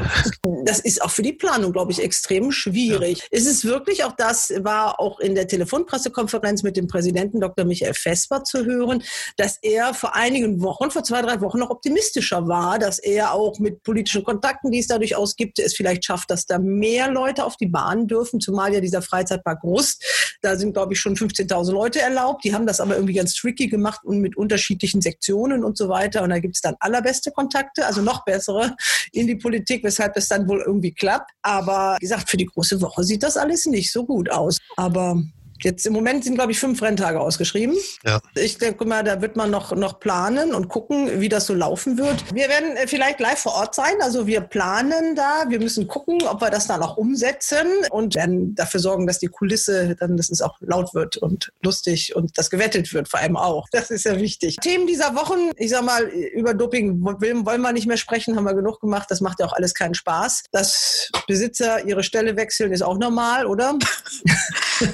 [0.66, 3.28] Das ist auch für die Planung, glaube ich, extrem schwierig.
[3.32, 7.66] Es ist wirklich, auch das war auch in der Telefonpressekonferenz mit dem Präsidenten Dr.
[7.66, 9.04] Michael Vesper zu hören,
[9.38, 13.60] dass er vor einigen Wochen, vor zwei, drei Wochen noch optimistischer war, dass er auch
[13.60, 17.58] mit politischen Kontakten, die es dadurch ausgibt, es vielleicht schafft, dass da mehr Leute auf
[17.58, 20.04] die Bahn dürfen, zumal ja dieser Freizeitpark Rust,
[20.41, 22.44] da sind, glaube ich, schon 15.000 Leute erlaubt.
[22.44, 26.24] Die haben das aber irgendwie ganz tricky gemacht und mit unterschiedlichen Sektionen und so weiter.
[26.24, 28.66] Und da gibt es dann allerbeste Kontakte, also noch bessere
[29.11, 31.31] in die Politik, weshalb das dann wohl irgendwie klappt.
[31.41, 34.57] Aber wie gesagt, für die große Woche sieht das alles nicht so gut aus.
[34.76, 35.22] Aber
[35.62, 37.76] Jetzt im Moment sind, glaube ich, fünf Renntage ausgeschrieben.
[38.06, 38.20] Ja.
[38.36, 41.98] Ich denke mal, da wird man noch, noch planen und gucken, wie das so laufen
[41.98, 42.34] wird.
[42.34, 43.96] Wir werden äh, vielleicht live vor Ort sein.
[44.02, 45.46] Also wir planen da.
[45.50, 49.28] Wir müssen gucken, ob wir das dann auch umsetzen und werden dafür sorgen, dass die
[49.28, 53.38] Kulisse dann, dass es auch laut wird und lustig und das gewettet wird vor allem
[53.38, 53.68] auch.
[53.78, 54.58] Das ist ja wichtig.
[54.58, 58.46] Themen dieser Wochen, ich sag mal, über Doping wollen wollen wir nicht mehr sprechen, haben
[58.46, 59.06] wir genug gemacht.
[59.10, 60.46] Das macht ja auch alles keinen Spaß.
[60.52, 63.78] Dass Besitzer ihre Stelle wechseln, ist auch normal, oder?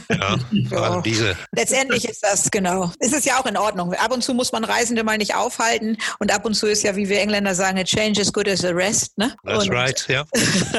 [0.09, 0.37] Ja,
[0.69, 1.37] vor allem diese.
[1.51, 2.91] Letztendlich ist das, genau.
[2.99, 3.93] Es ist ja auch in Ordnung.
[3.93, 6.95] Ab und zu muss man Reisende mal nicht aufhalten und ab und zu ist ja,
[6.95, 9.17] wie wir Engländer sagen, a change is good as a rest.
[9.17, 9.35] Ne?
[9.43, 10.25] That's und, right, ja.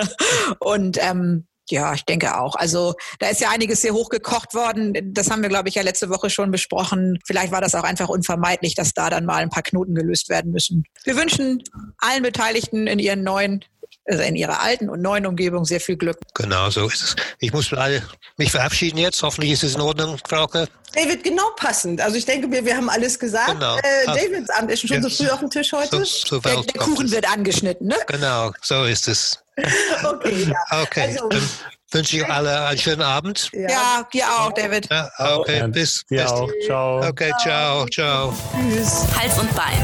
[0.61, 2.57] und ähm, ja, ich denke auch.
[2.57, 4.95] Also da ist ja einiges sehr hochgekocht worden.
[5.15, 7.19] Das haben wir, glaube ich, ja letzte Woche schon besprochen.
[7.27, 10.53] Vielleicht war das auch einfach unvermeidlich, dass da dann mal ein paar Knoten gelöst werden
[10.53, 10.85] müssen.
[11.05, 11.63] Wir wünschen
[11.99, 13.65] allen Beteiligten in ihren neuen,
[14.07, 16.19] also in ihrer alten und neuen Umgebung sehr viel Glück.
[16.35, 17.17] Genau so ist es.
[17.39, 18.03] Ich muss leider
[18.37, 19.23] mich verabschieden jetzt.
[19.23, 20.69] Hoffentlich ist es in Ordnung, Frauke.
[20.95, 22.01] David, genau passend.
[22.01, 23.51] Also ich denke, wir, wir haben alles gesagt.
[23.53, 23.77] Genau.
[23.79, 24.07] Äh.
[24.07, 25.03] Davids Amt ist schon Ja.
[25.03, 26.05] so früh auf dem Tisch heute.
[26.05, 27.13] So, so Der, der Kuchen es.
[27.13, 27.97] wird angeschnitten, ne?
[28.07, 29.41] Genau, so ist es.
[30.05, 30.83] Okay, ja.
[30.83, 31.49] Okay, Also- dann
[31.93, 33.51] wünsche ich alle einen schönen Abend.
[33.53, 34.89] Ja, dir auch, David.
[34.91, 36.51] Ja, okay, bis, Dir bis auch.
[36.67, 37.07] Ciao.
[37.09, 38.35] Okay, ciao, ciao.
[38.53, 39.05] Tschüss.
[39.17, 39.83] Hals und Bein.